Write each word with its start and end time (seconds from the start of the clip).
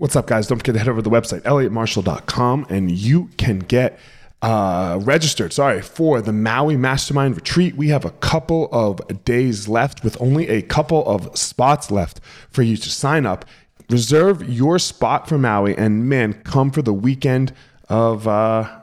What's 0.00 0.16
up, 0.16 0.26
guys? 0.26 0.46
Don't 0.46 0.56
forget 0.56 0.76
to 0.76 0.78
head 0.78 0.88
over 0.88 1.02
to 1.02 1.10
the 1.10 1.14
website, 1.14 1.42
elliottmarshall.com, 1.42 2.68
and 2.70 2.90
you 2.90 3.28
can 3.36 3.58
get 3.58 3.98
uh, 4.40 4.98
registered, 5.02 5.52
sorry, 5.52 5.82
for 5.82 6.22
the 6.22 6.32
Maui 6.32 6.78
Mastermind 6.78 7.36
Retreat. 7.36 7.76
We 7.76 7.88
have 7.88 8.06
a 8.06 8.10
couple 8.10 8.70
of 8.72 9.02
days 9.26 9.68
left 9.68 10.02
with 10.02 10.18
only 10.18 10.48
a 10.48 10.62
couple 10.62 11.06
of 11.06 11.36
spots 11.36 11.90
left 11.90 12.18
for 12.48 12.62
you 12.62 12.78
to 12.78 12.88
sign 12.88 13.26
up. 13.26 13.44
Reserve 13.90 14.48
your 14.48 14.78
spot 14.78 15.28
for 15.28 15.36
Maui, 15.36 15.76
and 15.76 16.08
man, 16.08 16.32
come 16.44 16.70
for 16.70 16.80
the 16.80 16.94
weekend 16.94 17.52
of, 17.90 18.26
uh, 18.26 18.80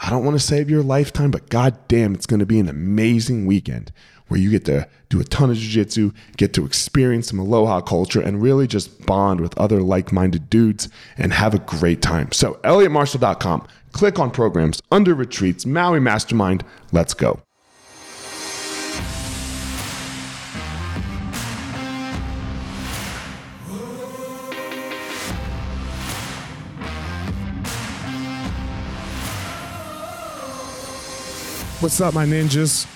I 0.00 0.08
don't 0.08 0.24
want 0.24 0.40
to 0.40 0.46
save 0.46 0.70
your 0.70 0.82
lifetime, 0.82 1.30
but 1.30 1.50
goddamn, 1.50 2.14
it's 2.14 2.24
going 2.24 2.40
to 2.40 2.46
be 2.46 2.60
an 2.60 2.70
amazing 2.70 3.44
weekend 3.44 3.92
where 4.28 4.40
you 4.40 4.50
get 4.50 4.64
to 4.66 4.88
do 5.08 5.20
a 5.20 5.24
ton 5.24 5.50
of 5.50 5.56
jiu-jitsu, 5.56 6.12
get 6.36 6.52
to 6.54 6.64
experience 6.64 7.28
some 7.28 7.38
aloha 7.38 7.80
culture, 7.80 8.20
and 8.20 8.42
really 8.42 8.66
just 8.66 9.06
bond 9.06 9.40
with 9.40 9.56
other 9.58 9.80
like-minded 9.80 10.50
dudes 10.50 10.88
and 11.16 11.32
have 11.32 11.54
a 11.54 11.58
great 11.58 12.02
time. 12.02 12.32
So 12.32 12.54
elliottmarshall.com, 12.64 13.66
click 13.92 14.18
on 14.18 14.30
programs 14.30 14.82
under 14.90 15.14
retreats, 15.14 15.64
Maui 15.64 16.00
Mastermind. 16.00 16.64
Let's 16.92 17.14
go. 17.14 17.40
What's 31.78 32.00
up, 32.00 32.14
my 32.14 32.24
ninjas? 32.24 32.95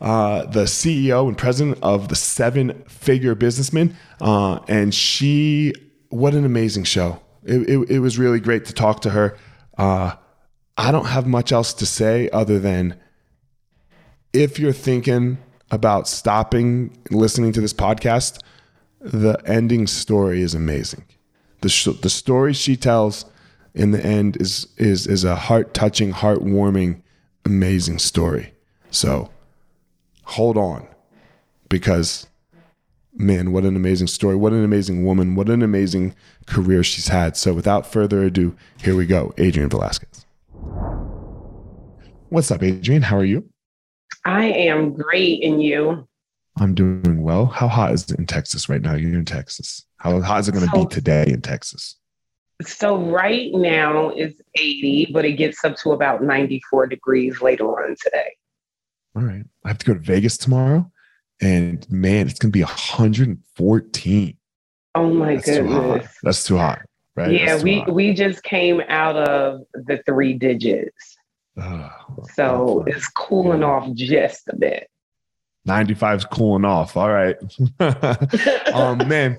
uh, 0.00 0.44
the 0.46 0.64
CEO 0.64 1.28
and 1.28 1.36
president 1.36 1.78
of 1.82 2.08
the 2.08 2.16
Seven 2.16 2.82
Figure 2.88 3.34
Businessman. 3.34 3.96
Uh, 4.20 4.60
and 4.68 4.94
she, 4.94 5.72
what 6.08 6.34
an 6.34 6.44
amazing 6.44 6.84
show. 6.84 7.20
It, 7.44 7.68
it, 7.68 7.90
it 7.90 7.98
was 8.00 8.18
really 8.18 8.40
great 8.40 8.64
to 8.66 8.72
talk 8.72 9.00
to 9.02 9.10
her. 9.10 9.36
Uh, 9.76 10.12
I 10.76 10.90
don't 10.92 11.06
have 11.06 11.26
much 11.26 11.52
else 11.52 11.72
to 11.74 11.86
say 11.86 12.28
other 12.30 12.58
than 12.58 12.98
if 14.32 14.58
you're 14.58 14.72
thinking 14.72 15.38
about 15.70 16.08
stopping 16.08 16.96
listening 17.10 17.52
to 17.52 17.60
this 17.60 17.72
podcast, 17.72 18.40
the 19.00 19.40
ending 19.46 19.86
story 19.86 20.40
is 20.42 20.54
amazing. 20.54 21.04
The, 21.60 21.68
sh- 21.68 22.00
the 22.00 22.10
story 22.10 22.52
she 22.52 22.76
tells 22.76 23.26
in 23.74 23.90
the 23.90 24.04
end 24.04 24.40
is 24.40 24.68
is 24.76 25.06
is 25.06 25.24
a 25.24 25.34
heart 25.34 25.74
touching, 25.74 26.12
heart 26.12 26.42
warming, 26.42 27.02
amazing 27.44 27.98
story. 27.98 28.54
So 28.90 29.30
hold 30.24 30.56
on 30.56 30.88
because 31.68 32.26
man, 33.16 33.52
what 33.52 33.64
an 33.64 33.76
amazing 33.76 34.08
story. 34.08 34.36
What 34.36 34.52
an 34.52 34.64
amazing 34.64 35.04
woman. 35.04 35.34
What 35.34 35.48
an 35.48 35.62
amazing 35.62 36.14
career 36.46 36.82
she's 36.82 37.08
had. 37.08 37.36
So 37.36 37.52
without 37.52 37.86
further 37.86 38.22
ado, 38.24 38.56
here 38.82 38.96
we 38.96 39.06
go. 39.06 39.32
Adrienne 39.38 39.70
Velazquez. 39.70 40.26
What's 42.28 42.50
up, 42.50 42.62
Adrienne? 42.62 43.02
How 43.02 43.18
are 43.18 43.24
you? 43.24 43.48
I 44.24 44.46
am 44.46 44.94
great. 44.94 45.44
And 45.44 45.62
you? 45.62 46.08
I'm 46.58 46.74
doing 46.74 47.22
well. 47.22 47.46
How 47.46 47.68
hot 47.68 47.92
is 47.92 48.10
it 48.10 48.18
in 48.18 48.26
Texas 48.26 48.68
right 48.68 48.80
now? 48.80 48.94
You're 48.94 49.18
in 49.18 49.24
Texas. 49.24 49.84
How 49.98 50.20
hot 50.20 50.40
is 50.40 50.48
it 50.48 50.52
going 50.52 50.64
to 50.64 50.70
so, 50.74 50.84
be 50.84 50.94
today 50.94 51.24
in 51.28 51.40
Texas? 51.40 51.96
So 52.62 52.96
right 52.96 53.50
now 53.52 54.10
it's 54.10 54.40
80, 54.54 55.10
but 55.12 55.24
it 55.24 55.32
gets 55.32 55.64
up 55.64 55.76
to 55.78 55.92
about 55.92 56.22
94 56.22 56.86
degrees 56.86 57.40
later 57.40 57.66
on 57.66 57.96
today. 58.02 58.36
All 59.16 59.22
right. 59.22 59.44
I 59.64 59.68
have 59.68 59.78
to 59.78 59.86
go 59.86 59.94
to 59.94 60.00
Vegas 60.00 60.36
tomorrow. 60.36 60.90
And 61.40 61.88
man, 61.90 62.28
it's 62.28 62.38
going 62.38 62.50
to 62.50 62.56
be 62.56 62.62
114. 62.62 64.36
Oh 64.94 65.12
my 65.12 65.34
That's 65.34 65.46
goodness. 65.46 66.04
Too 66.04 66.08
That's 66.22 66.44
too 66.44 66.56
hot. 66.56 66.80
Right? 67.16 67.32
Yeah, 67.32 67.62
we, 67.62 67.80
hot. 67.80 67.92
we 67.92 68.12
just 68.12 68.42
came 68.42 68.82
out 68.88 69.16
of 69.16 69.62
the 69.74 70.02
three 70.06 70.34
digits. 70.34 71.16
Oh, 71.56 71.90
so 72.34 72.84
it's 72.86 73.08
cooling 73.10 73.60
yeah. 73.60 73.66
off 73.66 73.92
just 73.94 74.48
a 74.48 74.56
bit. 74.56 74.90
95 75.66 76.18
is 76.18 76.24
cooling 76.24 76.64
off. 76.64 76.96
All 76.96 77.10
right. 77.10 77.36
um, 78.72 79.08
man. 79.08 79.38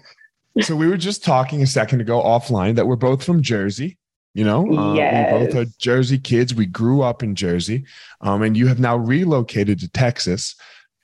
So 0.62 0.76
we 0.76 0.88
were 0.88 0.98
just 0.98 1.24
talking 1.24 1.62
a 1.62 1.68
second 1.68 2.00
ago 2.00 2.22
offline 2.22 2.76
that 2.76 2.88
we're 2.88 2.96
both 2.96 3.24
from 3.24 3.42
Jersey. 3.42 3.98
You 4.36 4.44
know, 4.44 4.94
yes. 4.96 5.32
uh, 5.32 5.38
we 5.38 5.46
both 5.46 5.56
are 5.56 5.72
Jersey 5.80 6.20
kids. 6.20 6.54
We 6.54 6.66
grew 6.66 7.02
up 7.02 7.24
in 7.24 7.36
Jersey, 7.36 7.86
um, 8.20 8.42
and 8.42 8.58
you 8.58 8.68
have 8.68 8.82
now 8.82 8.98
relocated 8.98 9.80
to 9.80 9.88
Texas. 9.88 10.56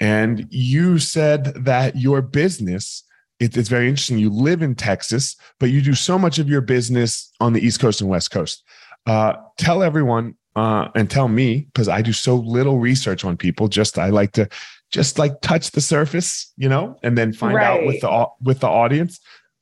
And 0.01 0.47
you 0.49 0.99
said 0.99 1.45
that 1.63 1.95
your 1.95 2.21
business, 2.21 3.03
it, 3.39 3.55
it's 3.55 3.69
very 3.69 3.87
interesting. 3.87 4.17
You 4.17 4.31
live 4.31 4.61
in 4.61 4.75
Texas, 4.75 5.37
but 5.61 5.69
you 5.69 5.81
do 5.81 5.93
so 5.93 6.19
much 6.19 6.39
of 6.39 6.49
your 6.49 6.59
business 6.59 7.31
on 7.39 7.53
the 7.53 7.65
East 7.65 7.79
Coast 7.79 8.01
and 8.01 8.09
West 8.09 8.31
Coast. 8.31 8.63
Uh, 9.05 9.35
tell 9.57 9.81
everyone 9.81 10.35
uh, 10.57 10.89
and 10.93 11.09
tell 11.09 11.29
me, 11.29 11.69
because 11.73 11.87
I 11.87 12.01
do 12.01 12.11
so 12.11 12.35
little 12.35 12.79
research 12.79 13.23
on 13.23 13.37
people. 13.37 13.69
Just 13.69 13.97
I 13.97 14.09
like 14.09 14.33
to 14.33 14.49
just 14.91 15.17
like 15.17 15.39
touch 15.39 15.71
the 15.71 15.79
surface, 15.79 16.51
you 16.57 16.67
know, 16.67 16.97
and 17.01 17.17
then 17.17 17.31
find 17.31 17.55
right. 17.55 17.79
out 17.79 17.85
with 17.85 18.01
the 18.01 18.27
with 18.41 18.59
the 18.59 18.67
audience. 18.67 19.21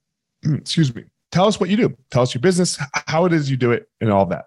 Excuse 0.43 0.95
me 0.95 1.03
tell 1.31 1.47
us 1.47 1.59
what 1.59 1.69
you 1.69 1.77
do. 1.77 1.97
Tell 2.11 2.23
us 2.23 2.33
your 2.33 2.41
business, 2.41 2.79
how 3.07 3.25
it 3.25 3.33
is 3.33 3.49
you 3.49 3.57
do 3.57 3.71
it, 3.71 3.87
and 4.01 4.11
all 4.11 4.25
that. 4.27 4.45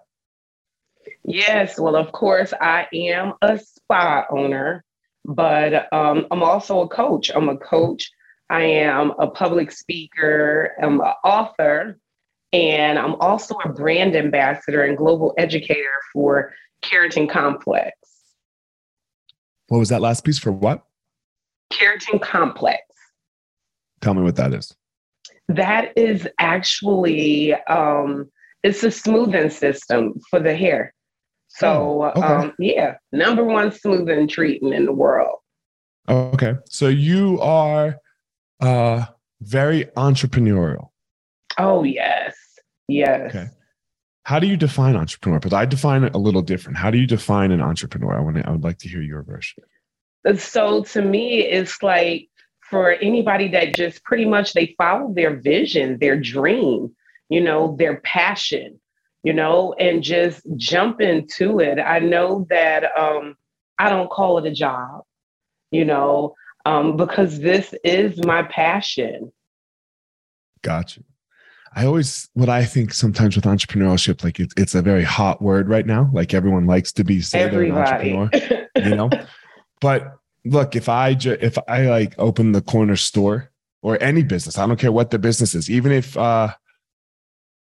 Yes, 1.25 1.79
well, 1.79 1.95
of 1.95 2.11
course, 2.11 2.53
I 2.59 2.87
am 2.93 3.33
a 3.41 3.57
spa 3.57 4.25
owner, 4.29 4.83
but 5.25 5.91
um, 5.93 6.27
I'm 6.31 6.43
also 6.43 6.81
a 6.81 6.87
coach. 6.87 7.31
I'm 7.33 7.49
a 7.49 7.57
coach. 7.57 8.11
I 8.49 8.63
am 8.63 9.13
a 9.19 9.27
public 9.27 9.71
speaker. 9.71 10.75
I'm 10.81 10.99
an 10.99 11.13
author, 11.23 11.97
and 12.51 12.99
I'm 12.99 13.15
also 13.15 13.55
a 13.63 13.69
brand 13.69 14.15
ambassador 14.15 14.83
and 14.83 14.97
global 14.97 15.33
educator 15.37 15.93
for 16.11 16.53
Keratin 16.83 17.29
Complex. 17.29 17.97
What 19.69 19.79
was 19.79 19.89
that 19.89 20.01
last 20.01 20.25
piece 20.25 20.39
for 20.39 20.51
what? 20.51 20.83
Keratin 21.71 22.21
Complex. 22.21 22.81
Tell 24.01 24.13
me 24.13 24.21
what 24.21 24.35
that 24.35 24.53
is. 24.53 24.75
That 25.49 25.91
is 25.97 26.27
actually 26.39 27.53
um, 27.53 28.29
it's 28.63 28.83
a 28.83 28.91
smoothing 28.91 29.49
system 29.49 30.13
for 30.29 30.39
the 30.39 30.55
hair. 30.55 30.93
So 31.49 32.03
oh, 32.03 32.11
okay. 32.17 32.21
um, 32.21 32.53
yeah, 32.57 32.95
number 33.11 33.43
one 33.43 33.71
smoothing 33.71 34.27
treatment 34.27 34.73
in 34.73 34.85
the 34.85 34.93
world. 34.93 35.39
Okay, 36.09 36.55
so 36.69 36.87
you 36.87 37.39
are 37.41 37.97
uh, 38.59 39.05
very 39.41 39.85
entrepreneurial. 39.97 40.87
Oh 41.57 41.83
yes, 41.83 42.35
yes. 42.87 43.35
Okay. 43.35 43.47
How 44.25 44.39
do 44.39 44.47
you 44.47 44.55
define 44.55 44.95
entrepreneur? 44.95 45.39
Because 45.39 45.53
I 45.53 45.65
define 45.65 46.05
it 46.05 46.15
a 46.15 46.17
little 46.17 46.41
different. 46.41 46.77
How 46.77 46.89
do 46.89 46.97
you 46.97 47.05
define 47.05 47.51
an 47.51 47.61
entrepreneur? 47.61 48.17
I 48.17 48.21
want 48.21 48.37
to, 48.37 48.47
I 48.47 48.51
would 48.51 48.63
like 48.63 48.77
to 48.79 48.89
hear 48.89 49.01
your 49.01 49.21
version. 49.21 49.63
So 50.37 50.83
to 50.83 51.01
me, 51.01 51.41
it's 51.41 51.83
like 51.83 52.29
for 52.73 52.93
anybody 52.93 53.49
that 53.49 53.75
just 53.75 54.03
pretty 54.03 54.25
much 54.25 54.53
they 54.53 54.73
follow 54.79 55.13
their 55.13 55.35
vision, 55.35 55.99
their 55.99 56.19
dream, 56.19 56.91
you 57.29 57.39
know, 57.39 57.75
their 57.77 57.97
passion, 57.97 58.81
you 59.21 59.31
know, 59.31 59.75
and 59.77 60.01
just 60.01 60.41
jump 60.55 60.99
into 60.99 61.59
it. 61.59 61.77
I 61.79 61.99
know 61.99 62.47
that 62.49 62.85
um, 62.97 63.35
I 63.77 63.89
don't 63.91 64.09
call 64.09 64.39
it 64.39 64.47
a 64.47 64.51
job, 64.51 65.03
you 65.69 65.85
know, 65.85 66.33
um, 66.65 66.97
because 66.97 67.39
this 67.39 67.75
is 67.83 68.17
my 68.25 68.41
passion. 68.41 69.31
Gotcha. 70.63 71.01
I 71.75 71.85
always, 71.85 72.27
what 72.33 72.49
I 72.49 72.65
think 72.65 72.91
sometimes 72.91 73.35
with 73.35 73.45
entrepreneurship, 73.45 74.23
like 74.23 74.39
it's, 74.39 74.55
it's 74.57 74.73
a 74.73 74.81
very 74.81 75.03
hot 75.03 75.43
word 75.43 75.69
right 75.69 75.85
now. 75.85 76.09
Like 76.11 76.33
everyone 76.33 76.65
likes 76.65 76.91
to 76.93 77.03
be 77.03 77.21
say 77.21 77.47
they're 77.49 77.61
an 77.61 77.71
entrepreneur, 77.71 78.29
you 78.77 78.95
know. 78.95 79.11
But 79.81 80.15
look, 80.45 80.75
if 80.75 80.89
I 80.89 81.13
ju- 81.13 81.37
if 81.39 81.57
I 81.67 81.87
like 81.87 82.15
open 82.17 82.51
the 82.51 82.61
corner 82.61 82.95
store 82.95 83.51
or 83.81 84.01
any 84.01 84.23
business, 84.23 84.57
I 84.57 84.67
don't 84.67 84.79
care 84.79 84.91
what 84.91 85.11
the 85.11 85.19
business 85.19 85.55
is, 85.55 85.69
even 85.69 85.91
if 85.91 86.17
uh 86.17 86.53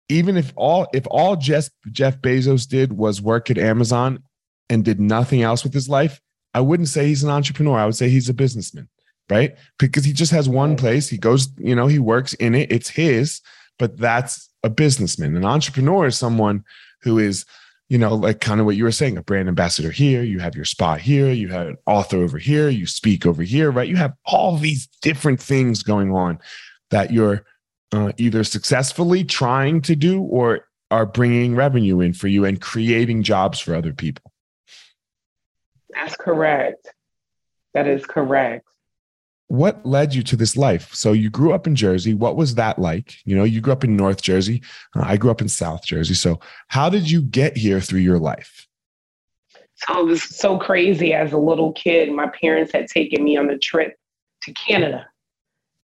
even 0.09 0.37
if 0.37 0.53
all 0.55 0.87
if 0.93 1.05
all 1.09 1.35
Jeff 1.35 1.69
Jeff 1.91 2.19
Bezos 2.19 2.67
did 2.67 2.93
was 2.93 3.21
work 3.21 3.49
at 3.49 3.57
Amazon 3.57 4.23
and 4.69 4.83
did 4.83 4.99
nothing 4.99 5.41
else 5.41 5.63
with 5.63 5.73
his 5.73 5.89
life, 5.89 6.21
I 6.53 6.61
wouldn't 6.61 6.89
say 6.89 7.07
he's 7.07 7.23
an 7.23 7.29
entrepreneur. 7.29 7.77
I 7.77 7.85
would 7.85 7.95
say 7.95 8.09
he's 8.09 8.29
a 8.29 8.33
businessman, 8.33 8.89
right? 9.29 9.55
Because 9.79 10.05
he 10.05 10.13
just 10.13 10.31
has 10.31 10.49
one 10.49 10.75
place. 10.75 11.09
He 11.09 11.17
goes, 11.17 11.49
you 11.57 11.75
know, 11.75 11.87
he 11.87 11.99
works 11.99 12.33
in 12.35 12.55
it. 12.55 12.71
It's 12.71 12.89
his, 12.89 13.41
but 13.79 13.97
that's 13.97 14.49
a 14.63 14.69
businessman. 14.69 15.35
An 15.35 15.45
entrepreneur 15.45 16.07
is 16.07 16.17
someone 16.17 16.63
who 17.01 17.19
is 17.19 17.45
you 17.89 17.97
know, 17.97 18.13
like 18.15 18.41
kind 18.41 18.59
of 18.59 18.65
what 18.65 18.75
you 18.75 18.83
were 18.83 18.91
saying, 18.91 19.17
a 19.17 19.23
brand 19.23 19.47
ambassador 19.47 19.91
here, 19.91 20.21
you 20.21 20.39
have 20.39 20.55
your 20.55 20.65
spot 20.65 20.99
here, 20.99 21.31
you 21.31 21.47
have 21.49 21.67
an 21.67 21.77
author 21.85 22.17
over 22.17 22.37
here, 22.37 22.67
you 22.69 22.85
speak 22.85 23.25
over 23.25 23.43
here, 23.43 23.71
right? 23.71 23.87
You 23.87 23.95
have 23.95 24.13
all 24.25 24.57
these 24.57 24.87
different 25.01 25.39
things 25.39 25.83
going 25.83 26.11
on 26.11 26.39
that 26.91 27.11
you're 27.11 27.45
uh, 27.93 28.11
either 28.17 28.43
successfully 28.43 29.23
trying 29.23 29.81
to 29.81 29.95
do 29.95 30.21
or 30.21 30.67
are 30.91 31.05
bringing 31.05 31.55
revenue 31.55 32.01
in 32.01 32.13
for 32.13 32.27
you 32.27 32.45
and 32.45 32.59
creating 32.59 33.23
jobs 33.23 33.59
for 33.59 33.73
other 33.73 33.93
people. 33.93 34.31
That's 35.93 36.15
correct. 36.15 36.89
That 37.73 37.87
is 37.87 38.05
correct. 38.05 38.65
What 39.47 39.85
led 39.85 40.13
you 40.13 40.23
to 40.23 40.35
this 40.35 40.57
life? 40.57 40.93
So 40.93 41.13
you 41.13 41.29
grew 41.29 41.53
up 41.53 41.67
in 41.67 41.75
Jersey. 41.75 42.13
What 42.13 42.35
was 42.35 42.55
that 42.55 42.79
like? 42.79 43.15
You 43.25 43.35
know, 43.35 43.45
you 43.45 43.61
grew 43.61 43.73
up 43.73 43.83
in 43.83 43.95
North 43.95 44.21
Jersey. 44.21 44.61
Uh, 44.95 45.03
I 45.05 45.15
grew 45.17 45.31
up 45.31 45.41
in 45.41 45.47
South 45.47 45.85
Jersey. 45.85 46.15
So 46.15 46.39
how 46.67 46.89
did 46.89 47.09
you 47.09 47.21
get 47.21 47.55
here 47.55 47.79
through 47.79 48.01
your 48.01 48.19
life? 48.19 48.67
So 49.75 49.99
it 50.01 50.05
was 50.05 50.23
so 50.23 50.57
crazy 50.57 51.13
as 51.13 51.33
a 51.33 51.37
little 51.37 51.71
kid. 51.73 52.11
My 52.11 52.27
parents 52.27 52.73
had 52.73 52.87
taken 52.87 53.23
me 53.23 53.37
on 53.37 53.49
a 53.49 53.57
trip 53.57 53.95
to 54.43 54.53
Canada. 54.53 55.07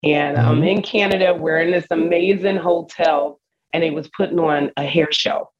And 0.02 0.36
mm-hmm. 0.36 0.48
I'm 0.48 0.62
in 0.62 0.82
Canada. 0.82 1.34
We're 1.34 1.58
in 1.58 1.72
this 1.72 1.86
amazing 1.90 2.56
hotel, 2.56 3.40
and 3.72 3.82
they 3.82 3.90
was 3.90 4.08
putting 4.16 4.38
on 4.38 4.70
a 4.76 4.84
hair 4.84 5.12
show. 5.12 5.50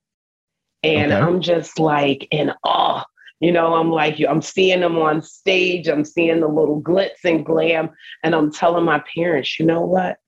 And 0.82 1.12
okay. 1.12 1.20
I'm 1.20 1.42
just 1.42 1.78
like 1.78 2.26
in 2.30 2.52
awe 2.64 3.04
you 3.40 3.52
know, 3.52 3.74
I'm 3.74 3.90
like, 3.90 4.20
I'm 4.28 4.42
seeing 4.42 4.80
them 4.80 4.98
on 4.98 5.22
stage, 5.22 5.88
I'm 5.88 6.04
seeing 6.04 6.40
the 6.40 6.48
little 6.48 6.80
glitz 6.82 7.24
and 7.24 7.44
glam, 7.44 7.90
and 8.22 8.34
I'm 8.34 8.52
telling 8.52 8.84
my 8.84 9.02
parents, 9.14 9.58
you 9.58 9.64
know 9.64 9.80
what? 9.80 10.18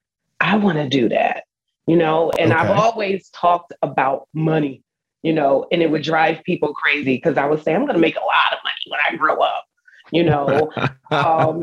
I 0.41 0.57
want 0.57 0.79
to 0.79 0.89
do 0.89 1.11
that, 1.11 1.45
you 1.87 1.97
know, 1.97 2.33
and 2.39 2.53
okay. 2.53 2.61
I've 2.61 2.71
always 2.77 3.29
talked 3.31 3.75
about 3.83 4.29
money, 4.33 4.83
you 5.23 5.35
know, 5.35 5.67
and 5.71 5.83
it 5.83 5.91
would 5.91 6.03
drive 6.03 6.43
people 6.45 6.73
crazy 6.73 7.17
because 7.17 7.37
I 7.37 7.45
would 7.45 7.63
say, 7.63 7.75
I'm 7.75 7.83
going 7.83 7.95
to 7.95 8.01
make 8.01 8.17
a 8.17 8.21
lot 8.21 8.53
of 8.53 8.59
money 8.65 8.75
when 8.89 9.01
I 9.09 9.17
grow 9.17 9.41
up. 9.41 9.65
You 10.11 10.25
know, 10.25 10.71
um, 11.11 11.61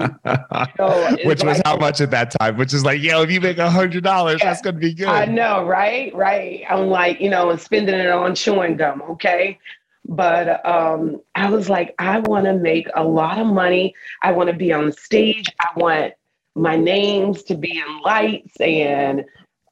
know 0.79 1.17
which 1.23 1.43
was 1.43 1.57
like, 1.57 1.61
how 1.65 1.77
much 1.77 2.01
at 2.01 2.09
that 2.09 2.31
time? 2.31 2.57
Which 2.57 2.73
is 2.73 2.83
like, 2.83 2.99
yo, 2.99 3.21
if 3.21 3.29
you 3.29 3.39
make 3.39 3.59
a 3.59 3.69
hundred 3.69 4.03
dollars, 4.03 4.39
yeah, 4.39 4.49
that's 4.49 4.61
gonna 4.63 4.79
be 4.79 4.91
good. 4.91 5.07
I 5.07 5.25
know, 5.25 5.67
right? 5.67 6.11
Right. 6.15 6.63
I'm 6.67 6.87
like, 6.87 7.21
you 7.21 7.29
know, 7.29 7.51
and 7.51 7.61
spending 7.61 7.93
it 7.93 8.09
on 8.09 8.33
chewing 8.33 8.75
gum. 8.75 9.03
Okay, 9.03 9.59
but 10.09 10.65
um, 10.65 11.21
I 11.35 11.51
was 11.51 11.69
like, 11.69 11.93
I 11.99 12.19
want 12.19 12.45
to 12.45 12.53
make 12.53 12.87
a 12.95 13.03
lot 13.03 13.37
of 13.37 13.45
money. 13.45 13.93
I 14.23 14.31
want 14.31 14.49
to 14.49 14.55
be 14.55 14.73
on 14.73 14.91
stage. 14.91 15.45
I 15.61 15.67
want 15.75 16.13
my 16.55 16.75
names 16.75 17.43
to 17.43 17.55
be 17.55 17.77
in 17.77 18.01
lights. 18.01 18.59
And 18.59 19.23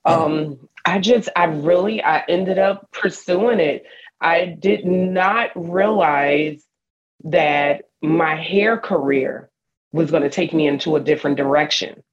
um, 0.05 0.69
I 0.85 0.99
just, 0.99 1.27
I 1.35 1.45
really, 1.45 2.03
I 2.03 2.23
ended 2.29 2.59
up 2.59 2.87
pursuing 2.91 3.59
it. 3.59 3.85
I 4.21 4.45
did 4.45 4.85
not 4.85 5.49
realize 5.55 6.63
that 7.23 7.85
my 8.03 8.35
hair 8.35 8.77
career 8.77 9.49
was 9.91 10.11
going 10.11 10.23
to 10.23 10.29
take 10.29 10.53
me 10.53 10.67
into 10.67 10.97
a 10.97 10.99
different 10.99 11.37
direction. 11.37 12.03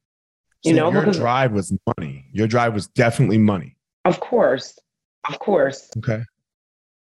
You 0.62 0.74
so 0.74 0.76
know, 0.76 0.92
your 0.92 1.02
because 1.02 1.18
drive 1.18 1.52
was 1.52 1.76
money. 1.98 2.24
Your 2.32 2.46
drive 2.46 2.72
was 2.72 2.86
definitely 2.86 3.36
money. 3.36 3.76
Of 4.06 4.18
course, 4.18 4.78
of 5.28 5.38
course. 5.38 5.90
Okay. 5.98 6.22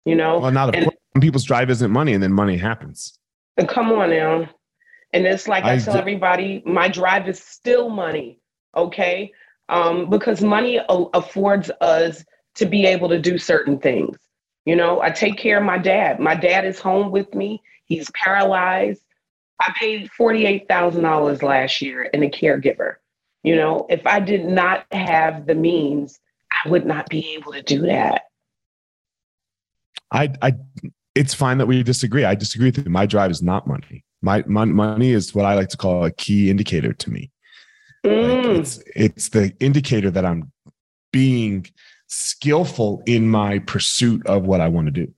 You 0.06 0.16
know, 0.16 0.40
well, 0.40 0.52
not 0.52 0.70
of 0.70 0.76
and, 0.76 0.86
course 0.86 0.99
people's 1.22 1.44
drive 1.44 1.70
isn't 1.70 1.92
money 1.92 2.14
and 2.14 2.22
then 2.22 2.34
money 2.34 2.58
happens. 2.58 3.18
And 3.58 3.68
come 3.68 3.92
on 3.92 4.10
now. 4.10 4.50
And 5.14 5.26
it's 5.26 5.48
like 5.48 5.64
I, 5.64 5.74
I 5.74 5.78
tell 5.80 5.94
d- 5.94 6.00
everybody, 6.00 6.64
my 6.66 6.88
drive 6.88 7.28
is 7.28 7.40
still 7.40 7.90
money. 7.90 8.40
Okay. 8.76 9.32
Um, 9.70 10.10
because 10.10 10.42
money 10.42 10.80
affords 10.88 11.70
us 11.82 12.24
to 12.56 12.66
be 12.66 12.86
able 12.86 13.10
to 13.10 13.20
do 13.20 13.38
certain 13.38 13.80
things. 13.80 14.18
You 14.66 14.76
know, 14.76 15.02
I 15.02 15.10
take 15.10 15.38
care 15.38 15.58
of 15.58 15.64
my 15.64 15.78
dad. 15.78 16.20
My 16.20 16.36
dad 16.36 16.66
is 16.66 16.80
home 16.80 17.12
with 17.12 17.34
me. 17.34 17.62
He's 17.86 18.10
paralyzed. 18.12 19.02
I 19.60 19.74
paid 19.78 20.10
$48,000 20.18 21.42
last 21.42 21.82
year 21.82 22.04
in 22.04 22.24
a 22.24 22.30
caregiver. 22.30 22.96
You 23.44 23.56
know, 23.56 23.88
if 23.90 24.06
I 24.06 24.20
did 24.20 24.46
not 24.46 24.86
have 24.92 25.46
the 25.46 25.56
means, 25.56 26.20
I 26.52 26.70
would 26.70 26.86
not 26.86 27.10
be 27.10 27.34
able 27.36 27.54
to 27.54 27.62
do 27.62 27.82
that. 27.82 28.24
I, 30.12 30.34
I 30.42 30.54
it's 31.20 31.34
fine 31.34 31.58
that 31.58 31.66
we 31.66 31.84
disagree. 31.84 32.24
I 32.24 32.34
disagree 32.34 32.70
with 32.70 32.78
you. 32.78 32.90
My 32.90 33.06
drive 33.06 33.30
is 33.30 33.44
not 33.44 33.68
money. 33.68 34.06
My, 34.22 34.42
my 34.48 34.64
money 34.64 35.12
is 35.12 35.36
what 35.36 35.46
I 35.46 35.54
like 35.54 35.68
to 35.70 35.78
call 35.78 36.06
a 36.06 36.12
key 36.12 36.50
indicator 36.50 36.94
to 36.94 37.12
me. 37.12 37.30
Mm. 38.06 38.46
Like 38.46 38.58
it's 38.60 38.84
it's 38.96 39.30
the 39.30 39.54
indicator 39.60 40.10
that 40.12 40.26
I'm 40.26 40.50
being 41.12 41.68
skillful 42.08 43.04
in 43.06 43.30
my 43.30 43.60
pursuit 43.60 44.26
of 44.28 44.46
what 44.46 44.62
I 44.62 44.70
want 44.70 44.88
to 44.88 44.92
do. 44.92 45.14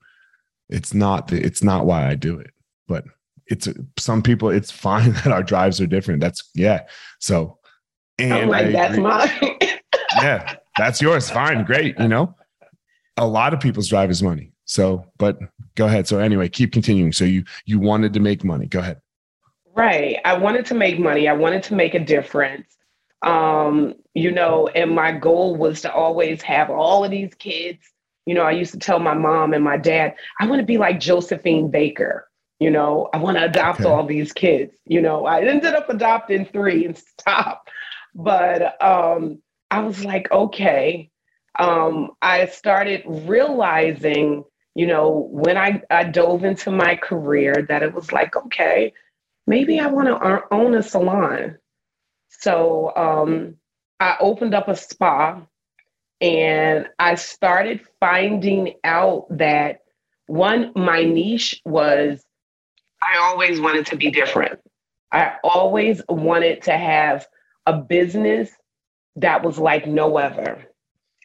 It's 0.69 0.91
not 0.91 1.27
the, 1.27 1.39
it's 1.39 1.61
not 1.61 1.85
why 1.85 2.07
I 2.07 2.15
do 2.15 2.39
it, 2.39 2.49
but 2.87 3.05
it's 3.45 3.67
some 3.99 4.23
people. 4.23 4.49
It's 4.49 4.71
fine 4.71 5.11
that 5.23 5.27
our 5.27 5.43
drives 5.43 5.79
are 5.79 5.85
different. 5.85 6.21
That's 6.21 6.49
yeah. 6.55 6.81
So, 7.19 7.59
and 8.17 8.49
like 8.49 8.71
that's 8.71 8.97
mine. 9.09 9.29
yeah, 10.15 10.55
that's 10.79 10.99
yours. 10.99 11.29
Fine, 11.29 11.65
great. 11.65 11.99
You 11.99 12.07
know, 12.07 12.35
a 13.17 13.27
lot 13.27 13.53
of 13.53 13.59
people's 13.59 13.87
drive 13.87 14.09
is 14.09 14.23
money. 14.23 14.53
So, 14.65 15.05
but 15.19 15.37
go 15.75 15.85
ahead. 15.85 16.07
So 16.07 16.19
anyway, 16.19 16.49
keep 16.49 16.71
continuing. 16.71 17.11
So 17.11 17.25
you 17.25 17.43
you 17.65 17.79
wanted 17.79 18.13
to 18.13 18.19
make 18.19 18.43
money. 18.43 18.67
Go 18.67 18.79
ahead. 18.79 19.01
Right. 19.75 20.17
I 20.25 20.37
wanted 20.37 20.65
to 20.67 20.73
make 20.73 20.99
money. 20.99 21.27
I 21.27 21.33
wanted 21.33 21.63
to 21.63 21.75
make 21.75 21.93
a 21.93 21.99
difference. 21.99 22.67
Um, 23.23 23.95
you 24.13 24.31
know, 24.31 24.67
and 24.75 24.93
my 24.93 25.11
goal 25.11 25.55
was 25.55 25.81
to 25.81 25.93
always 25.93 26.41
have 26.41 26.69
all 26.69 27.05
of 27.05 27.11
these 27.11 27.33
kids. 27.35 27.79
You 28.25 28.33
know, 28.35 28.43
I 28.43 28.51
used 28.51 28.73
to 28.73 28.79
tell 28.79 28.99
my 28.99 29.13
mom 29.13 29.53
and 29.53 29.63
my 29.63 29.77
dad, 29.77 30.15
I 30.39 30.47
want 30.47 30.59
to 30.59 30.65
be 30.65 30.77
like 30.77 30.99
Josephine 30.99 31.71
Baker. 31.71 32.27
You 32.59 32.69
know, 32.69 33.09
I 33.13 33.17
want 33.17 33.37
to 33.37 33.45
adopt 33.45 33.79
okay. 33.81 33.89
all 33.89 34.05
these 34.05 34.33
kids. 34.33 34.75
You 34.85 35.01
know, 35.01 35.25
I 35.25 35.41
ended 35.41 35.73
up 35.73 35.89
adopting 35.89 36.45
three 36.45 36.85
and 36.85 36.97
stop. 36.97 37.67
But 38.13 38.81
um, 38.83 39.41
I 39.71 39.79
was 39.79 40.03
like, 40.03 40.31
okay. 40.31 41.09
Um, 41.57 42.11
I 42.21 42.45
started 42.47 43.03
realizing 43.05 44.43
you 44.75 44.87
know, 44.87 45.27
when 45.31 45.57
I, 45.57 45.81
I 45.89 46.05
dove 46.05 46.43
into 46.43 46.71
my 46.71 46.95
career, 46.95 47.65
that 47.67 47.83
it 47.83 47.93
was 47.93 48.11
like, 48.11 48.35
okay, 48.35 48.93
maybe 49.47 49.79
I 49.79 49.87
want 49.87 50.07
to 50.07 50.43
own 50.51 50.75
a 50.75 50.83
salon. 50.83 51.57
So 52.29 52.95
um, 52.95 53.55
I 53.99 54.15
opened 54.19 54.55
up 54.55 54.67
a 54.67 54.75
spa 54.75 55.41
and 56.21 56.87
I 56.99 57.15
started 57.15 57.81
finding 57.99 58.75
out 58.83 59.25
that 59.37 59.81
one, 60.27 60.71
my 60.75 61.03
niche 61.03 61.61
was 61.65 62.23
I 63.03 63.17
always 63.17 63.59
wanted 63.59 63.85
to 63.87 63.95
be 63.97 64.11
different. 64.11 64.59
I 65.11 65.33
always 65.43 66.01
wanted 66.07 66.61
to 66.63 66.77
have 66.77 67.27
a 67.65 67.73
business 67.77 68.51
that 69.17 69.43
was 69.43 69.57
like 69.57 69.87
no 69.87 70.17
other. 70.17 70.67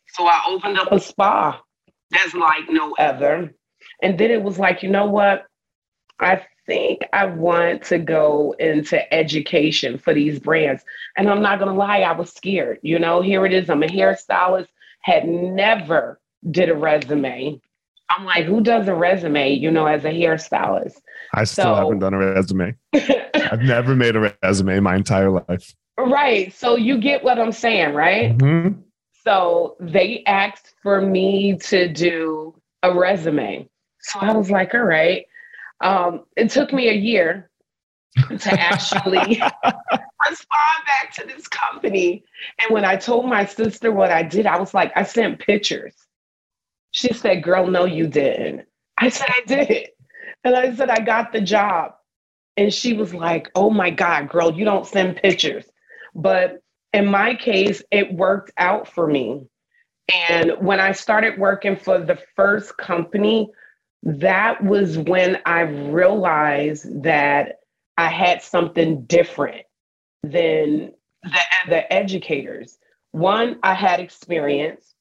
So 0.08 0.26
I 0.26 0.42
opened 0.48 0.78
up 0.78 0.90
a 0.90 0.98
spa 0.98 1.60
that's 2.10 2.34
like 2.34 2.68
no 2.68 2.94
other. 2.98 3.54
And 4.02 4.18
then 4.18 4.30
it 4.30 4.42
was 4.42 4.58
like, 4.58 4.82
you 4.82 4.90
know 4.90 5.06
what? 5.06 5.46
I 6.20 6.44
think 6.66 7.02
I 7.12 7.26
want 7.26 7.82
to 7.84 7.98
go 7.98 8.54
into 8.58 9.12
education 9.14 9.98
for 9.98 10.12
these 10.14 10.38
brands. 10.38 10.84
And 11.16 11.28
I'm 11.28 11.42
not 11.42 11.58
going 11.58 11.70
to 11.70 11.78
lie, 11.78 12.00
I 12.00 12.12
was 12.12 12.32
scared. 12.32 12.78
You 12.82 12.98
know, 12.98 13.22
here 13.22 13.46
it 13.46 13.52
is. 13.52 13.70
I'm 13.70 13.82
a 13.82 13.86
hairstylist, 13.86 14.68
had 15.02 15.26
never 15.26 16.20
did 16.50 16.68
a 16.68 16.74
resume. 16.74 17.60
I'm 18.08 18.24
like, 18.24 18.44
who 18.44 18.60
does 18.60 18.86
a 18.88 18.94
resume, 18.94 19.52
you 19.52 19.70
know, 19.70 19.86
as 19.86 20.04
a 20.04 20.10
hairstylist? 20.10 21.00
I 21.34 21.44
still 21.44 21.64
so, 21.64 21.74
haven't 21.74 21.98
done 21.98 22.14
a 22.14 22.18
resume. 22.18 22.74
I've 22.94 23.62
never 23.62 23.96
made 23.96 24.16
a 24.16 24.34
resume 24.42 24.80
my 24.80 24.96
entire 24.96 25.30
life. 25.30 25.74
Right. 25.98 26.52
So 26.52 26.76
you 26.76 26.98
get 26.98 27.24
what 27.24 27.38
I'm 27.38 27.52
saying, 27.52 27.94
right? 27.94 28.36
Mm-hmm. 28.36 28.80
So 29.26 29.76
they 29.80 30.22
asked 30.26 30.74
for 30.82 31.00
me 31.00 31.56
to 31.64 31.88
do 31.88 32.54
a 32.84 32.94
resume. 32.94 33.68
So 34.00 34.20
I 34.20 34.32
was 34.32 34.50
like, 34.52 34.72
all 34.72 34.84
right. 34.84 35.26
Um, 35.80 36.24
it 36.36 36.50
took 36.50 36.72
me 36.72 36.88
a 36.88 36.94
year 36.94 37.50
to 38.16 38.52
actually 38.52 39.42
respond 40.28 40.84
back 40.86 41.12
to 41.14 41.26
this 41.26 41.48
company. 41.48 42.24
And 42.60 42.72
when 42.72 42.84
I 42.84 42.94
told 42.94 43.26
my 43.28 43.44
sister 43.44 43.90
what 43.90 44.12
I 44.12 44.22
did, 44.22 44.46
I 44.46 44.60
was 44.60 44.72
like, 44.74 44.92
I 44.94 45.02
sent 45.02 45.40
pictures. 45.40 45.94
She 46.92 47.12
said, 47.12 47.42
Girl, 47.42 47.66
no, 47.66 47.84
you 47.84 48.06
didn't. 48.06 48.66
I 48.98 49.08
said, 49.08 49.28
I 49.28 49.42
did. 49.44 49.88
And 50.44 50.54
I 50.54 50.72
said, 50.74 50.88
I 50.88 51.00
got 51.00 51.32
the 51.32 51.40
job. 51.40 51.94
And 52.56 52.72
she 52.72 52.92
was 52.92 53.12
like, 53.12 53.50
Oh 53.56 53.70
my 53.70 53.90
God, 53.90 54.28
girl, 54.28 54.52
you 54.52 54.64
don't 54.64 54.86
send 54.86 55.16
pictures. 55.16 55.64
But 56.14 56.62
in 56.96 57.06
my 57.06 57.34
case, 57.34 57.82
it 57.90 58.12
worked 58.12 58.52
out 58.56 58.88
for 58.88 59.06
me. 59.06 59.46
And 60.28 60.52
when 60.60 60.80
I 60.80 60.92
started 60.92 61.38
working 61.38 61.76
for 61.76 61.98
the 61.98 62.18
first 62.36 62.76
company, 62.76 63.50
that 64.02 64.62
was 64.64 64.98
when 64.98 65.38
I 65.46 65.60
realized 65.62 67.02
that 67.02 67.56
I 67.98 68.08
had 68.08 68.42
something 68.42 69.02
different 69.04 69.66
than 70.22 70.92
the, 71.22 71.40
the 71.68 71.92
educators. 71.92 72.78
One, 73.12 73.58
I 73.62 73.74
had 73.74 74.00
experience. 74.00 74.94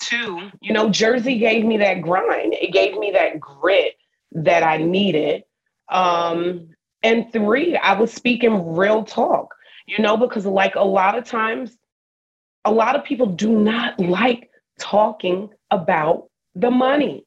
two, 0.00 0.50
you 0.60 0.72
know, 0.72 0.90
Jersey 0.90 1.38
gave 1.38 1.64
me 1.64 1.78
that 1.78 2.02
grind. 2.02 2.54
It 2.54 2.72
gave 2.72 2.96
me 2.98 3.12
that 3.12 3.40
grit 3.40 3.94
that 4.32 4.62
I 4.62 4.76
needed. 4.78 5.44
Um, 5.90 6.68
and 7.02 7.32
three, 7.32 7.76
I 7.76 7.98
was 7.98 8.12
speaking 8.12 8.74
real 8.76 9.04
talk, 9.04 9.53
you 9.86 9.98
know, 9.98 10.16
because 10.16 10.46
like 10.46 10.74
a 10.76 10.84
lot 10.84 11.16
of 11.16 11.24
times, 11.24 11.76
a 12.64 12.72
lot 12.72 12.96
of 12.96 13.04
people 13.04 13.26
do 13.26 13.58
not 13.58 13.98
like 14.00 14.50
talking 14.78 15.50
about 15.70 16.28
the 16.54 16.70
money. 16.70 17.24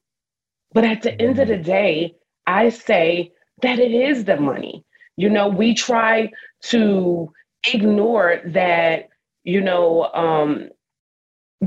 But 0.72 0.84
at 0.84 1.02
the 1.02 1.20
end 1.20 1.38
of 1.38 1.48
the 1.48 1.56
day, 1.56 2.14
I 2.46 2.68
say 2.68 3.32
that 3.62 3.78
it 3.78 3.92
is 3.92 4.24
the 4.24 4.36
money. 4.36 4.84
You 5.16 5.30
know, 5.30 5.48
we 5.48 5.74
try 5.74 6.30
to 6.64 7.32
ignore 7.72 8.40
that, 8.46 9.08
you 9.44 9.60
know, 9.60 10.04
um, 10.14 10.70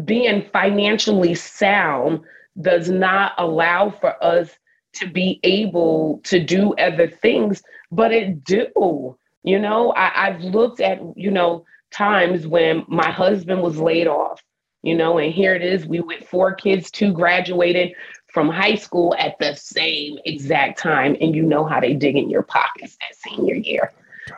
being 0.05 0.43
financially 0.53 1.35
sound 1.35 2.21
does 2.61 2.89
not 2.89 3.33
allow 3.37 3.89
for 3.89 4.21
us 4.23 4.51
to 4.93 5.07
be 5.07 5.39
able 5.43 6.19
to 6.25 6.43
do 6.43 6.73
other 6.75 7.07
things, 7.07 7.61
but 7.91 8.11
it 8.11 8.43
do. 8.43 9.17
You 9.43 9.59
know, 9.59 9.91
I, 9.93 10.27
I've 10.27 10.41
looked 10.41 10.81
at, 10.81 10.99
you 11.15 11.31
know, 11.31 11.65
times 11.91 12.47
when 12.47 12.85
my 12.87 13.09
husband 13.09 13.61
was 13.61 13.77
laid 13.77 14.07
off, 14.07 14.41
you 14.83 14.95
know, 14.95 15.17
and 15.17 15.33
here 15.33 15.53
it 15.53 15.61
is, 15.61 15.85
we 15.85 15.99
with 15.99 16.27
four 16.27 16.53
kids, 16.53 16.89
two 16.91 17.11
graduated 17.13 17.93
from 18.33 18.49
high 18.49 18.75
school 18.75 19.15
at 19.19 19.37
the 19.39 19.55
same 19.55 20.17
exact 20.25 20.79
time, 20.79 21.15
and 21.19 21.35
you 21.35 21.43
know 21.43 21.65
how 21.65 21.79
they 21.79 21.93
dig 21.93 22.15
in 22.15 22.29
your 22.29 22.43
pockets 22.43 22.97
that 23.01 23.15
senior 23.17 23.55
year, 23.55 23.91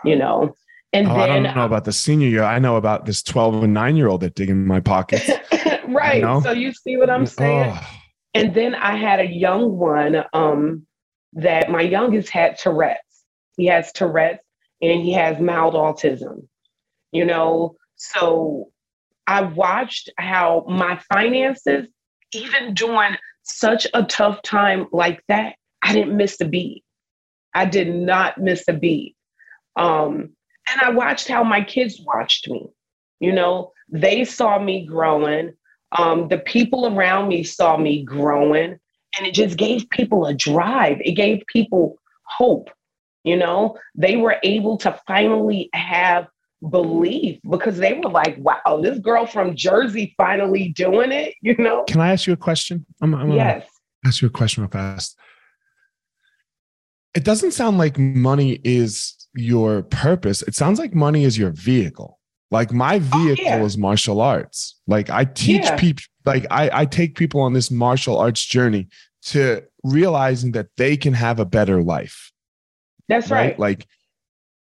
you 0.04 0.16
know. 0.16 0.56
And 0.94 1.08
oh, 1.08 1.18
then, 1.18 1.20
I 1.20 1.28
don't 1.28 1.56
know 1.56 1.66
about 1.66 1.86
the 1.86 1.92
senior 1.92 2.28
year. 2.28 2.44
I 2.44 2.60
know 2.60 2.76
about 2.76 3.06
this 3.06 3.24
12 3.24 3.64
and 3.64 3.74
nine 3.74 3.96
year 3.96 4.08
old 4.08 4.22
that 4.22 4.36
dig 4.36 4.50
in 4.50 4.66
my 4.66 4.80
pockets. 4.80 5.30
right. 5.88 6.18
You 6.18 6.22
know? 6.22 6.42
So 6.42 6.52
you 6.52 6.72
see 6.72 6.98
what 6.98 7.10
I'm 7.10 7.26
saying? 7.26 7.74
Oh. 7.76 7.88
And 8.36 8.54
then 8.54 8.76
I 8.76 8.96
had 8.96 9.20
a 9.20 9.28
young 9.28 9.78
one 9.78 10.24
um, 10.34 10.86
that 11.34 11.70
my 11.70 11.82
youngest 11.82 12.30
had 12.30 12.58
Tourette's. 12.58 13.26
He 13.58 13.68
has 13.68 13.92
Tourette's 13.92 14.44
and 14.92 15.02
he 15.02 15.14
has 15.14 15.40
mild 15.40 15.74
autism. 15.74 16.48
You 17.12 17.26
know, 17.26 17.76
so 17.96 18.70
I 19.28 19.42
watched 19.42 20.10
how 20.18 20.66
my 20.68 21.00
finances, 21.12 21.88
even 22.34 22.74
during 22.74 23.16
such 23.44 23.88
a 23.94 24.04
tough 24.04 24.42
time 24.42 24.88
like 24.92 25.22
that, 25.28 25.56
I 25.84 25.94
didn't 25.94 26.18
miss 26.18 26.40
a 26.42 26.46
beat. 26.46 26.84
I 27.54 27.66
did 27.66 27.94
not 27.94 28.38
miss 28.38 28.64
a 28.68 28.74
beat. 28.74 29.16
Um, 29.76 30.32
and 30.70 30.82
I 30.82 30.90
watched 30.90 31.28
how 31.28 31.44
my 31.44 31.62
kids 31.62 32.02
watched 32.06 32.50
me. 32.50 32.68
You 33.20 33.32
know, 33.32 33.72
they 33.90 34.26
saw 34.26 34.60
me 34.60 34.86
growing. 34.86 35.54
Um, 35.98 36.28
the 36.28 36.40
people 36.40 36.88
around 36.88 37.28
me 37.28 37.44
saw 37.44 37.78
me 37.78 38.04
growing, 38.04 38.78
and 39.18 39.28
it 39.28 39.34
just 39.34 39.58
gave 39.58 39.90
people 39.90 40.26
a 40.26 40.34
drive. 40.34 40.98
It 41.02 41.14
gave 41.14 41.44
people 41.48 41.98
hope. 42.24 42.70
You 43.24 43.38
know, 43.38 43.78
they 43.96 44.18
were 44.18 44.38
able 44.44 44.78
to 44.80 45.00
finally 45.08 45.70
have 45.74 46.28
belief 46.70 47.40
because 47.50 47.78
they 47.78 47.94
were 47.94 48.10
like, 48.10 48.38
wow, 48.38 48.80
this 48.82 49.00
girl 49.00 49.26
from 49.26 49.56
Jersey 49.56 50.14
finally 50.18 50.70
doing 50.70 51.12
it, 51.12 51.36
you 51.42 51.56
know? 51.58 51.84
Can 51.84 52.02
I 52.02 52.12
ask 52.12 52.28
you 52.28 52.34
a 52.34 52.38
question? 52.38 52.86
I'm, 53.02 53.14
I'm 53.14 53.32
yes. 53.32 53.66
Ask 54.06 54.22
you 54.22 54.28
a 54.28 54.32
question 54.32 54.64
real 54.64 54.70
fast. 54.70 55.18
It 57.14 57.24
doesn't 57.24 57.52
sound 57.52 57.78
like 57.78 57.98
money 57.98 58.60
is 58.64 59.16
your 59.36 59.84
purpose. 59.84 60.42
It 60.42 60.56
sounds 60.56 60.80
like 60.80 60.94
money 60.94 61.24
is 61.24 61.38
your 61.38 61.52
vehicle. 61.52 62.20
Like 62.52 62.72
my 62.72 62.96
oh, 62.96 63.00
vehicle 63.00 63.46
oh, 63.48 63.58
yeah. 63.58 63.64
is 63.64 63.78
martial 63.78 64.20
arts. 64.20 64.80
Like 64.88 65.10
I 65.10 65.26
teach 65.26 65.64
yeah. 65.64 65.76
people, 65.78 66.04
like 66.26 66.46
I, 66.52 66.70
I 66.74 66.86
take 66.86 67.16
people 67.16 67.42
on 67.42 67.54
this 67.54 67.72
martial 67.72 68.18
arts 68.18 68.44
journey 68.44 68.88
to 69.24 69.64
realizing 69.84 70.52
that 70.54 70.68
they 70.78 70.98
can 70.98 71.14
have 71.14 71.40
a 71.40 71.46
better 71.46 71.82
life. 71.82 72.33
That's 73.10 73.30
right. 73.30 73.48
right. 73.48 73.60
Like 73.60 73.88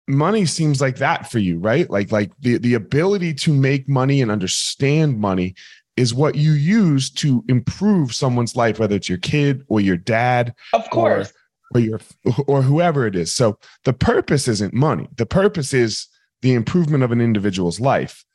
money 0.08 0.46
seems 0.46 0.82
like 0.82 0.98
that 0.98 1.32
for 1.32 1.40
you, 1.40 1.60
right? 1.60 1.90
Like 1.90 2.12
like 2.12 2.32
the 2.40 2.58
the 2.58 2.74
ability 2.74 3.34
to 3.36 3.54
make 3.54 3.88
money 3.88 4.22
and 4.22 4.32
understand 4.32 5.20
money 5.20 5.56
is 5.98 6.14
what 6.14 6.36
you 6.36 6.54
use 6.54 7.10
to 7.10 7.44
improve 7.50 8.14
someone's 8.14 8.56
life, 8.56 8.80
whether 8.80 8.96
it's 8.96 9.10
your 9.10 9.18
kid 9.18 9.64
or 9.68 9.82
your 9.82 9.98
dad. 9.98 10.56
Of 10.74 10.90
course. 10.90 11.34
Or, 11.76 11.80
or 11.80 11.82
your 11.82 12.00
or 12.48 12.62
whoever 12.62 13.06
it 13.06 13.16
is. 13.16 13.32
So 13.32 13.60
the 13.84 13.94
purpose 13.94 14.48
isn't 14.48 14.74
money. 14.74 15.08
The 15.18 15.26
purpose 15.26 15.74
is 15.74 16.08
the 16.42 16.54
improvement 16.54 17.04
of 17.04 17.12
an 17.12 17.22
individual's 17.22 17.80
life. 17.80 18.26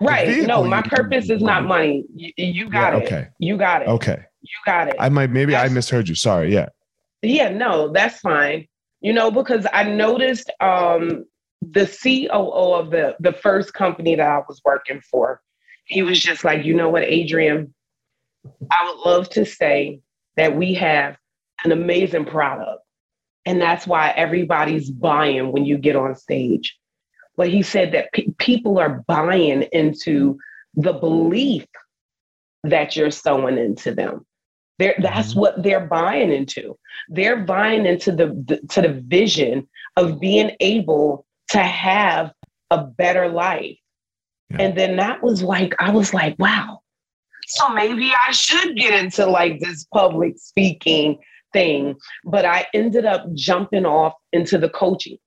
Right. 0.00 0.46
No, 0.46 0.64
my 0.64 0.82
purpose 0.82 1.30
is 1.30 1.40
not 1.40 1.64
money. 1.64 2.04
You, 2.14 2.32
you 2.36 2.68
got 2.68 2.92
yeah, 2.92 2.98
it. 2.98 3.04
Okay. 3.04 3.28
You 3.38 3.56
got 3.56 3.82
it. 3.82 3.88
Okay. 3.88 4.24
You 4.42 4.58
got 4.66 4.88
it. 4.88 4.96
I 4.98 5.08
might 5.08 5.30
maybe 5.30 5.52
that's, 5.52 5.70
I 5.70 5.72
misheard 5.72 6.08
you. 6.08 6.14
Sorry. 6.14 6.52
Yeah. 6.52 6.68
Yeah, 7.22 7.48
no, 7.48 7.88
that's 7.88 8.20
fine. 8.20 8.68
You 9.04 9.12
know, 9.12 9.30
because 9.30 9.66
I 9.70 9.84
noticed 9.84 10.50
um 10.60 11.26
the 11.60 11.86
COO 11.86 12.72
of 12.72 12.90
the 12.90 13.14
the 13.20 13.34
first 13.34 13.74
company 13.74 14.14
that 14.14 14.26
I 14.26 14.40
was 14.48 14.62
working 14.64 15.02
for, 15.02 15.42
he 15.84 16.02
was 16.02 16.18
just 16.18 16.42
like, 16.42 16.64
you 16.64 16.72
know 16.72 16.88
what, 16.88 17.02
Adrienne, 17.04 17.74
I 18.70 18.88
would 18.88 19.00
love 19.04 19.28
to 19.30 19.44
say 19.44 20.00
that 20.38 20.56
we 20.56 20.72
have 20.72 21.18
an 21.64 21.72
amazing 21.72 22.24
product. 22.24 22.80
And 23.44 23.60
that's 23.60 23.86
why 23.86 24.08
everybody's 24.16 24.90
buying 24.90 25.52
when 25.52 25.66
you 25.66 25.76
get 25.76 25.96
on 25.96 26.14
stage. 26.14 26.74
But 27.36 27.48
he 27.50 27.60
said 27.60 27.92
that 27.92 28.10
pe- 28.14 28.32
people 28.38 28.78
are 28.78 29.04
buying 29.06 29.64
into 29.72 30.38
the 30.76 30.94
belief 30.94 31.66
that 32.62 32.96
you're 32.96 33.10
sowing 33.10 33.58
into 33.58 33.94
them. 33.94 34.24
They're, 34.78 34.96
that's 34.98 35.30
mm-hmm. 35.30 35.40
what 35.40 35.62
they're 35.62 35.86
buying 35.86 36.32
into. 36.32 36.76
They're 37.08 37.44
buying 37.44 37.86
into 37.86 38.12
the, 38.12 38.26
the 38.46 38.66
to 38.70 38.82
the 38.82 39.02
vision 39.06 39.68
of 39.96 40.20
being 40.20 40.52
able 40.60 41.26
to 41.50 41.58
have 41.58 42.32
a 42.70 42.84
better 42.84 43.28
life. 43.28 43.76
Yeah. 44.50 44.62
And 44.62 44.78
then 44.78 44.96
that 44.96 45.22
was 45.22 45.42
like, 45.42 45.74
I 45.78 45.90
was 45.90 46.12
like, 46.12 46.36
wow. 46.38 46.80
So 47.46 47.68
maybe 47.68 48.12
I 48.26 48.32
should 48.32 48.76
get 48.76 48.94
into 48.94 49.26
like 49.26 49.60
this 49.60 49.86
public 49.92 50.38
speaking 50.38 51.18
thing. 51.52 51.94
But 52.24 52.44
I 52.44 52.66
ended 52.74 53.04
up 53.04 53.32
jumping 53.34 53.86
off 53.86 54.14
into 54.32 54.58
the 54.58 54.70
coaching 54.70 55.18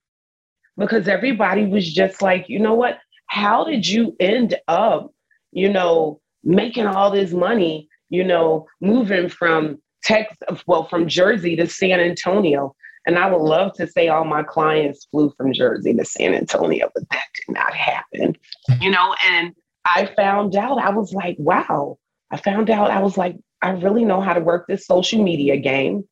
because 0.78 1.08
everybody 1.08 1.66
was 1.66 1.92
just 1.92 2.22
like, 2.22 2.50
you 2.50 2.60
know 2.60 2.74
what? 2.74 3.00
How 3.28 3.64
did 3.64 3.88
you 3.88 4.16
end 4.20 4.56
up, 4.68 5.12
you 5.52 5.72
know, 5.72 6.22
making 6.44 6.88
all 6.88 7.12
this 7.12 7.32
money, 7.32 7.90
you 8.10 8.24
know, 8.24 8.66
moving 8.82 9.30
from 9.30 9.78
Texas, 10.04 10.64
well, 10.68 10.88
from 10.88 11.08
Jersey 11.08 11.56
to 11.56 11.68
San 11.68 12.00
Antonio? 12.00 12.76
And 13.06 13.18
I 13.18 13.30
would 13.30 13.42
love 13.42 13.74
to 13.76 13.88
say 13.88 14.10
all 14.10 14.26
my 14.26 14.44
clients 14.44 15.08
flew 15.12 15.32
from 15.38 15.54
Jersey 15.54 15.94
to 15.94 16.04
San 16.04 16.34
Antonio, 16.34 16.90
but 16.94 17.04
that 17.12 17.24
did 17.36 17.54
not 17.54 17.74
happen, 17.74 18.36
you 18.82 18.92
know, 18.92 19.16
and 19.26 19.54
I 19.86 20.08
found 20.18 20.56
out, 20.56 20.78
I 20.80 20.90
was 20.90 21.14
like, 21.14 21.38
wow. 21.40 21.98
I 22.30 22.38
found 22.38 22.70
out, 22.70 22.92
I 22.92 23.00
was 23.00 23.18
like, 23.18 23.38
I 23.62 23.70
really 23.70 24.04
know 24.04 24.20
how 24.20 24.34
to 24.34 24.42
work 24.42 24.68
this 24.68 24.86
social 24.86 25.24
media 25.24 25.58
game, 25.58 26.04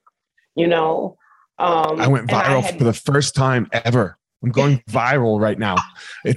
you 0.55 0.67
know. 0.67 1.17
Um, 1.59 1.99
I 1.99 2.07
went 2.07 2.29
viral 2.29 2.33
I 2.33 2.61
had, 2.61 2.77
for 2.77 2.85
the 2.85 2.93
first 2.93 3.35
time 3.35 3.67
ever. 3.73 4.17
I'm 4.45 4.51
going 4.51 4.77
viral 4.89 5.41
right 5.41 5.57
now. 5.57 5.75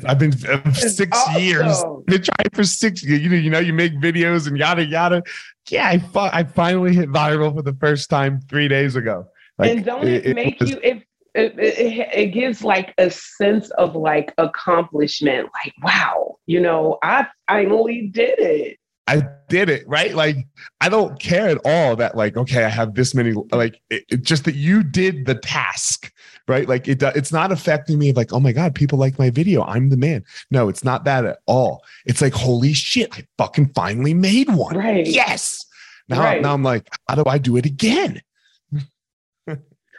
I've 0.07 0.19
been 0.19 0.33
uh, 0.47 0.73
six 0.73 1.17
awesome. 1.17 1.43
years. 1.43 1.85
Been 2.07 2.23
trying 2.23 2.51
for 2.55 2.65
six 2.65 3.05
years. 3.05 3.21
You 3.21 3.29
know, 3.29 3.37
you 3.37 3.51
know, 3.51 3.59
you 3.59 3.75
make 3.75 3.93
videos 4.01 4.47
and 4.47 4.57
yada 4.57 4.83
yada. 4.83 5.23
Yeah, 5.69 5.89
I, 5.89 6.31
I 6.33 6.45
finally 6.45 6.95
hit 6.95 7.11
viral 7.11 7.55
for 7.55 7.61
the 7.61 7.75
first 7.75 8.09
time 8.09 8.41
three 8.49 8.67
days 8.67 8.97
ago. 8.97 9.27
Like, 9.59 9.73
and 9.73 9.85
don't 9.85 10.09
it, 10.09 10.25
it 10.25 10.35
make 10.35 10.59
was, 10.59 10.71
you 10.71 10.81
it, 10.83 11.03
it, 11.35 11.59
it, 11.59 12.09
it 12.15 12.27
gives 12.29 12.65
like 12.65 12.95
a 12.97 13.11
sense 13.11 13.69
of 13.73 13.95
like 13.95 14.33
accomplishment. 14.39 15.51
Like, 15.63 15.75
wow, 15.83 16.39
you 16.47 16.61
know, 16.61 16.97
I 17.03 17.27
finally 17.47 18.07
did 18.07 18.39
it. 18.39 18.79
I 19.09 19.23
did 19.49 19.71
it, 19.71 19.89
right? 19.89 20.15
Like, 20.15 20.47
I 20.83 20.91
don't 20.91 21.19
care 21.19 21.49
at 21.49 21.59
all 21.65 21.97
that, 21.97 22.15
like, 22.15 22.37
okay, 22.37 22.65
I 22.65 22.69
have 22.69 22.95
this 22.95 23.15
many, 23.15 23.33
like, 23.51 23.81
it, 23.89 24.05
it, 24.11 24.23
just 24.23 24.45
that 24.45 24.55
you 24.55 24.83
did 24.83 25.25
the 25.25 25.35
task, 25.35 26.13
right? 26.47 26.69
Like, 26.69 26.89
it, 26.89 27.03
it's 27.03 27.33
not 27.33 27.51
affecting 27.51 27.99
me 27.99 28.13
like, 28.13 28.35
oh 28.35 28.41
my 28.41 28.53
God, 28.53 28.75
people 28.75 28.99
like 28.99 29.19
my 29.19 29.31
video. 29.31 29.63
I'm 29.65 29.89
the 29.89 29.97
man. 29.97 30.25
No, 30.51 30.69
it's 30.69 30.85
not 30.85 31.05
that 31.05 31.25
at 31.25 31.39
all. 31.47 31.83
It's 32.05 32.21
like, 32.21 32.35
holy 32.35 32.75
shit, 32.75 33.09
I 33.17 33.27
fucking 33.39 33.73
finally 33.75 34.13
made 34.13 34.51
one. 34.51 34.77
Right. 34.77 35.07
Yes. 35.07 35.65
Now, 36.11 36.21
right. 36.21 36.43
now 36.43 36.53
I'm 36.53 36.63
like, 36.63 36.87
how 37.09 37.15
do 37.15 37.25
I 37.27 37.39
do 37.39 37.57
it 37.57 37.65
again? 37.65 38.21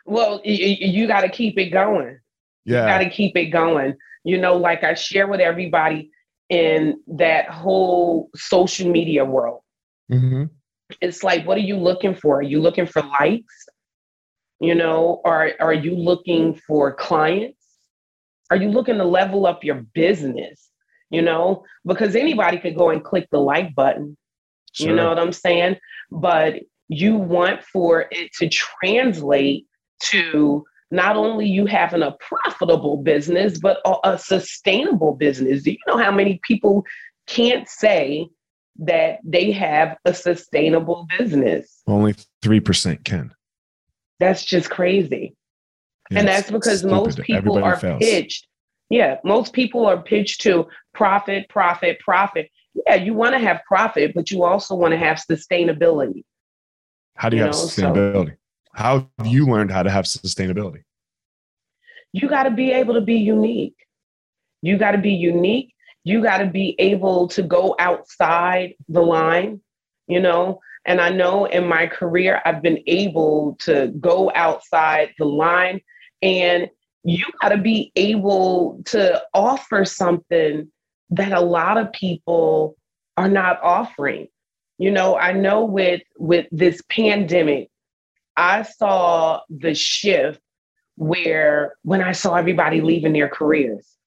well, 0.05 0.39
you, 0.45 0.75
you 0.79 1.07
got 1.07 1.21
to 1.21 1.29
keep 1.29 1.57
it 1.57 1.71
going. 1.71 2.19
Yeah. 2.63 2.83
You 2.83 2.87
got 2.87 2.97
to 2.99 3.09
keep 3.09 3.35
it 3.35 3.47
going. 3.47 3.95
You 4.23 4.37
know, 4.37 4.55
like 4.55 4.83
I 4.83 4.93
share 4.93 5.27
with 5.27 5.39
everybody, 5.39 6.11
in 6.49 6.99
that 7.07 7.49
whole 7.49 8.29
social 8.35 8.89
media 8.89 9.23
world. 9.23 9.61
Mm-hmm. 10.11 10.45
It's 11.01 11.23
like, 11.23 11.45
what 11.45 11.57
are 11.57 11.61
you 11.61 11.77
looking 11.77 12.15
for? 12.15 12.39
Are 12.39 12.43
you 12.43 12.59
looking 12.59 12.87
for 12.87 13.01
likes? 13.01 13.67
You 14.59 14.75
know, 14.75 15.21
or 15.23 15.51
are 15.59 15.73
you 15.73 15.95
looking 15.95 16.59
for 16.67 16.93
clients? 16.93 17.63
Are 18.51 18.57
you 18.57 18.69
looking 18.69 18.97
to 18.97 19.05
level 19.05 19.45
up 19.45 19.63
your 19.63 19.85
business? 19.93 20.69
You 21.11 21.21
know, 21.21 21.63
because 21.85 22.15
anybody 22.15 22.57
could 22.57 22.75
go 22.75 22.89
and 22.89 23.03
click 23.03 23.27
the 23.31 23.39
like 23.39 23.73
button. 23.73 24.17
Sure. 24.73 24.89
You 24.89 24.95
know 24.95 25.09
what 25.09 25.19
I'm 25.19 25.33
saying? 25.33 25.77
But 26.11 26.55
you 26.87 27.15
want 27.15 27.63
for 27.63 28.07
it 28.11 28.31
to 28.39 28.49
translate 28.49 29.65
to 30.03 30.65
not 30.91 31.15
only 31.15 31.45
you 31.45 31.65
having 31.65 32.01
a 32.01 32.15
profitable 32.19 32.97
business, 32.97 33.59
but 33.59 33.77
a, 33.85 33.95
a 34.03 34.17
sustainable 34.17 35.13
business. 35.13 35.63
Do 35.63 35.71
you 35.71 35.77
know 35.87 35.97
how 35.97 36.11
many 36.11 36.39
people 36.43 36.83
can't 37.27 37.67
say 37.67 38.27
that 38.79 39.19
they 39.23 39.51
have 39.51 39.97
a 40.05 40.13
sustainable 40.13 41.07
business? 41.17 41.81
Only 41.87 42.15
3% 42.43 43.03
can. 43.03 43.33
That's 44.19 44.43
just 44.43 44.69
crazy. 44.69 45.35
Yeah, 46.09 46.19
and 46.19 46.27
that's 46.27 46.49
because 46.49 46.79
stupid. 46.79 46.95
most 46.95 47.17
people 47.19 47.57
Everybody 47.57 47.63
are 47.63 47.77
fails. 47.77 47.99
pitched. 47.99 48.47
Yeah, 48.89 49.17
most 49.23 49.53
people 49.53 49.85
are 49.85 50.01
pitched 50.01 50.41
to 50.41 50.67
profit, 50.95 51.47
profit, 51.49 51.99
profit. 51.99 52.49
Yeah, 52.87 52.95
you 52.95 53.13
want 53.13 53.33
to 53.33 53.39
have 53.39 53.61
profit, 53.67 54.13
but 54.15 54.31
you 54.31 54.43
also 54.43 54.75
want 54.75 54.93
to 54.93 54.97
have 54.97 55.21
sustainability. 55.29 56.23
How 57.15 57.29
do 57.29 57.37
you, 57.37 57.43
you 57.43 57.47
have 57.47 57.55
know? 57.55 57.61
sustainability? 57.61 58.31
So, 58.31 58.37
how 58.73 59.09
have 59.17 59.27
you 59.27 59.45
learned 59.45 59.71
how 59.71 59.83
to 59.83 59.89
have 59.89 60.05
sustainability? 60.05 60.83
You 62.13 62.27
got 62.27 62.43
to 62.43 62.51
be 62.51 62.71
able 62.71 62.93
to 62.95 63.01
be 63.01 63.15
unique. 63.15 63.75
You 64.61 64.77
got 64.77 64.91
to 64.91 64.97
be 64.97 65.13
unique. 65.13 65.73
You 66.03 66.21
got 66.21 66.39
to 66.39 66.47
be 66.47 66.75
able 66.79 67.27
to 67.29 67.43
go 67.43 67.75
outside 67.79 68.73
the 68.87 69.01
line, 69.01 69.61
you 70.07 70.19
know. 70.19 70.59
And 70.85 71.01
I 71.01 71.09
know 71.09 71.45
in 71.45 71.67
my 71.67 71.87
career, 71.87 72.41
I've 72.45 72.61
been 72.61 72.81
able 72.87 73.57
to 73.61 73.93
go 73.99 74.31
outside 74.33 75.09
the 75.17 75.25
line, 75.25 75.81
and 76.21 76.69
you 77.03 77.25
got 77.41 77.49
to 77.49 77.57
be 77.57 77.91
able 77.95 78.81
to 78.85 79.21
offer 79.33 79.85
something 79.85 80.71
that 81.11 81.31
a 81.33 81.39
lot 81.39 81.77
of 81.77 81.91
people 81.91 82.75
are 83.17 83.29
not 83.29 83.61
offering. 83.61 84.27
You 84.77 84.91
know, 84.91 85.17
I 85.17 85.33
know 85.33 85.65
with 85.65 86.01
with 86.17 86.47
this 86.51 86.81
pandemic, 86.89 87.69
I 88.39 88.61
saw 88.61 89.41
the 89.49 89.75
shift 89.75 90.39
where 90.95 91.75
when 91.83 92.01
I 92.01 92.13
saw 92.13 92.35
everybody 92.35 92.79
leaving 92.79 93.11
their 93.11 93.27
careers, 93.27 93.97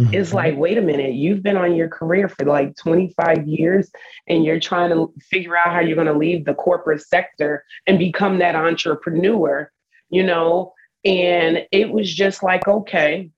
mm-hmm. 0.00 0.12
it's 0.12 0.34
like, 0.34 0.56
wait 0.56 0.76
a 0.76 0.82
minute, 0.82 1.14
you've 1.14 1.44
been 1.44 1.56
on 1.56 1.76
your 1.76 1.88
career 1.88 2.28
for 2.28 2.44
like 2.46 2.76
25 2.76 3.46
years 3.46 3.88
and 4.26 4.44
you're 4.44 4.58
trying 4.58 4.90
to 4.90 5.14
figure 5.20 5.56
out 5.56 5.72
how 5.72 5.78
you're 5.78 5.94
going 5.94 6.08
to 6.08 6.18
leave 6.18 6.44
the 6.44 6.54
corporate 6.54 7.00
sector 7.00 7.64
and 7.86 7.96
become 7.96 8.40
that 8.40 8.56
entrepreneur, 8.56 9.70
you 10.10 10.24
know? 10.24 10.72
And 11.04 11.64
it 11.70 11.88
was 11.88 12.12
just 12.12 12.42
like, 12.42 12.66
okay, 12.66 13.30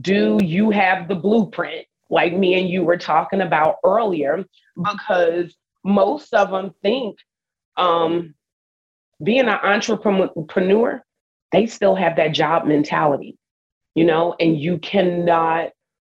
do 0.00 0.38
you 0.44 0.70
have 0.70 1.08
the 1.08 1.16
blueprint? 1.16 1.86
Like 2.08 2.34
me 2.34 2.54
and 2.54 2.68
you 2.68 2.84
were 2.84 2.98
talking 2.98 3.40
about 3.40 3.78
earlier, 3.84 4.44
because 4.76 5.56
most 5.82 6.32
of 6.34 6.52
them 6.52 6.72
think 6.82 7.18
um, 7.76 8.34
being 9.22 9.48
an 9.48 9.58
entrepreneur, 9.62 11.02
they 11.52 11.66
still 11.66 11.94
have 11.94 12.16
that 12.16 12.32
job 12.32 12.66
mentality, 12.66 13.36
you 13.94 14.04
know, 14.04 14.34
and 14.40 14.58
you 14.58 14.78
cannot 14.78 15.70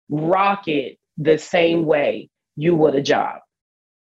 rock 0.09 0.67
it 0.67 0.97
the 1.17 1.37
same 1.37 1.85
way 1.85 2.29
you 2.55 2.75
would 2.75 2.95
a 2.95 3.01
job. 3.01 3.39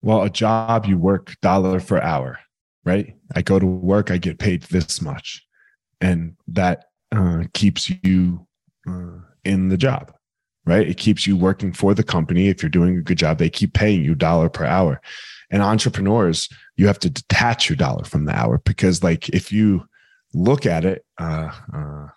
Well, 0.01 0.24
a 0.24 0.29
job 0.29 0.86
you 0.86 0.98
work 0.98 1.36
dollar 1.41 1.79
for 1.79 2.01
hour, 2.01 2.39
right? 2.83 3.15
I 3.36 3.41
go 3.41 3.60
to 3.60 3.65
work, 3.65 4.12
I 4.12 4.17
get 4.17 4.38
paid 4.38 4.63
this 4.63 5.01
much, 5.01 5.45
and 6.01 6.36
that 6.48 6.86
uh, 7.12 7.43
keeps 7.53 7.89
you 8.03 8.45
uh, 8.88 9.19
in 9.45 9.69
the 9.69 9.77
job, 9.77 10.13
right? 10.65 10.88
It 10.88 10.98
keeps 10.98 11.25
you 11.25 11.38
working 11.38 11.72
for 11.72 11.93
the 11.93 12.03
company. 12.03 12.50
If 12.50 12.62
you're 12.62 12.69
doing 12.69 12.98
a 12.98 13.01
good 13.01 13.17
job, 13.17 13.38
they 13.38 13.50
keep 13.50 13.74
paying 13.74 14.03
you 14.03 14.13
dollar 14.13 14.50
per 14.50 14.65
hour 14.65 15.01
and 15.53 15.62
entrepreneurs 15.62 16.50
you 16.75 16.88
have 16.88 17.00
to 17.00 17.10
detach 17.10 17.69
your 17.69 17.77
dollar 17.77 18.03
from 18.03 18.25
the 18.25 18.36
hour 18.36 18.57
because 18.65 19.03
like 19.03 19.29
if 19.29 19.51
you 19.51 19.88
look 20.33 20.65
at 20.65 20.83
it 20.83 21.05
uh, 21.19 21.51
uh, 21.74 22.07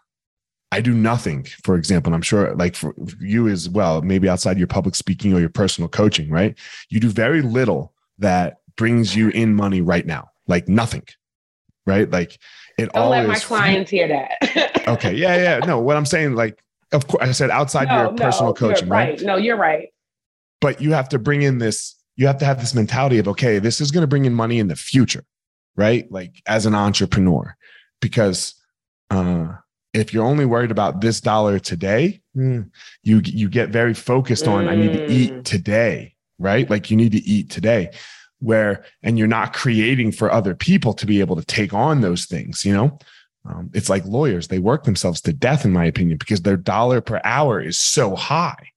i 0.73 0.81
do 0.81 0.93
nothing 0.93 1.45
for 1.62 1.76
example 1.76 2.09
and 2.09 2.16
i'm 2.16 2.23
sure 2.23 2.55
like 2.57 2.75
for 2.75 2.94
you 3.20 3.46
as 3.46 3.68
well 3.68 4.01
maybe 4.01 4.29
outside 4.29 4.59
your 4.59 4.66
public 4.66 4.94
speaking 4.94 5.35
or 5.35 5.38
your 5.38 5.51
personal 5.51 5.88
coaching 5.88 6.31
right? 6.31 6.59
You 6.88 6.99
do 6.99 7.11
very 7.11 7.42
little 7.42 7.92
that 8.18 8.57
brings 8.77 9.14
you 9.14 9.29
in 9.29 9.55
money 9.55 9.83
right 9.83 10.07
now 10.07 10.31
like 10.49 10.66
nothing 10.66 11.05
right? 11.87 12.11
Like 12.11 12.40
it 12.79 12.92
Don't 12.92 13.11
let 13.11 13.29
my 13.29 13.38
clients 13.38 13.92
hear 13.92 14.09
that. 14.09 14.72
Okay 14.88 15.14
yeah 15.14 15.37
yeah 15.37 15.59
no 15.66 15.81
what 15.81 15.96
i'm 15.96 16.07
saying 16.07 16.37
like 16.37 16.62
of 16.92 17.09
course 17.09 17.29
i 17.29 17.33
said 17.33 17.51
outside 17.51 17.88
no, 17.88 18.03
your 18.03 18.12
personal 18.12 18.55
coaching 18.55 18.88
right. 18.88 19.18
right. 19.18 19.22
No 19.22 19.37
you're 19.37 19.57
right. 19.57 19.88
But 20.61 20.81
you 20.81 20.92
have 20.92 21.09
to 21.11 21.18
bring 21.18 21.42
in 21.42 21.59
this 21.59 21.95
you 22.16 22.26
have 22.26 22.38
to 22.38 22.44
have 22.44 22.61
this 22.61 22.74
mentality 22.74 23.18
of, 23.18 23.29
okay, 23.29 23.59
this 23.59 23.81
is 23.81 23.90
going 23.90 24.02
to 24.02 24.09
bring 24.09 24.24
in 24.24 24.35
money 24.35 24.59
in 24.59 24.68
the 24.68 24.76
future, 24.76 25.24
right? 25.76 26.11
Like 26.11 26.42
as 26.46 26.66
an 26.66 26.74
entrepreneur, 26.74 27.57
because 28.00 28.55
uh, 29.11 29.48
if 29.92 30.12
you're 30.12 30.24
only 30.24 30.46
worried 30.46 30.70
about 30.70 31.00
this 31.00 31.20
dollar 31.20 31.59
today, 31.59 32.22
mm. 32.37 32.70
you 33.02 33.20
you 33.24 33.48
get 33.48 33.68
very 33.68 33.94
focused 33.94 34.48
on 34.48 34.64
mm. 34.64 34.70
I 34.70 34.76
need 34.76 34.92
to 34.92 35.07
eat 35.11 35.33
mm. 35.33 35.44
today, 35.44 36.14
right? 36.38 36.68
Like 36.68 36.90
you 36.90 36.96
need 36.96 37.12
to 37.12 37.24
eat 37.24 37.50
today. 37.50 37.90
Where 38.38 38.85
and 39.02 39.18
you're 39.18 39.29
not 39.29 39.55
creating 39.55 40.12
for 40.12 40.31
other 40.31 40.55
people 40.55 40.92
to 40.94 41.07
be 41.07 41.20
able 41.20 41.37
to 41.37 41.44
take 41.44 41.72
on 41.72 42.02
those 42.02 42.26
things, 42.26 42.66
you 42.66 42.72
know. 42.74 42.98
Um, 43.48 43.70
it's 43.72 43.88
like 43.88 44.05
lawyers; 44.05 44.48
they 44.48 44.59
work 44.59 44.85
themselves 44.85 45.22
to 45.22 45.33
death, 45.33 45.64
in 45.64 45.72
my 45.72 45.87
opinion, 45.87 46.18
because 46.18 46.42
their 46.42 46.59
dollar 46.59 47.00
per 47.00 47.20
hour 47.24 47.62
is 47.62 47.79
so 47.79 48.14
high. 48.14 48.72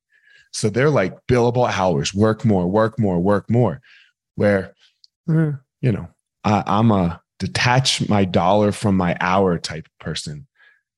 So 0.52 0.70
they're 0.70 0.90
like 0.90 1.16
billable 1.28 1.70
hours, 1.70 2.14
work 2.14 2.44
more, 2.46 2.68
work 2.68 3.00
more, 3.00 3.20
work 3.20 3.50
more. 3.50 3.82
Where, 4.36 4.74
eh, 5.30 5.52
you 5.82 5.92
know, 5.92 6.08
I, 6.44 6.64
I'm 6.66 6.92
a 6.92 7.22
detach 7.40 8.08
my 8.10 8.26
dollar 8.26 8.72
from 8.72 8.98
my 8.98 9.16
hour 9.20 9.58
type 9.58 9.88
person 10.00 10.48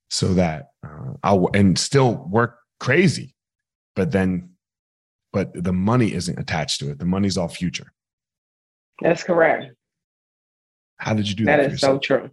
so 0.10 0.34
that 0.34 0.70
uh, 0.86 1.14
I'll 1.24 1.50
and 1.54 1.78
still 1.78 2.28
work 2.30 2.58
crazy, 2.80 3.36
but 3.96 4.12
then, 4.12 4.52
but 5.34 5.52
the 5.54 5.74
money 5.74 6.14
isn't 6.14 6.40
attached 6.40 6.80
to 6.80 6.92
it. 6.92 7.00
The 7.00 7.06
money's 7.06 7.38
all 7.38 7.48
future. 7.48 7.92
That's 9.02 9.24
correct. 9.24 9.74
How 10.98 11.14
did 11.14 11.28
you 11.28 11.36
do 11.36 11.46
that? 11.46 11.58
That 11.58 11.72
is 11.72 11.82
so 11.82 11.98
true. 11.98 12.30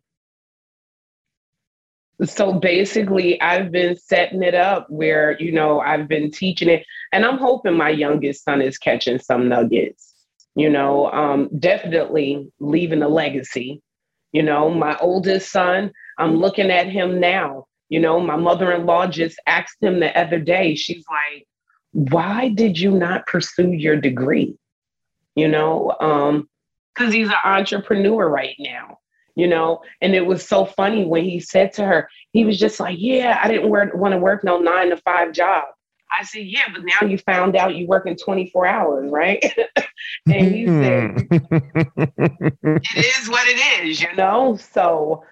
So 2.24 2.52
basically, 2.52 3.40
I've 3.40 3.70
been 3.70 3.96
setting 3.96 4.42
it 4.42 4.54
up 4.54 4.90
where, 4.90 5.40
you 5.40 5.52
know, 5.52 5.80
I've 5.80 6.08
been 6.08 6.32
teaching 6.32 6.68
it, 6.68 6.84
and 7.12 7.24
I'm 7.24 7.38
hoping 7.38 7.76
my 7.76 7.90
youngest 7.90 8.44
son 8.44 8.60
is 8.60 8.76
catching 8.76 9.20
some 9.20 9.48
nuggets, 9.48 10.14
you 10.56 10.68
know, 10.68 11.12
um, 11.12 11.48
definitely 11.60 12.50
leaving 12.58 13.02
a 13.02 13.08
legacy. 13.08 13.82
You 14.32 14.42
know, 14.42 14.68
my 14.68 14.96
oldest 14.98 15.52
son, 15.52 15.92
I'm 16.18 16.36
looking 16.36 16.70
at 16.70 16.88
him 16.88 17.20
now. 17.20 17.66
You 17.88 18.00
know, 18.00 18.20
my 18.20 18.36
mother 18.36 18.72
in 18.72 18.84
law 18.84 19.06
just 19.06 19.40
asked 19.46 19.80
him 19.80 20.00
the 20.00 20.16
other 20.18 20.40
day, 20.40 20.74
she's 20.74 21.04
like, 21.08 21.46
why 21.92 22.48
did 22.48 22.78
you 22.78 22.90
not 22.90 23.26
pursue 23.26 23.72
your 23.72 23.96
degree? 23.96 24.56
You 25.36 25.48
know, 25.48 25.92
because 25.98 27.06
um, 27.06 27.12
he's 27.12 27.28
an 27.28 27.34
entrepreneur 27.44 28.28
right 28.28 28.56
now 28.58 28.98
you 29.38 29.46
know 29.46 29.80
and 30.02 30.14
it 30.14 30.26
was 30.26 30.46
so 30.46 30.66
funny 30.66 31.04
when 31.04 31.24
he 31.24 31.38
said 31.38 31.72
to 31.72 31.84
her 31.84 32.10
he 32.32 32.44
was 32.44 32.58
just 32.58 32.80
like 32.80 32.96
yeah 32.98 33.40
i 33.42 33.48
didn't 33.48 33.70
want 33.70 34.12
to 34.12 34.18
work 34.18 34.42
no 34.42 34.58
nine 34.58 34.90
to 34.90 34.96
five 34.98 35.32
job 35.32 35.64
i 36.12 36.24
said 36.24 36.44
yeah 36.44 36.64
but 36.74 36.82
now 36.84 37.06
you 37.06 37.16
found 37.18 37.56
out 37.56 37.76
you 37.76 37.86
work 37.86 38.06
in 38.06 38.16
24 38.16 38.66
hours 38.66 39.10
right 39.10 39.42
and 40.26 40.54
he 40.54 40.66
said 40.66 41.26
it 42.96 43.20
is 43.20 43.28
what 43.30 43.46
it 43.46 43.86
is 43.86 44.02
you 44.02 44.14
know 44.16 44.56
so 44.56 45.22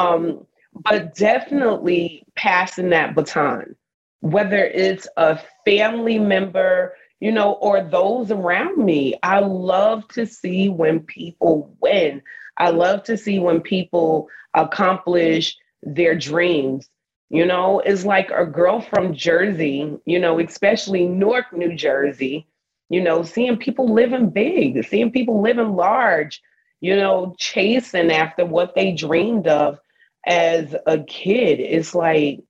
um 0.00 0.44
but 0.72 1.14
definitely 1.14 2.24
passing 2.34 2.88
that 2.88 3.14
baton 3.14 3.76
whether 4.20 4.64
it's 4.64 5.06
a 5.18 5.38
family 5.64 6.18
member 6.18 6.94
you 7.20 7.32
know, 7.32 7.52
or 7.52 7.82
those 7.82 8.30
around 8.30 8.82
me. 8.82 9.14
I 9.22 9.40
love 9.40 10.08
to 10.08 10.26
see 10.26 10.70
when 10.70 11.00
people 11.00 11.76
win. 11.80 12.22
I 12.60 12.68
love 12.68 13.02
to 13.04 13.16
see 13.16 13.38
when 13.38 13.60
people 13.62 14.28
accomplish 14.54 15.56
their 15.82 16.14
dreams. 16.14 16.88
You 17.30 17.46
know, 17.46 17.80
it's 17.80 18.04
like 18.04 18.30
a 18.30 18.44
girl 18.44 18.80
from 18.80 19.14
Jersey, 19.14 19.96
you 20.04 20.18
know, 20.18 20.38
especially 20.40 21.06
Newark, 21.06 21.52
New 21.52 21.74
Jersey, 21.74 22.46
you 22.90 23.00
know, 23.00 23.22
seeing 23.22 23.56
people 23.56 23.92
living 23.92 24.28
big, 24.28 24.84
seeing 24.84 25.10
people 25.10 25.40
living 25.40 25.74
large, 25.74 26.42
you 26.80 26.96
know, 26.96 27.34
chasing 27.38 28.10
after 28.10 28.44
what 28.44 28.74
they 28.74 28.92
dreamed 28.92 29.46
of 29.46 29.78
as 30.26 30.74
a 30.86 30.98
kid. 31.04 31.60
It's 31.60 31.94
like, 31.94 32.40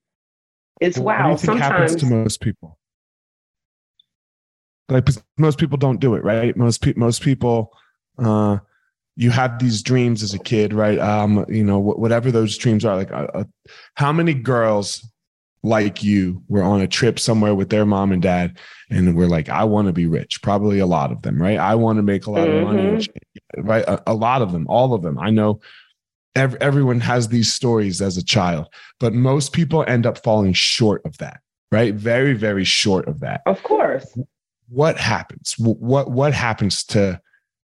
it's 0.80 0.98
well, 0.98 1.18
wow. 1.18 1.36
Sometimes 1.36 1.60
happens 1.60 1.96
to 1.96 2.06
most 2.06 2.40
people. 2.40 2.78
Like 4.88 5.06
most 5.38 5.58
people 5.58 5.78
don't 5.78 6.00
do 6.00 6.14
it, 6.14 6.24
right? 6.24 6.56
Most 6.56 6.82
people, 6.82 7.00
most 7.00 7.22
people, 7.22 7.70
uh, 8.18 8.58
you 9.16 9.30
have 9.30 9.58
these 9.58 9.82
dreams 9.82 10.22
as 10.22 10.34
a 10.34 10.38
kid, 10.38 10.72
right? 10.72 10.98
Um, 10.98 11.44
you 11.48 11.64
know, 11.64 11.78
whatever 11.78 12.30
those 12.30 12.56
dreams 12.56 12.84
are. 12.84 12.96
Like, 12.96 13.12
uh, 13.12 13.26
uh, 13.34 13.44
how 13.94 14.12
many 14.12 14.34
girls 14.34 15.06
like 15.62 16.02
you 16.02 16.42
were 16.48 16.62
on 16.62 16.80
a 16.80 16.86
trip 16.86 17.18
somewhere 17.18 17.54
with 17.54 17.68
their 17.68 17.84
mom 17.84 18.12
and 18.12 18.22
dad 18.22 18.58
and 18.88 19.14
we're 19.14 19.26
like 19.26 19.48
i 19.48 19.62
want 19.62 19.86
to 19.86 19.92
be 19.92 20.06
rich 20.06 20.40
probably 20.42 20.78
a 20.78 20.86
lot 20.86 21.12
of 21.12 21.20
them 21.22 21.40
right 21.40 21.58
i 21.58 21.74
want 21.74 21.98
to 21.98 22.02
make 22.02 22.26
a 22.26 22.30
lot 22.30 22.48
mm-hmm. 22.48 22.56
of 22.56 22.64
money 22.64 22.82
mm-hmm. 22.82 23.66
right 23.66 23.84
a, 23.86 24.02
a, 24.06 24.14
lot 24.14 24.40
of 24.42 24.52
them 24.52 24.66
all 24.68 24.94
of 24.94 25.02
them 25.02 25.18
i 25.18 25.28
know 25.28 25.60
ev- 26.34 26.56
everyone 26.60 27.00
has 27.00 27.28
these 27.28 27.52
stories 27.52 28.00
as 28.00 28.16
a 28.16 28.24
child 28.24 28.68
but 28.98 29.12
most 29.12 29.52
people 29.52 29.84
end 29.86 30.06
up 30.06 30.22
falling 30.22 30.54
short 30.54 31.04
of 31.04 31.18
that 31.18 31.40
right 31.70 31.94
very 31.94 32.32
very 32.32 32.64
short 32.64 33.06
of 33.06 33.20
that 33.20 33.42
of 33.44 33.62
course 33.62 34.16
what 34.68 34.96
happens 34.96 35.54
what 35.58 36.10
what 36.10 36.32
happens 36.32 36.84
to 36.84 37.20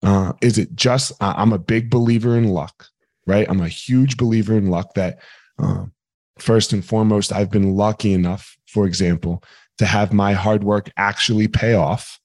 uh, 0.02 0.32
is 0.42 0.58
it 0.58 0.74
just 0.74 1.12
i'm 1.20 1.52
a 1.52 1.58
big 1.58 1.90
believer 1.90 2.36
in 2.36 2.48
luck 2.48 2.86
right 3.26 3.46
i'm 3.48 3.60
a 3.60 3.68
huge 3.68 4.16
believer 4.16 4.56
in 4.56 4.68
luck 4.68 4.94
that 4.94 5.18
um, 5.58 5.92
first 6.38 6.72
and 6.72 6.84
foremost, 6.84 7.32
I've 7.32 7.50
been 7.50 7.74
lucky 7.74 8.12
enough, 8.12 8.56
for 8.66 8.86
example, 8.86 9.42
to 9.78 9.86
have 9.86 10.12
my 10.12 10.32
hard 10.32 10.64
work 10.64 10.90
actually 10.96 11.48
pay 11.48 11.74
off, 11.74 12.20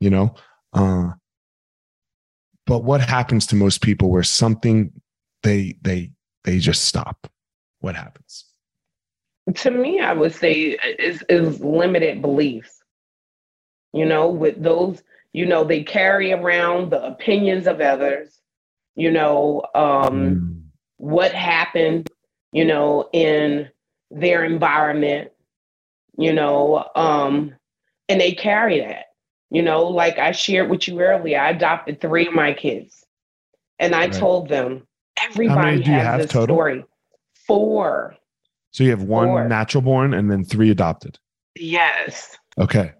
you 0.00 0.10
know. 0.10 0.34
Uh, 0.72 1.10
but 2.66 2.84
what 2.84 3.00
happens 3.00 3.46
to 3.46 3.56
most 3.56 3.80
people 3.82 4.10
where 4.10 4.22
something 4.22 4.92
they 5.42 5.76
they 5.82 6.12
they 6.44 6.58
just 6.58 6.84
stop? 6.84 7.30
What 7.80 7.96
happens? 7.96 8.44
To 9.54 9.70
me, 9.70 10.00
I 10.00 10.12
would 10.12 10.34
say 10.34 10.76
is 10.98 11.22
is 11.28 11.60
limited 11.60 12.20
beliefs. 12.20 12.82
You 13.94 14.04
know, 14.04 14.28
with 14.28 14.62
those, 14.62 15.02
you 15.32 15.46
know, 15.46 15.64
they 15.64 15.82
carry 15.82 16.32
around 16.32 16.90
the 16.90 17.04
opinions 17.04 17.66
of 17.66 17.80
others. 17.80 18.40
You 18.96 19.10
know, 19.12 19.62
um, 19.74 20.12
mm. 20.12 20.62
what 20.96 21.32
happened 21.32 22.10
you 22.52 22.64
know, 22.64 23.08
in 23.12 23.68
their 24.10 24.44
environment, 24.44 25.30
you 26.16 26.32
know, 26.32 26.88
um, 26.94 27.54
and 28.08 28.20
they 28.20 28.32
carry 28.32 28.80
that. 28.80 29.06
You 29.50 29.62
know, 29.62 29.84
like 29.84 30.18
I 30.18 30.32
shared 30.32 30.68
with 30.68 30.88
you 30.88 31.00
earlier, 31.00 31.40
I 31.40 31.50
adopted 31.50 32.00
three 32.00 32.26
of 32.26 32.34
my 32.34 32.52
kids. 32.52 33.04
And 33.78 33.94
I 33.94 34.06
right. 34.06 34.12
told 34.12 34.48
them 34.48 34.86
everybody 35.22 35.80
has 35.82 36.24
a 36.24 36.28
total? 36.28 36.56
story. 36.56 36.84
Four. 37.46 38.16
So 38.72 38.84
you 38.84 38.90
have 38.90 39.02
one 39.02 39.28
Four. 39.28 39.48
natural 39.48 39.82
born 39.82 40.12
and 40.12 40.30
then 40.30 40.44
three 40.44 40.70
adopted. 40.70 41.18
Yes. 41.56 42.36
Okay. 42.58 42.92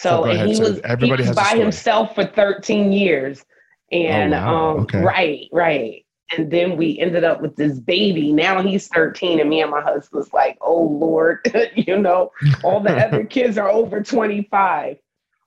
So, 0.00 0.24
so 0.24 0.30
and 0.30 0.48
he 0.48 0.54
so 0.54 0.62
was 0.62 0.80
everybody 0.80 1.24
he 1.24 1.28
was 1.28 1.36
by 1.36 1.58
himself 1.58 2.14
for 2.14 2.24
13 2.24 2.90
years. 2.90 3.44
And 3.92 4.32
oh, 4.32 4.38
wow. 4.38 4.70
um 4.70 4.80
okay. 4.80 5.02
right, 5.02 5.48
right. 5.52 6.06
And 6.34 6.50
then 6.50 6.78
we 6.78 6.98
ended 6.98 7.22
up 7.22 7.42
with 7.42 7.54
this 7.56 7.78
baby. 7.78 8.32
Now 8.32 8.62
he's 8.62 8.88
13, 8.88 9.40
and 9.40 9.50
me 9.50 9.60
and 9.60 9.70
my 9.70 9.82
husband's 9.82 10.32
like, 10.32 10.56
oh 10.62 10.84
Lord, 10.84 11.40
you 11.74 11.98
know, 11.98 12.30
all 12.62 12.80
the 12.80 12.96
other 13.06 13.24
kids 13.24 13.58
are 13.58 13.68
over 13.68 14.02
25. 14.02 14.96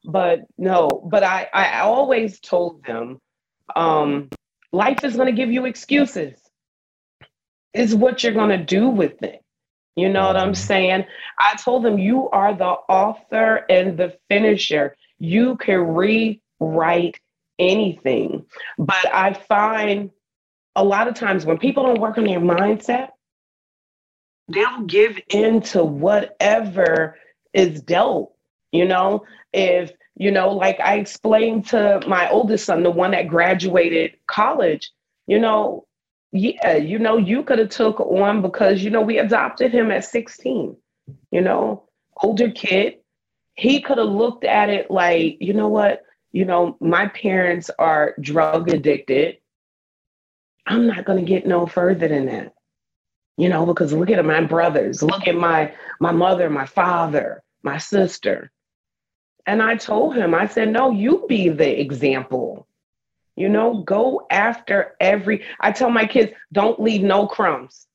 But 0.06 0.42
no, 0.58 0.88
but 1.10 1.24
I, 1.24 1.50
I 1.52 1.80
always 1.80 2.40
told 2.40 2.84
them, 2.86 3.20
um, 3.76 4.30
life 4.72 5.04
is 5.04 5.16
going 5.16 5.34
to 5.34 5.42
give 5.42 5.52
you 5.52 5.66
excuses. 5.66 6.38
Is 7.74 7.96
what 7.96 8.24
you're 8.24 8.34
going 8.34 8.50
to 8.50 8.64
do 8.64 8.88
with 8.88 9.24
it. 9.24 9.43
You 9.96 10.10
know 10.10 10.26
what 10.26 10.38
I'm 10.38 10.56
saying? 10.56 11.06
I 11.40 11.56
told 11.56 11.84
them, 11.84 12.00
you 12.00 12.30
are 12.32 12.54
the 12.54 12.66
author 12.66 13.66
and 13.70 13.98
the 13.98 14.18
finisher. 14.30 14.96
You 15.20 15.56
can 15.58 15.80
rewrite 15.94 17.20
anything. 17.60 18.46
But 18.78 19.14
I 19.14 19.34
find 19.34 20.10
a 20.76 20.84
lot 20.84 21.08
of 21.08 21.14
times 21.14 21.46
when 21.46 21.60
people 21.60 21.84
don't 21.84 22.02
work 22.02 22.18
on 22.18 22.24
their 22.24 22.40
mindset, 22.40 23.10
they'll 24.48 24.82
give 24.82 25.20
in 25.30 25.62
to 25.62 25.84
whatever 25.84 27.18
is 27.54 27.82
dealt. 27.82 28.36
You 28.72 28.86
know, 28.86 29.26
if, 29.54 29.92
you 30.16 30.32
know, 30.32 30.50
like 30.50 30.80
I 30.80 30.96
explained 30.96 31.68
to 31.68 32.02
my 32.08 32.30
oldest 32.30 32.66
son, 32.66 32.82
the 32.82 32.90
one 32.90 33.12
that 33.12 33.28
graduated 33.28 34.18
college, 34.28 34.92
you 35.28 35.40
know, 35.40 35.86
yeah, 36.34 36.76
you 36.76 37.00
know, 37.00 37.18
you 37.18 37.44
could 37.44 37.60
have 37.60 37.70
took 37.70 38.00
on 38.00 38.42
because, 38.42 38.84
you 38.84 38.90
know, 38.90 39.02
we 39.02 39.20
adopted 39.20 39.72
him 39.72 39.92
at 39.92 40.04
16, 40.04 40.76
you 41.32 41.42
know, 41.42 41.88
older 42.22 42.52
kid. 42.52 42.96
He 43.56 43.82
could 43.82 44.00
have 44.00 44.08
looked 44.08 44.44
at 44.44 44.70
it 44.70 44.92
like, 44.92 45.38
you 45.40 45.54
know 45.54 45.70
what, 45.70 46.02
you 46.32 46.46
know, 46.46 46.76
my 46.82 47.08
parents 47.08 47.70
are 47.78 48.16
drug 48.20 48.70
addicted 48.70 49.38
I'm 50.66 50.88
not 50.88 51.06
going 51.06 51.24
to 51.24 51.30
get 51.30 51.46
no 51.46 51.66
further 51.66 52.08
than 52.08 52.26
that. 52.28 52.54
You 53.38 53.50
know, 53.50 53.66
because 53.66 53.94
look 53.94 54.12
at 54.12 54.24
my 54.24 54.42
brothers, 54.42 55.02
look 55.02 55.28
at 55.28 55.36
my 55.36 55.74
my 56.00 56.12
mother, 56.12 56.50
my 56.50 56.68
father, 56.68 57.44
my 57.64 57.80
sister. 57.80 58.52
And 59.46 59.62
I 59.62 59.76
told 59.76 60.16
him, 60.16 60.34
I 60.36 60.48
said, 60.48 60.70
no, 60.70 60.92
you 60.92 61.26
be 61.28 61.50
the 61.50 61.82
example. 61.82 62.68
You 63.36 63.50
know, 63.50 63.80
go 63.82 64.28
after 64.30 64.96
every 65.00 65.44
I 65.60 65.72
tell 65.72 65.90
my 65.90 66.06
kids, 66.06 66.34
don't 66.52 66.80
leave 66.80 67.02
no 67.02 67.28
crumbs. 67.28 67.88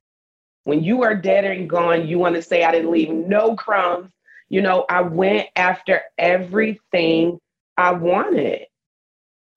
When 0.65 0.83
you 0.83 1.03
are 1.03 1.15
dead 1.15 1.45
and 1.45 1.71
gone, 1.71 2.09
you 2.09 2.19
want 2.19 2.35
to 2.35 2.43
say 2.43 2.65
I 2.65 2.73
didn't 2.73 2.91
leave 2.91 3.11
no 3.11 3.55
crumbs. 3.55 4.11
You 4.49 4.63
know, 4.63 4.85
I 4.89 5.03
went 5.03 5.49
after 5.57 6.03
everything 6.19 7.39
I 7.77 7.93
wanted. 7.93 8.67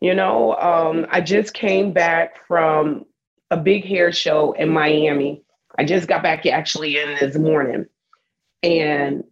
You 0.01 0.15
know, 0.15 0.55
um, 0.55 1.07
I 1.09 1.21
just 1.21 1.53
came 1.53 1.93
back 1.93 2.45
from 2.47 3.05
a 3.49 3.57
big 3.57 3.85
hair 3.85 4.11
show 4.11 4.53
in 4.53 4.69
Miami. 4.69 5.43
I 5.77 5.85
just 5.85 6.07
got 6.07 6.23
back 6.23 6.45
actually 6.45 6.97
in 6.97 7.17
this 7.19 7.37
morning, 7.37 7.85
and 8.63 9.23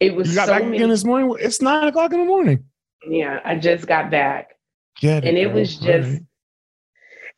it 0.00 0.14
was. 0.14 0.30
You 0.30 0.34
got 0.36 0.46
so 0.46 0.52
back 0.54 0.64
many, 0.64 0.82
in 0.82 0.88
this 0.88 1.04
morning. 1.04 1.34
It's 1.40 1.62
nine 1.62 1.88
o'clock 1.88 2.12
in 2.12 2.20
the 2.20 2.26
morning. 2.26 2.64
Yeah, 3.08 3.40
I 3.44 3.56
just 3.56 3.86
got 3.86 4.10
back. 4.10 4.55
Get 5.00 5.24
and 5.24 5.36
it 5.36 5.52
was 5.52 5.76
just. 5.76 6.08
Right. 6.08 6.22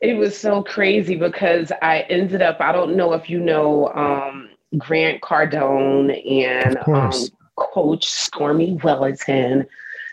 It 0.00 0.16
was 0.16 0.38
so 0.38 0.62
crazy 0.62 1.16
because 1.16 1.72
I 1.82 2.00
ended 2.08 2.40
up. 2.40 2.60
I 2.60 2.70
don't 2.70 2.96
know 2.96 3.14
if 3.14 3.28
you 3.28 3.40
know 3.40 3.88
um, 3.94 4.48
Grant 4.76 5.20
Cardone 5.22 6.44
and 6.44 6.78
um, 6.86 7.12
Coach 7.56 8.08
Stormy 8.08 8.74
Wellington. 8.74 9.66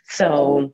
So 0.08 0.74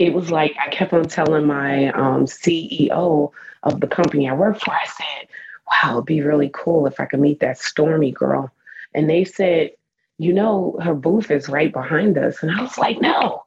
it 0.00 0.12
was 0.12 0.30
like 0.30 0.56
I 0.60 0.70
kept 0.70 0.92
on 0.92 1.04
telling 1.04 1.46
my 1.46 1.88
um, 1.92 2.24
CEO 2.24 3.30
of 3.62 3.80
the 3.80 3.86
company 3.86 4.28
I 4.28 4.32
work 4.32 4.58
for, 4.58 4.72
I 4.72 4.86
said, 4.86 5.28
wow, 5.70 5.96
it'd 5.96 6.06
be 6.06 6.22
really 6.22 6.50
cool 6.52 6.86
if 6.86 6.98
I 6.98 7.04
could 7.04 7.20
meet 7.20 7.40
that 7.40 7.58
Stormy 7.58 8.10
girl. 8.10 8.50
And 8.94 9.08
they 9.08 9.24
said, 9.24 9.72
you 10.18 10.32
know, 10.32 10.78
her 10.82 10.94
booth 10.94 11.30
is 11.30 11.48
right 11.48 11.72
behind 11.72 12.18
us. 12.18 12.42
And 12.42 12.50
I 12.50 12.62
was 12.62 12.78
like, 12.78 13.00
no, 13.00 13.44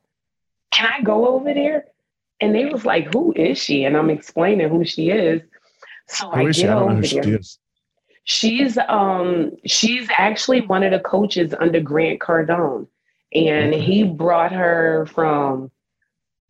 can 0.71 0.91
I 0.91 1.01
go 1.01 1.27
over 1.27 1.53
there? 1.53 1.85
And 2.39 2.53
they 2.53 2.65
was 2.65 2.85
like, 2.85 3.13
who 3.13 3.33
is 3.35 3.57
she? 3.57 3.85
And 3.85 3.95
I'm 3.95 4.09
explaining 4.09 4.69
who 4.69 4.83
she 4.83 5.09
is. 5.09 5.41
So 6.07 6.29
who 6.29 6.47
I 6.47 6.51
get 6.51 6.69
over 6.69 7.01
there. 7.01 7.23
She 7.23 7.37
she's 8.25 8.77
um 8.87 9.51
she's 9.65 10.07
actually 10.17 10.61
one 10.61 10.83
of 10.83 10.91
the 10.91 10.99
coaches 10.99 11.53
under 11.59 11.79
Grant 11.79 12.19
Cardone. 12.19 12.87
And 13.33 13.73
he 13.73 14.03
brought 14.03 14.51
her 14.51 15.07
from 15.07 15.71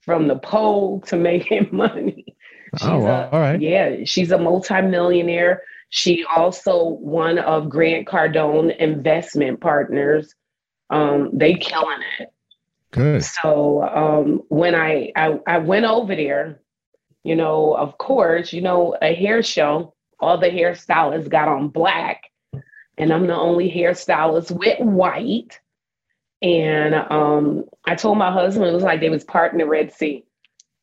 from 0.01 0.27
the 0.27 0.37
pole 0.37 1.01
to 1.01 1.15
making 1.17 1.69
money. 1.71 2.25
She's 2.77 2.87
oh, 2.87 2.99
well, 2.99 3.21
a, 3.21 3.29
all 3.29 3.39
right. 3.39 3.61
Yeah, 3.61 3.97
she's 4.05 4.31
a 4.31 4.37
multimillionaire. 4.37 5.61
She 5.89 6.25
also 6.25 6.85
one 6.85 7.37
of 7.37 7.69
Grant 7.69 8.07
Cardone 8.07 8.75
investment 8.77 9.61
partners. 9.61 10.33
Um, 10.89 11.29
they 11.33 11.53
killing 11.53 11.99
it. 12.19 12.32
Good. 12.93 13.23
So 13.23 13.83
um, 13.83 14.43
when 14.49 14.75
I, 14.75 15.11
I 15.15 15.39
I 15.47 15.57
went 15.57 15.85
over 15.85 16.15
there, 16.15 16.61
you 17.23 17.35
know, 17.35 17.75
of 17.75 17.97
course, 17.97 18.53
you 18.53 18.61
know, 18.61 18.95
a 19.01 19.15
hair 19.15 19.41
show, 19.41 19.95
all 20.19 20.37
the 20.37 20.49
hairstylists 20.49 21.27
got 21.27 21.47
on 21.47 21.69
black, 21.69 22.23
and 22.97 23.11
I'm 23.11 23.27
the 23.27 23.35
only 23.35 23.71
hairstylist 23.71 24.51
with 24.51 24.79
white. 24.79 25.59
And 26.43 26.93
um, 26.93 27.63
I 27.85 27.95
told 27.95 28.17
my 28.17 28.31
husband 28.31 28.67
it 28.67 28.73
was 28.73 28.83
like 28.83 28.99
they 28.99 29.09
was 29.09 29.23
parting 29.23 29.59
the 29.59 29.65
Red 29.65 29.91
Sea. 29.91 30.23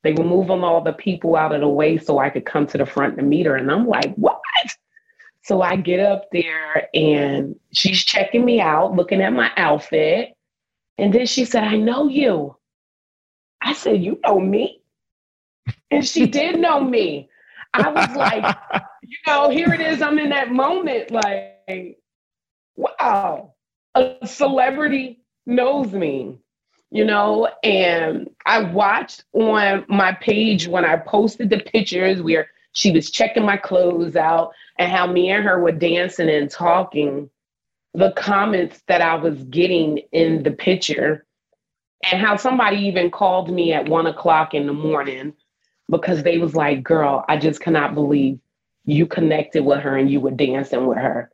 They 0.03 0.13
were 0.13 0.25
moving 0.25 0.65
all 0.65 0.81
the 0.81 0.95
people 0.95 1.37
out 1.37 1.55
of 1.55 1.61
the 1.61 1.69
way 1.69 1.99
so 1.99 2.19
I 2.19 2.31
could 2.31 2.47
come 2.47 2.67
to 2.69 2.79
the 2.79 2.87
front 2.87 3.19
to 3.19 3.23
meet 3.23 3.47
her. 3.47 3.57
And 3.57 3.71
I'm 3.71 3.87
like, 3.87 4.15
what? 4.15 4.41
So 5.43 5.63
I 5.63 5.77
get 5.77 6.01
up 6.01 6.25
there 6.33 6.89
and 6.95 7.57
she's 7.73 8.05
checking 8.05 8.45
me 8.45 8.61
out, 8.61 8.97
looking 8.97 9.21
at 9.21 9.33
my 9.33 9.51
outfit. 9.57 10.35
And 11.01 11.13
then 11.13 11.27
she 11.27 11.45
said, 11.45 11.65
I 11.65 11.77
know 11.77 12.09
you. 12.09 12.57
I 13.63 13.73
said, 13.73 14.03
You 14.03 14.19
know 14.25 14.39
me? 14.39 14.83
And 15.91 16.07
she 16.07 16.27
did 16.27 16.59
know 16.61 16.81
me. 16.81 17.29
I 17.75 17.89
was 17.91 18.17
like, 18.17 18.57
you 19.03 19.17
know, 19.27 19.51
here 19.51 19.73
it 19.73 19.81
is. 19.81 20.03
I'm 20.03 20.19
in 20.19 20.31
that 20.31 20.51
moment, 20.53 21.11
like, 21.11 21.99
wow, 22.77 23.55
a 23.95 24.17
celebrity 24.27 25.23
knows 25.47 25.93
me 25.93 26.39
you 26.91 27.05
know, 27.05 27.49
and 27.63 28.29
I 28.47 28.63
watched 28.63 29.25
on 29.33 29.85
my 29.89 30.13
page 30.13 30.67
when 30.67 30.85
I 30.85 30.97
posted 30.97 31.49
the 31.49 31.61
pictures 31.61 32.21
where 32.21 32.49
she 32.73 32.91
was 32.91 33.11
checking 33.11 33.45
my 33.45 33.57
clothes 33.57 34.17
out 34.17 34.53
and 34.79 34.91
how 34.91 35.07
me 35.07 35.31
and 35.31 35.45
her 35.45 35.61
were 35.61 35.73
dancing 35.73 36.29
and 36.29 36.51
talking. 36.51 37.31
The 37.95 38.13
comments 38.13 38.83
that 38.87 39.01
I 39.01 39.15
was 39.17 39.43
getting 39.45 39.99
in 40.13 40.43
the 40.43 40.53
picture 40.53 41.27
and 42.11 42.21
how 42.21 42.37
somebody 42.37 42.79
even 42.79 43.11
called 43.11 43.51
me 43.51 43.73
at 43.73 43.89
one 43.89 44.07
o'clock 44.07 44.55
in 44.55 44.67
the 44.67 44.73
morning 44.73 45.35
because 45.91 46.23
they 46.23 46.39
was 46.39 46.55
like, 46.55 46.83
girl, 46.83 47.25
I 47.29 47.37
just 47.37 47.61
cannot 47.61 47.95
believe 47.95 48.39
you 48.85 49.07
connected 49.07 49.65
with 49.65 49.81
her 49.81 49.97
and 49.97 50.11
you 50.11 50.21
were 50.21 50.31
dancing 50.31 50.87
with 50.87 50.99
her. 50.99 51.31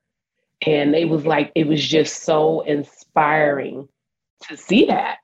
And 0.66 0.92
they 0.92 1.04
was 1.04 1.26
like, 1.26 1.52
it 1.54 1.66
was 1.66 1.86
just 1.86 2.22
so 2.22 2.62
inspiring 2.62 3.88
to 4.48 4.56
see 4.56 4.86
that, 4.86 5.18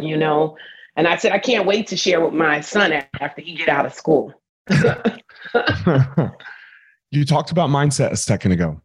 you 0.00 0.16
know. 0.16 0.56
And 0.96 1.08
I 1.08 1.16
said, 1.16 1.32
I 1.32 1.38
can't 1.38 1.66
wait 1.66 1.86
to 1.88 1.96
share 1.96 2.22
with 2.24 2.34
my 2.34 2.60
son 2.60 2.92
after 2.92 3.40
he 3.40 3.54
get 3.54 3.68
out 3.68 3.86
of 3.86 3.94
school. 3.94 4.34
you 7.10 7.24
talked 7.24 7.50
about 7.50 7.70
mindset 7.70 8.10
a 8.10 8.16
second 8.16 8.52
ago. 8.52 8.80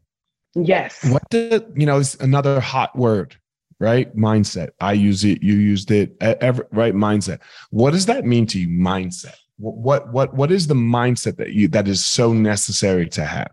Yes. 0.55 1.03
What 1.09 1.23
did 1.29 1.65
you 1.75 1.85
know? 1.85 1.97
Is 1.97 2.15
another 2.19 2.59
hot 2.59 2.95
word, 2.95 3.37
right? 3.79 4.13
Mindset. 4.15 4.71
I 4.79 4.93
use 4.93 5.23
it. 5.23 5.41
You 5.41 5.53
used 5.53 5.91
it. 5.91 6.15
Every, 6.19 6.65
right? 6.71 6.93
Mindset. 6.93 7.39
What 7.69 7.91
does 7.91 8.05
that 8.07 8.25
mean 8.25 8.45
to 8.47 8.59
you? 8.59 8.67
Mindset. 8.67 9.35
What 9.57 10.11
what 10.11 10.33
what 10.33 10.51
is 10.51 10.67
the 10.67 10.73
mindset 10.73 11.37
that 11.37 11.53
you 11.53 11.67
that 11.69 11.87
is 11.87 12.03
so 12.03 12.33
necessary 12.33 13.07
to 13.09 13.23
have? 13.23 13.51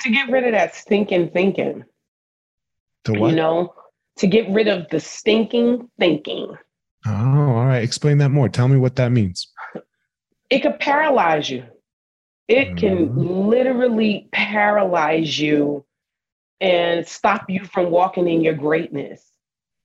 To 0.00 0.10
get 0.10 0.30
rid 0.30 0.44
of 0.44 0.52
that 0.52 0.74
stinking 0.74 1.30
thinking. 1.30 1.84
To 3.04 3.12
what? 3.12 3.30
You 3.30 3.36
know, 3.36 3.74
to 4.18 4.26
get 4.26 4.48
rid 4.50 4.68
of 4.68 4.88
the 4.90 5.00
stinking 5.00 5.90
thinking. 5.98 6.56
Oh, 7.06 7.10
all 7.10 7.66
right. 7.66 7.82
Explain 7.82 8.18
that 8.18 8.30
more. 8.30 8.48
Tell 8.48 8.68
me 8.68 8.78
what 8.78 8.96
that 8.96 9.12
means. 9.12 9.48
It 10.50 10.60
could 10.60 10.80
paralyze 10.80 11.50
you. 11.50 11.64
It 12.48 12.76
can 12.76 13.08
mm-hmm. 13.08 13.48
literally 13.48 14.28
paralyze 14.32 15.38
you 15.38 15.84
and 16.60 17.06
stop 17.06 17.50
you 17.50 17.64
from 17.64 17.90
walking 17.90 18.28
in 18.28 18.42
your 18.42 18.54
greatness. 18.54 19.24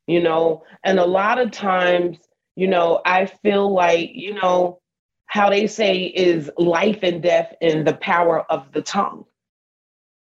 You 0.07 0.21
know, 0.21 0.63
and 0.83 0.99
a 0.99 1.05
lot 1.05 1.39
of 1.39 1.51
times, 1.51 2.17
you 2.55 2.67
know, 2.67 3.01
I 3.05 3.25
feel 3.27 3.71
like, 3.71 4.11
you 4.13 4.33
know, 4.33 4.79
how 5.25 5.49
they 5.49 5.67
say 5.67 6.03
is 6.03 6.51
life 6.57 6.99
and 7.03 7.23
death 7.23 7.53
in 7.61 7.85
the 7.85 7.93
power 7.93 8.41
of 8.51 8.71
the 8.73 8.81
tongue. 8.81 9.25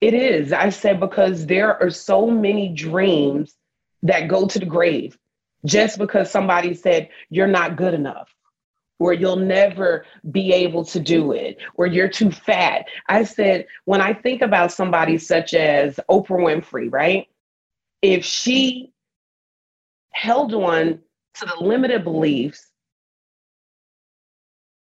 It 0.01 0.15
is. 0.15 0.53
I 0.53 0.71
said 0.71 1.01
because 1.01 1.47
there 1.47 1.83
are 1.83 1.91
so 1.91 2.31
many 2.31 2.69
dreams 2.69 3.55
that 4.03 4.29
go 4.29 4.47
to 4.47 4.59
the 4.59 4.67
grave 4.67 5.19
just 5.65 5.99
because 5.99 6.31
somebody 6.31 6.75
said 6.75 7.11
you're 7.29 7.47
not 7.47 7.77
good 7.77 7.93
enough 7.93 8.35
or 9.01 9.15
you'll 9.15 9.35
never 9.35 10.05
be 10.31 10.53
able 10.53 10.85
to 10.85 11.01
do 11.01 11.33
it, 11.33 11.57
or 11.75 11.87
you're 11.87 12.09
too 12.09 12.31
fat. 12.31 12.87
I 13.09 13.25
said, 13.25 13.67
when 13.87 14.01
I 14.01 14.13
think 14.13 14.43
about 14.43 14.71
somebody 14.71 15.19
such 15.19 15.55
as 15.55 15.99
Oprah 16.09 16.39
Winfrey, 16.39 16.93
right? 16.93 17.27
If 18.03 18.25
she 18.25 18.93
held 20.13 20.55
on 20.55 21.01
to 21.35 21.47
the 21.47 21.65
limited 21.65 22.05
beliefs 22.05 22.69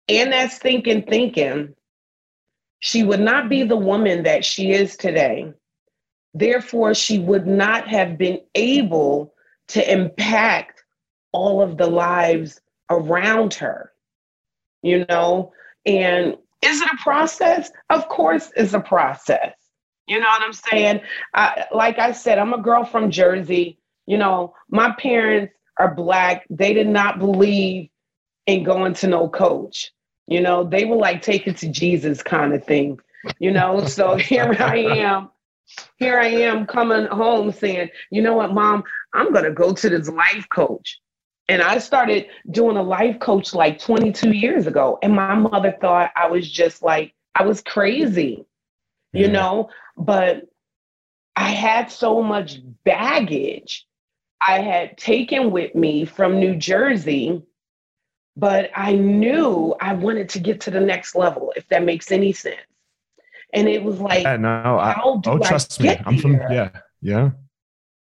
and 0.10 0.34
that 0.34 0.51
stinking 0.51 1.03
thinking, 1.03 1.75
she 2.80 3.03
would 3.03 3.19
not 3.19 3.49
be 3.49 3.63
the 3.63 3.77
woman 3.77 4.23
that 4.23 4.43
she 4.43 4.71
is 4.71 4.97
today. 4.97 5.53
Therefore, 6.34 6.95
she 6.95 7.19
would 7.19 7.45
not 7.45 7.88
have 7.88 8.17
been 8.17 8.39
able 8.56 9.34
to 9.69 9.91
impact 9.91 10.84
all 11.34 11.62
of 11.62 11.77
the 11.77 11.88
lives 11.88 12.62
around 12.89 13.53
her 13.56 13.91
you 14.82 15.06
know? 15.10 15.52
And 15.86 16.36
is 16.62 16.82
it 16.82 16.90
a 16.92 16.98
process? 16.98 17.72
Of 17.90 18.08
course, 18.10 18.52
it's 18.56 18.74
a 18.74 18.80
process. 18.80 19.54
You 20.08 20.20
know 20.20 20.28
what 20.28 20.42
I'm 20.42 20.54
saying? 20.54 21.02
I, 21.34 21.66
like 21.74 22.00
I 22.00 22.13
said, 22.13 22.40
I'm 22.40 22.54
a 22.54 22.62
girl 22.62 22.86
from 22.86 23.12
Jersey. 23.12 23.80
You 24.06 24.18
know, 24.18 24.54
my 24.70 24.96
parents 25.00 25.54
are 25.78 25.94
black. 25.94 26.46
They 26.50 26.74
did 26.74 26.88
not 26.88 27.20
believe 27.20 27.90
in 28.46 28.63
going 28.63 28.94
to 28.96 29.08
no 29.08 29.30
coach. 29.30 29.92
You 30.28 30.42
know, 30.42 30.63
they 30.63 30.86
were 30.86 30.96
like, 30.96 31.22
take 31.22 31.48
it 31.48 31.58
to 31.58 31.70
Jesus 31.70 32.24
kind 32.24 32.54
of 32.54 32.63
thing. 32.63 33.00
You 33.40 33.52
know, 33.52 33.86
so 33.86 34.16
here 34.18 34.56
I 34.60 34.78
am. 34.78 35.30
Here 35.98 36.18
I 36.18 36.28
am 36.28 36.66
coming 36.66 37.08
home 37.08 37.52
saying, 37.52 37.90
you 38.10 38.22
know 38.22 38.34
what, 38.36 38.54
mom, 38.54 38.84
I'm 39.13 39.34
going 39.34 39.44
to 39.44 39.52
go 39.52 39.74
to 39.74 39.90
this 39.90 40.08
life 40.08 40.48
coach. 40.50 41.00
And 41.49 41.62
I 41.62 41.77
started 41.77 42.27
doing 42.51 42.77
a 42.77 42.83
life 42.83 43.19
coach 43.19 43.53
like 43.53 43.79
22 43.79 44.31
years 44.31 44.67
ago. 44.67 44.99
And 45.01 45.15
my 45.15 45.33
mother 45.36 45.75
thought 45.79 46.12
I 46.15 46.27
was 46.27 46.49
just 46.49 46.81
like, 46.81 47.13
I 47.36 47.45
was 47.45 47.62
crazy, 47.62 48.45
you 49.13 49.27
yeah. 49.27 49.31
know? 49.31 49.69
But 49.97 50.43
I 51.36 51.49
had 51.49 51.91
so 51.91 52.21
much 52.21 52.60
baggage 52.83 53.88
I 54.41 54.60
had 54.60 54.97
taken 54.97 55.51
with 55.51 55.73
me 55.73 56.05
from 56.05 56.39
New 56.39 56.55
Jersey, 56.55 57.41
but 58.36 58.69
I 58.75 58.93
knew 58.93 59.75
I 59.81 59.93
wanted 59.93 60.29
to 60.29 60.39
get 60.39 60.62
to 60.62 60.71
the 60.71 60.79
next 60.79 61.15
level, 61.15 61.53
if 61.55 61.67
that 61.69 61.83
makes 61.83 62.12
any 62.12 62.33
sense. 62.33 62.62
And 63.53 63.67
it 63.67 63.81
was 63.81 63.99
like, 63.99 64.23
yeah, 64.23 64.38
no, 64.38 64.49
I, 64.49 64.99
oh, 65.03 65.21
trust 65.39 65.79
me. 65.79 65.97
I'm 66.05 66.17
from, 66.17 66.33
yeah, 66.33 66.69
yeah. 67.01 67.31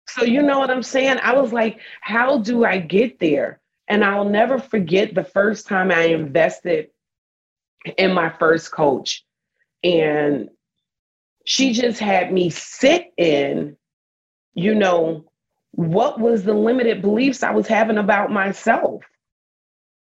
So 0.07 0.23
you 0.23 0.41
know 0.41 0.59
what 0.59 0.69
I'm 0.69 0.83
saying? 0.83 1.19
I 1.21 1.33
was 1.33 1.53
like, 1.53 1.79
how 2.01 2.39
do 2.39 2.65
I 2.65 2.79
get 2.79 3.19
there? 3.19 3.59
And 3.87 4.03
I'll 4.03 4.27
never 4.27 4.59
forget 4.59 5.13
the 5.13 5.23
first 5.23 5.67
time 5.67 5.91
I 5.91 6.05
invested 6.05 6.89
in 7.97 8.13
my 8.13 8.29
first 8.29 8.71
coach. 8.71 9.25
And 9.83 10.49
she 11.45 11.73
just 11.73 11.99
had 11.99 12.31
me 12.31 12.49
sit 12.49 13.11
in, 13.17 13.75
you 14.53 14.75
know, 14.75 15.25
what 15.71 16.19
was 16.19 16.43
the 16.43 16.53
limited 16.53 17.01
beliefs 17.01 17.43
I 17.43 17.51
was 17.51 17.67
having 17.67 17.97
about 17.97 18.31
myself? 18.31 19.03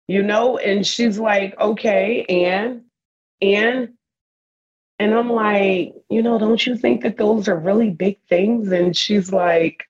You 0.08 0.22
know, 0.22 0.58
and 0.58 0.86
she's 0.86 1.18
like, 1.18 1.58
okay, 1.58 2.24
and, 2.24 2.82
and, 3.40 3.94
and 5.02 5.12
I'm 5.12 5.30
like, 5.30 5.94
you 6.08 6.22
know, 6.22 6.38
don't 6.38 6.64
you 6.64 6.76
think 6.76 7.02
that 7.02 7.16
those 7.16 7.48
are 7.48 7.58
really 7.58 7.90
big 7.90 8.20
things? 8.28 8.70
And 8.70 8.96
she's 8.96 9.32
like, 9.32 9.82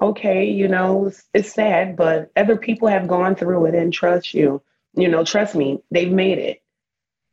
okay, 0.00 0.50
you 0.50 0.66
know, 0.66 1.06
it's, 1.06 1.24
it's 1.32 1.52
sad, 1.52 1.96
but 1.96 2.32
other 2.36 2.56
people 2.56 2.88
have 2.88 3.06
gone 3.06 3.36
through 3.36 3.66
it 3.66 3.76
and 3.76 3.92
trust 3.92 4.34
you. 4.34 4.60
You 4.94 5.06
know, 5.06 5.22
trust 5.24 5.54
me, 5.54 5.80
they've 5.92 6.10
made 6.10 6.38
it. 6.38 6.62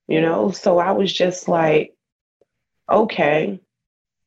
You 0.07 0.21
know, 0.21 0.51
so 0.51 0.77
I 0.77 0.91
was 0.91 1.11
just 1.11 1.47
like, 1.47 1.95
okay. 2.87 3.59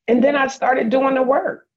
And 0.09 0.25
then 0.25 0.35
I 0.35 0.49
started 0.49 0.91
doing 0.91 1.15
the 1.15 1.23
work. 1.23 1.69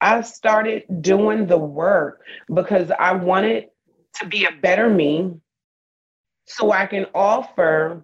I 0.00 0.22
started 0.22 0.84
doing 1.02 1.46
the 1.46 1.58
work 1.58 2.22
because 2.52 2.90
I 2.90 3.12
wanted 3.12 3.68
to 4.14 4.26
be 4.26 4.46
a 4.46 4.52
better 4.52 4.88
me 4.88 5.42
so 6.46 6.72
I 6.72 6.86
can 6.86 7.06
offer 7.14 8.02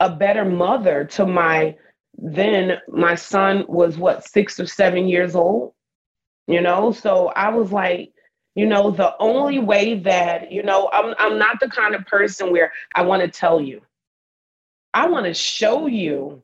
a 0.00 0.10
better 0.10 0.44
mother 0.44 1.04
to 1.04 1.26
my 1.26 1.76
then 2.20 2.78
my 2.88 3.14
son 3.14 3.64
was 3.68 3.96
what 3.96 4.26
six 4.26 4.58
or 4.58 4.66
seven 4.66 5.06
years 5.06 5.36
old? 5.36 5.72
You 6.46 6.62
know 6.62 6.92
so 6.92 7.28
i 7.36 7.50
was 7.50 7.72
like 7.72 8.10
you 8.54 8.66
know 8.66 8.90
the 8.90 9.14
only 9.20 9.58
way 9.58 9.94
that 10.00 10.50
you 10.50 10.62
know 10.62 10.88
i'm, 10.92 11.14
I'm 11.18 11.38
not 11.38 11.60
the 11.60 11.68
kind 11.68 11.94
of 11.94 12.06
person 12.06 12.50
where 12.50 12.72
i 12.94 13.02
want 13.02 13.22
to 13.22 13.28
tell 13.28 13.60
you. 13.60 13.82
I 14.94 15.06
want 15.06 15.26
to 15.26 15.34
show 15.34 15.86
you 15.86 16.42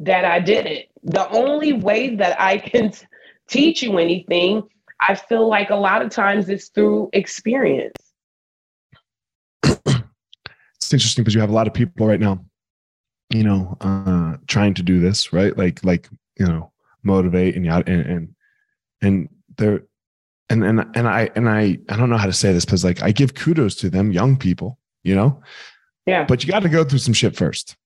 that 0.00 0.26
i 0.26 0.38
did 0.38 0.66
it. 0.66 0.88
The 1.02 1.28
only 1.30 1.72
way 1.72 2.14
that 2.16 2.38
i 2.38 2.58
can 2.58 2.90
t- 2.90 3.06
teach 3.48 3.82
you 3.82 3.98
anything 3.98 4.62
i 5.00 5.14
feel 5.14 5.48
like 5.48 5.70
a 5.70 5.76
lot 5.76 6.02
of 6.02 6.10
times 6.10 6.50
it's 6.50 6.68
through 6.68 7.08
experience. 7.14 7.96
It's 9.64 10.92
interesting 10.92 11.24
because 11.24 11.34
you 11.34 11.40
have 11.40 11.50
a 11.50 11.54
lot 11.54 11.66
of 11.66 11.72
people 11.72 12.06
right 12.06 12.20
now 12.20 12.44
you 13.30 13.42
know 13.42 13.76
uh 13.80 14.36
trying 14.46 14.74
to 14.74 14.82
do 14.82 15.00
this 15.00 15.32
right 15.32 15.56
like 15.58 15.84
like 15.84 16.08
you 16.38 16.46
know 16.46 16.70
motivate 17.02 17.56
and 17.56 17.66
and, 17.66 17.88
and 17.88 18.34
and 19.02 19.28
they're 19.56 19.82
and 20.48 20.64
and 20.64 20.84
and 20.94 21.08
I 21.08 21.30
and 21.34 21.48
I 21.48 21.78
I 21.88 21.96
don't 21.96 22.10
know 22.10 22.16
how 22.16 22.26
to 22.26 22.32
say 22.32 22.52
this 22.52 22.64
because 22.64 22.84
like 22.84 23.02
I 23.02 23.12
give 23.12 23.34
kudos 23.34 23.74
to 23.76 23.90
them, 23.90 24.12
young 24.12 24.36
people, 24.36 24.78
you 25.02 25.14
know. 25.14 25.40
Yeah. 26.06 26.24
But 26.24 26.44
you 26.44 26.50
got 26.50 26.62
to 26.62 26.68
go 26.68 26.84
through 26.84 27.00
some 27.00 27.14
shit 27.14 27.36
first. 27.36 27.76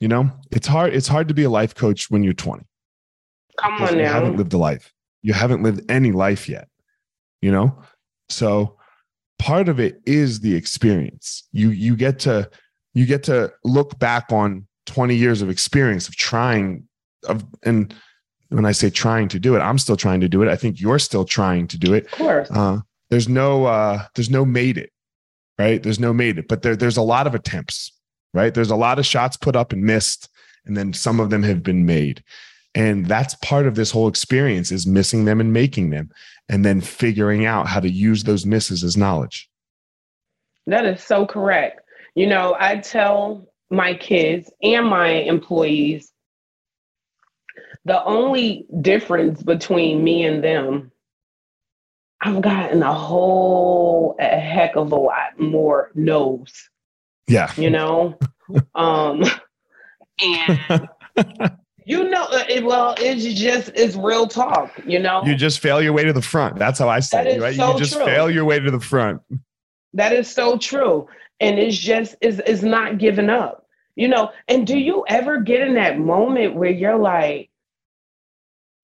You 0.00 0.08
know, 0.08 0.30
it's 0.50 0.66
hard. 0.66 0.94
It's 0.94 1.06
hard 1.06 1.28
to 1.28 1.34
be 1.34 1.44
a 1.44 1.50
life 1.50 1.74
coach 1.74 2.10
when 2.10 2.24
you're 2.24 2.32
20. 2.32 2.64
Come 3.58 3.72
on 3.74 3.78
now. 3.80 4.00
you 4.00 4.06
haven't 4.06 4.36
lived 4.36 4.52
a 4.52 4.58
life. 4.58 4.92
You 5.22 5.32
haven't 5.32 5.62
lived 5.62 5.88
any 5.88 6.10
life 6.10 6.48
yet. 6.48 6.68
You 7.40 7.52
know, 7.52 7.82
so 8.28 8.78
part 9.38 9.68
of 9.68 9.78
it 9.78 10.00
is 10.04 10.40
the 10.40 10.56
experience. 10.56 11.44
You 11.52 11.70
you 11.70 11.94
get 11.94 12.18
to 12.20 12.50
you 12.94 13.06
get 13.06 13.22
to 13.24 13.52
look 13.64 13.98
back 13.98 14.30
on 14.30 14.66
20 14.86 15.14
years 15.14 15.42
of 15.42 15.50
experience 15.50 16.08
of 16.08 16.16
trying 16.16 16.86
of 17.28 17.44
and 17.62 17.94
when 18.48 18.66
I 18.66 18.72
say 18.72 18.90
trying 18.90 19.28
to 19.28 19.38
do 19.38 19.56
it, 19.56 19.60
I'm 19.60 19.78
still 19.78 19.96
trying 19.96 20.20
to 20.20 20.28
do 20.28 20.42
it. 20.42 20.48
I 20.48 20.56
think 20.56 20.80
you're 20.80 20.98
still 20.98 21.24
trying 21.24 21.68
to 21.68 21.78
do 21.78 21.94
it. 21.94 22.04
Of 22.06 22.12
course. 22.12 22.50
Uh, 22.50 22.80
there's 23.08 23.28
no 23.28 23.64
uh, 23.66 24.04
there's 24.14 24.30
no 24.30 24.44
made 24.44 24.78
it, 24.78 24.90
right? 25.58 25.82
There's 25.82 26.00
no 26.00 26.12
made 26.12 26.38
it, 26.38 26.48
but 26.48 26.62
there 26.62 26.76
there's 26.76 26.96
a 26.96 27.02
lot 27.02 27.26
of 27.26 27.34
attempts, 27.34 27.92
right? 28.34 28.52
There's 28.52 28.70
a 28.70 28.76
lot 28.76 28.98
of 28.98 29.06
shots 29.06 29.36
put 29.36 29.56
up 29.56 29.72
and 29.72 29.82
missed, 29.82 30.28
and 30.66 30.76
then 30.76 30.92
some 30.92 31.20
of 31.20 31.30
them 31.30 31.42
have 31.42 31.62
been 31.62 31.86
made. 31.86 32.22
And 32.74 33.06
that's 33.06 33.34
part 33.36 33.66
of 33.66 33.74
this 33.74 33.90
whole 33.90 34.08
experience 34.08 34.72
is 34.72 34.86
missing 34.86 35.26
them 35.26 35.40
and 35.40 35.52
making 35.52 35.90
them 35.90 36.10
and 36.48 36.64
then 36.64 36.80
figuring 36.80 37.44
out 37.44 37.66
how 37.66 37.80
to 37.80 37.90
use 37.90 38.24
those 38.24 38.46
misses 38.46 38.82
as 38.82 38.96
knowledge. 38.96 39.50
That 40.66 40.86
is 40.86 41.02
so 41.02 41.26
correct. 41.26 41.81
You 42.14 42.26
know, 42.26 42.56
I 42.58 42.76
tell 42.76 43.46
my 43.70 43.94
kids 43.94 44.50
and 44.62 44.86
my 44.86 45.08
employees 45.08 46.12
the 47.84 48.02
only 48.04 48.66
difference 48.80 49.42
between 49.42 50.04
me 50.04 50.24
and 50.24 50.42
them, 50.42 50.92
I've 52.20 52.40
gotten 52.40 52.82
a 52.82 52.94
whole 52.94 54.14
a 54.20 54.24
heck 54.24 54.76
of 54.76 54.92
a 54.92 54.96
lot 54.96 55.38
more 55.38 55.90
no's. 55.94 56.68
Yeah. 57.26 57.52
You 57.56 57.70
know? 57.70 58.18
um 58.74 59.24
and 60.20 60.88
you 61.86 62.10
know 62.10 62.24
uh, 62.24 62.44
it, 62.48 62.64
well 62.64 62.94
it's 62.98 63.24
just 63.40 63.70
it's 63.74 63.96
real 63.96 64.28
talk, 64.28 64.70
you 64.86 64.98
know. 65.00 65.22
You 65.24 65.34
just 65.34 65.60
fail 65.60 65.82
your 65.82 65.92
way 65.92 66.04
to 66.04 66.12
the 66.12 66.22
front. 66.22 66.58
That's 66.58 66.78
how 66.78 66.88
I 66.88 67.00
say 67.00 67.34
it, 67.34 67.40
right? 67.40 67.56
So 67.56 67.72
you 67.72 67.78
just 67.78 67.94
true. 67.94 68.04
fail 68.04 68.30
your 68.30 68.44
way 68.44 68.60
to 68.60 68.70
the 68.70 68.80
front. 68.80 69.20
That 69.94 70.12
is 70.12 70.30
so 70.30 70.56
true. 70.56 71.08
And 71.42 71.58
it's 71.58 71.76
just 71.76 72.14
is 72.22 72.40
is 72.40 72.62
not 72.62 72.98
giving 72.98 73.28
up. 73.28 73.66
You 73.94 74.08
know, 74.08 74.30
and 74.48 74.66
do 74.66 74.78
you 74.78 75.04
ever 75.06 75.40
get 75.40 75.60
in 75.60 75.74
that 75.74 75.98
moment 75.98 76.54
where 76.54 76.70
you're 76.70 76.96
like, 76.96 77.50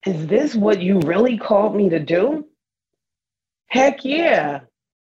is 0.05 0.27
this 0.27 0.53
what 0.53 0.81
you 0.81 0.99
really 0.99 1.37
called 1.37 1.75
me 1.75 1.89
to 1.89 1.99
do? 1.99 2.45
Heck 3.67 4.05
yeah. 4.05 4.61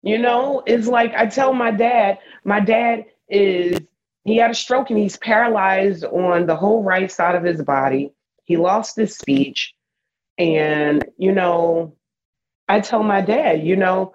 You 0.02 0.18
know, 0.18 0.64
it's 0.66 0.88
like 0.88 1.14
I 1.14 1.28
tell 1.28 1.54
my 1.54 1.72
dad, 1.72 2.20
my 2.44 2.60
dad 2.60 3.06
is, 3.30 3.80
he 4.26 4.38
had 4.38 4.52
a 4.52 4.56
stroke 4.56 4.90
and 4.90 5.00
he's 5.00 5.18
paralyzed 5.18 6.04
on 6.06 6.46
the 6.46 6.56
whole 6.56 6.84
right 6.84 7.12
side 7.12 7.36
of 7.36 7.44
his 7.44 7.62
body. 7.62 8.12
He 8.46 8.58
lost 8.58 8.96
his 8.96 9.16
speech. 9.16 9.74
And, 10.38 11.06
you 11.18 11.32
know, 11.32 11.96
I 12.68 12.80
tell 12.80 13.04
my 13.04 13.22
dad, 13.22 13.64
you 13.66 13.76
know, 13.76 14.14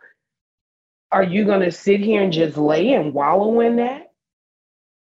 are 1.11 1.23
you 1.23 1.45
going 1.45 1.61
to 1.61 1.73
sit 1.73 2.01
here 2.01 2.23
and 2.23 2.33
just 2.33 2.57
lay 2.57 2.93
and 2.93 3.15
wallow 3.15 3.61
in 3.61 3.77
that? 3.77 4.13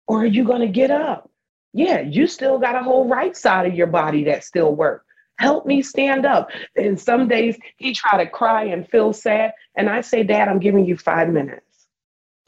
Or 0.06 0.22
are 0.22 0.26
you 0.26 0.44
going 0.44 0.60
to 0.60 0.68
get 0.68 0.90
up? 0.90 1.30
Yeah, 1.72 2.00
you 2.00 2.26
still 2.26 2.58
got 2.58 2.74
a 2.74 2.82
whole 2.82 3.08
right 3.08 3.36
side 3.36 3.66
of 3.66 3.74
your 3.74 3.86
body 3.86 4.24
that 4.24 4.44
still 4.44 4.74
works 4.74 5.06
help 5.42 5.66
me 5.66 5.82
stand 5.82 6.24
up. 6.24 6.50
And 6.76 6.98
some 6.98 7.28
days 7.28 7.58
he 7.76 7.92
try 7.92 8.22
to 8.22 8.30
cry 8.30 8.64
and 8.64 8.88
feel 8.88 9.12
sad. 9.12 9.52
And 9.74 9.90
I 9.90 10.00
say, 10.00 10.22
Dad, 10.22 10.48
I'm 10.48 10.60
giving 10.60 10.86
you 10.86 10.96
five 10.96 11.28
minutes. 11.28 11.86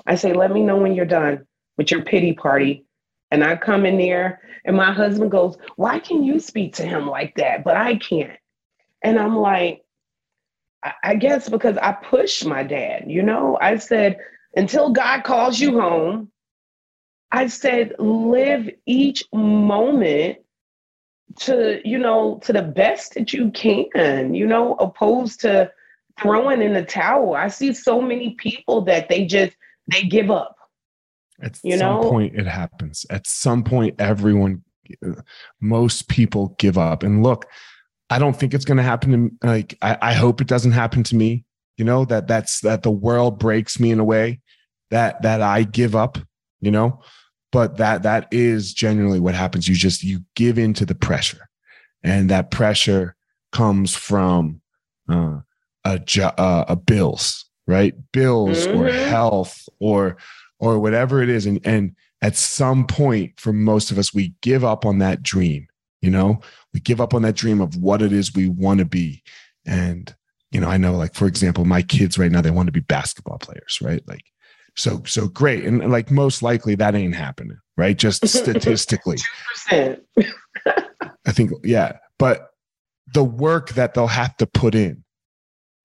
I 0.06 0.14
say, 0.14 0.32
let 0.32 0.52
me 0.52 0.62
know 0.62 0.76
when 0.76 0.94
you're 0.94 1.04
done 1.04 1.46
with 1.76 1.90
your 1.90 2.02
pity 2.02 2.32
party. 2.32 2.84
And 3.30 3.42
I 3.42 3.56
come 3.56 3.84
in 3.84 3.98
there 3.98 4.40
and 4.64 4.76
my 4.76 4.92
husband 4.92 5.30
goes, 5.30 5.56
why 5.76 5.98
can 5.98 6.22
you 6.22 6.38
speak 6.38 6.74
to 6.74 6.84
him 6.84 7.08
like 7.08 7.34
that? 7.36 7.64
But 7.64 7.76
I 7.76 7.96
can't. 7.96 8.38
And 9.02 9.18
I'm 9.18 9.36
like, 9.36 9.83
I 11.02 11.14
guess 11.14 11.48
because 11.48 11.78
I 11.78 11.92
pushed 11.92 12.44
my 12.44 12.62
dad, 12.62 13.04
you 13.06 13.22
know, 13.22 13.58
I 13.60 13.78
said, 13.78 14.18
until 14.54 14.90
God 14.90 15.24
calls 15.24 15.58
you 15.58 15.80
home, 15.80 16.30
I 17.32 17.48
said, 17.48 17.94
live 17.98 18.68
each 18.86 19.24
moment 19.32 20.38
to 21.36 21.80
you 21.84 21.98
know 21.98 22.38
to 22.42 22.52
the 22.52 22.62
best 22.62 23.14
that 23.14 23.32
you 23.32 23.50
can 23.50 24.34
you 24.34 24.46
know 24.46 24.74
opposed 24.74 25.40
to 25.40 25.70
throwing 26.20 26.62
in 26.62 26.72
the 26.72 26.84
towel. 26.84 27.34
I 27.34 27.48
see 27.48 27.72
so 27.74 28.00
many 28.00 28.34
people 28.34 28.82
that 28.82 29.08
they 29.08 29.26
just 29.26 29.56
they 29.90 30.02
give 30.02 30.30
up. 30.30 30.56
At 31.42 31.58
you 31.64 31.76
some 31.76 32.02
know? 32.02 32.10
point 32.10 32.36
it 32.36 32.46
happens. 32.46 33.04
At 33.10 33.26
some 33.26 33.64
point 33.64 33.96
everyone 33.98 34.62
most 35.60 36.08
people 36.08 36.54
give 36.58 36.78
up. 36.78 37.02
And 37.02 37.22
look 37.22 37.46
i 38.10 38.18
don't 38.18 38.36
think 38.36 38.54
it's 38.54 38.64
going 38.64 38.76
to 38.76 38.82
happen 38.82 39.30
to 39.40 39.46
like 39.46 39.76
I, 39.82 39.98
I 40.00 40.12
hope 40.14 40.40
it 40.40 40.46
doesn't 40.46 40.72
happen 40.72 41.02
to 41.04 41.16
me. 41.16 41.44
You 41.76 41.84
know 41.84 42.04
that 42.04 42.28
that's 42.28 42.60
that 42.60 42.84
the 42.84 42.90
world 42.90 43.38
breaks 43.38 43.80
me 43.80 43.90
in 43.90 43.98
a 43.98 44.04
way 44.04 44.40
that 44.90 45.22
that 45.22 45.42
i 45.42 45.64
give 45.64 45.96
up 45.96 46.18
you 46.64 46.70
know? 46.70 47.00
But 47.52 47.76
that 47.76 48.02
that 48.02 48.26
is 48.32 48.74
genuinely 48.74 49.20
what 49.20 49.36
happens. 49.36 49.68
You 49.68 49.76
just 49.76 50.02
you 50.02 50.20
give 50.34 50.58
into 50.58 50.84
the 50.84 50.94
pressure. 50.94 51.48
And 52.02 52.28
that 52.30 52.50
pressure 52.50 53.14
comes 53.52 53.94
from 53.94 54.60
uh, 55.08 55.40
a, 55.84 56.00
uh, 56.20 56.64
a 56.68 56.76
bills 56.76 57.44
right? 57.66 57.94
Bills 58.12 58.66
mm-hmm. 58.66 58.78
or 58.78 58.90
health 58.90 59.68
or 59.78 60.16
or 60.58 60.78
whatever 60.78 61.22
it 61.22 61.28
is. 61.28 61.46
And 61.46 61.60
and 61.64 61.94
at 62.20 62.36
some 62.36 62.86
point 62.86 63.38
for 63.38 63.52
most 63.52 63.90
of 63.90 63.98
us 63.98 64.12
we 64.12 64.34
give 64.42 64.64
up 64.64 64.84
on 64.84 64.98
that 64.98 65.22
dream 65.22 65.66
you 66.04 66.10
know? 66.10 66.40
We 66.72 66.80
give 66.80 67.00
up 67.00 67.14
on 67.14 67.22
that 67.22 67.36
dream 67.36 67.60
of 67.60 67.76
what 67.76 68.02
it 68.02 68.12
is 68.12 68.34
we 68.34 68.48
want 68.48 68.78
to 68.78 68.84
be. 68.84 69.22
And 69.66 70.14
you 70.50 70.60
know 70.60 70.68
i 70.68 70.76
know 70.76 70.92
like 70.92 71.14
for 71.14 71.26
example 71.26 71.64
my 71.64 71.82
kids 71.82 72.16
right 72.16 72.30
now 72.30 72.40
they 72.40 72.52
want 72.52 72.68
to 72.68 72.72
be 72.72 72.78
basketball 72.78 73.38
players 73.38 73.80
right? 73.82 74.06
Like 74.06 74.22
so 74.76 75.02
so 75.06 75.28
great, 75.28 75.64
and 75.64 75.90
like 75.90 76.10
most 76.10 76.42
likely 76.42 76.74
that 76.76 76.94
ain't 76.94 77.14
happening, 77.14 77.58
right? 77.76 77.96
Just 77.96 78.26
statistically. 78.28 79.18
I 79.70 81.32
think 81.32 81.52
yeah, 81.62 81.98
but 82.18 82.50
the 83.12 83.24
work 83.24 83.70
that 83.70 83.94
they'll 83.94 84.06
have 84.06 84.36
to 84.38 84.46
put 84.46 84.74
in 84.74 85.04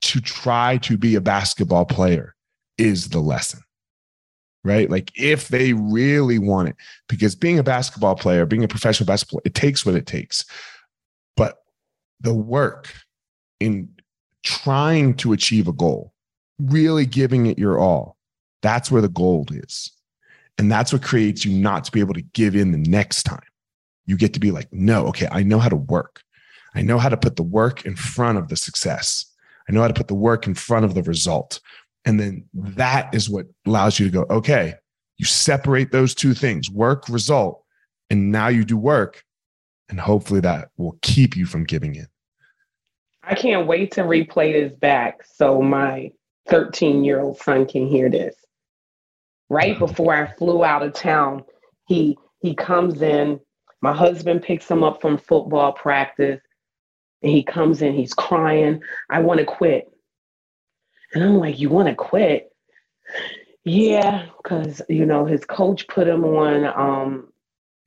to 0.01 0.21
try 0.21 0.77
to 0.77 0.97
be 0.97 1.15
a 1.15 1.21
basketball 1.21 1.85
player 1.85 2.35
is 2.77 3.09
the 3.09 3.19
lesson 3.19 3.61
right? 4.63 4.89
Like 4.89 5.11
if 5.15 5.47
they 5.47 5.73
really 5.73 6.39
want 6.39 6.69
it, 6.69 6.75
because 7.07 7.35
being 7.35 7.59
a 7.59 7.63
basketball 7.63 8.15
player, 8.15 8.45
being 8.45 8.63
a 8.63 8.67
professional 8.67 9.07
basketball, 9.07 9.41
it 9.45 9.53
takes 9.53 9.85
what 9.85 9.95
it 9.95 10.05
takes. 10.05 10.45
But 11.37 11.63
the 12.19 12.33
work 12.33 12.93
in 13.59 13.89
trying 14.43 15.15
to 15.15 15.33
achieve 15.33 15.67
a 15.67 15.73
goal, 15.73 16.13
really 16.59 17.05
giving 17.05 17.45
it 17.45 17.57
your 17.57 17.79
all, 17.79 18.17
that's 18.61 18.91
where 18.91 19.01
the 19.01 19.09
gold 19.09 19.51
is. 19.53 19.91
And 20.57 20.69
that's 20.69 20.91
what 20.91 21.01
creates 21.01 21.45
you 21.45 21.57
not 21.57 21.85
to 21.85 21.91
be 21.91 22.01
able 22.01 22.13
to 22.15 22.21
give 22.21 22.55
in 22.55 22.71
the 22.71 22.89
next 22.89 23.23
time. 23.23 23.39
You 24.05 24.17
get 24.17 24.33
to 24.33 24.39
be 24.39 24.51
like, 24.51 24.67
no, 24.73 25.07
okay, 25.07 25.27
I 25.31 25.43
know 25.43 25.59
how 25.59 25.69
to 25.69 25.75
work. 25.75 26.21
I 26.75 26.81
know 26.81 26.97
how 26.97 27.09
to 27.09 27.17
put 27.17 27.37
the 27.37 27.43
work 27.43 27.85
in 27.85 27.95
front 27.95 28.37
of 28.37 28.49
the 28.49 28.57
success. 28.57 29.25
I 29.67 29.71
know 29.71 29.81
how 29.81 29.87
to 29.87 29.93
put 29.93 30.07
the 30.07 30.15
work 30.15 30.47
in 30.47 30.55
front 30.55 30.83
of 30.83 30.95
the 30.95 31.03
result. 31.03 31.61
And 32.09 32.19
then 32.19 32.43
that 32.53 33.13
is 33.13 33.29
what 33.29 33.45
allows 33.67 33.99
you 33.99 34.07
to 34.07 34.11
go, 34.11 34.25
okay, 34.29 34.73
you 35.17 35.25
separate 35.25 35.91
those 35.91 36.15
two 36.15 36.33
things 36.33 36.69
work, 36.69 37.07
result, 37.07 37.63
and 38.09 38.31
now 38.31 38.47
you 38.47 38.65
do 38.65 38.77
work. 38.77 39.23
And 39.89 39.99
hopefully 39.99 40.39
that 40.41 40.69
will 40.77 40.97
keep 41.03 41.37
you 41.37 41.45
from 41.45 41.65
giving 41.65 41.93
in. 41.93 42.07
I 43.23 43.35
can't 43.35 43.67
wait 43.67 43.91
to 43.91 44.01
replay 44.01 44.53
this 44.53 44.75
back 44.77 45.23
so 45.23 45.61
my 45.61 46.11
13 46.47 47.03
year 47.03 47.19
old 47.21 47.37
son 47.37 47.67
can 47.67 47.87
hear 47.87 48.09
this 48.09 48.35
right 49.49 49.77
before 49.77 50.13
I 50.13 50.31
flew 50.35 50.63
out 50.63 50.83
of 50.83 50.93
town, 50.93 51.43
he 51.87 52.17
he 52.41 52.55
comes 52.55 53.01
in. 53.01 53.39
My 53.81 53.93
husband 53.93 54.43
picks 54.43 54.69
him 54.69 54.83
up 54.83 55.01
from 55.01 55.17
football 55.17 55.73
practice, 55.73 56.41
and 57.21 57.31
he 57.31 57.43
comes 57.43 57.81
in. 57.81 57.93
He's 57.93 58.13
crying. 58.13 58.81
I 59.09 59.19
want 59.19 59.39
to 59.39 59.45
quit, 59.45 59.91
and 61.13 61.23
I'm 61.23 61.37
like, 61.37 61.59
"You 61.59 61.69
want 61.69 61.87
to 61.87 61.95
quit?" 61.95 62.51
Yeah, 63.65 64.27
because 64.37 64.81
you 64.89 65.05
know 65.05 65.25
his 65.25 65.45
coach 65.45 65.87
put 65.87 66.07
him 66.07 66.23
on. 66.23 66.65
Um, 66.65 67.33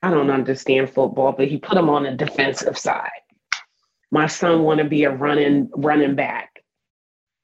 I 0.02 0.10
don't 0.10 0.30
understand 0.30 0.90
football, 0.90 1.32
but 1.32 1.48
he 1.48 1.58
put 1.58 1.78
him 1.78 1.88
on 1.88 2.04
the 2.04 2.12
defensive 2.12 2.76
side. 2.76 3.10
My 4.10 4.26
son 4.26 4.62
want 4.62 4.78
to 4.78 4.84
be 4.84 5.04
a 5.04 5.10
running 5.10 5.70
running 5.74 6.14
back. 6.14 6.62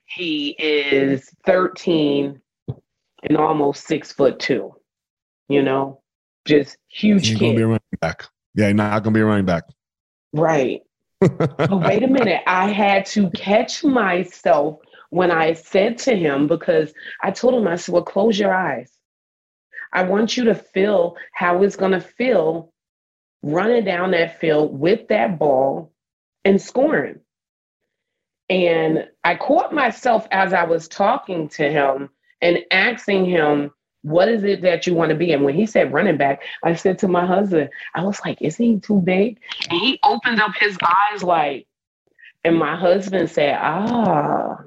He 0.07 0.57
is 0.59 1.29
13 1.47 2.41
and 3.23 3.37
almost 3.37 3.87
six 3.87 4.13
foot 4.13 4.39
two. 4.39 4.75
You 5.49 5.63
know, 5.63 6.03
just 6.47 6.77
huge. 6.89 7.29
He's 7.29 7.39
gonna 7.39 7.55
be 7.55 7.63
a 7.63 7.67
running 7.67 7.81
back. 8.01 8.25
Yeah, 8.55 8.73
not 8.73 9.03
gonna 9.03 9.15
be 9.15 9.21
a 9.21 9.25
running 9.25 9.47
back. 9.47 9.65
Right. 10.33 10.83
but 11.21 11.71
wait 11.71 12.03
a 12.03 12.09
minute. 12.09 12.43
I 12.47 12.71
had 12.71 13.07
to 13.07 13.31
catch 13.31 13.83
myself 13.83 14.81
when 15.11 15.31
I 15.31 15.55
said 15.55 15.99
to 15.99 16.15
him 16.15 16.47
because 16.47 16.93
I 17.23 17.31
told 17.31 17.55
him 17.55 17.67
I 17.67 17.77
said, 17.77 17.93
"Well, 17.93 18.03
close 18.03 18.39
your 18.39 18.53
eyes. 18.53 18.93
I 19.93 20.03
want 20.03 20.37
you 20.37 20.45
to 20.45 20.55
feel 20.55 21.17
how 21.33 21.63
it's 21.63 21.77
gonna 21.77 22.01
feel 22.01 22.73
running 23.43 23.85
down 23.85 24.11
that 24.11 24.39
field 24.39 24.79
with 24.79 25.09
that 25.09 25.39
ball 25.39 25.93
and 26.45 26.61
scoring." 26.61 27.21
And 28.51 29.09
I 29.25 29.35
caught 29.37 29.75
myself 29.75 30.27
as 30.31 30.53
I 30.53 30.65
was 30.65 30.89
talking 30.89 31.49
to 31.51 31.71
him 31.71 32.11
and 32.41 32.65
asking 32.71 33.27
him, 33.27 33.73
what 34.03 34.29
is 34.29 34.45
it 34.45 34.63
that 34.63 34.87
you 34.87 34.95
want 34.95 35.11
to 35.11 35.17
be? 35.17 35.33
And 35.33 35.45
when 35.45 35.55
he 35.55 35.67
said 35.67 35.93
running 35.93 36.17
back, 36.17 36.43
I 36.65 36.75
said 36.75 36.99
to 37.01 37.09
my 37.09 37.27
husband, 37.27 37.71
I 37.95 38.03
was 38.03 38.21
like, 38.25 38.41
is 38.41 38.57
he 38.57 38.79
too 38.79 39.01
big? 39.01 39.41
And 39.71 39.81
he 39.81 39.99
opened 40.03 40.41
up 40.41 40.53
his 40.59 40.79
eyes 40.83 41.23
like, 41.23 41.67
and 42.45 42.57
my 42.57 42.77
husband 42.77 43.29
said, 43.31 43.59
ah, 43.61 44.59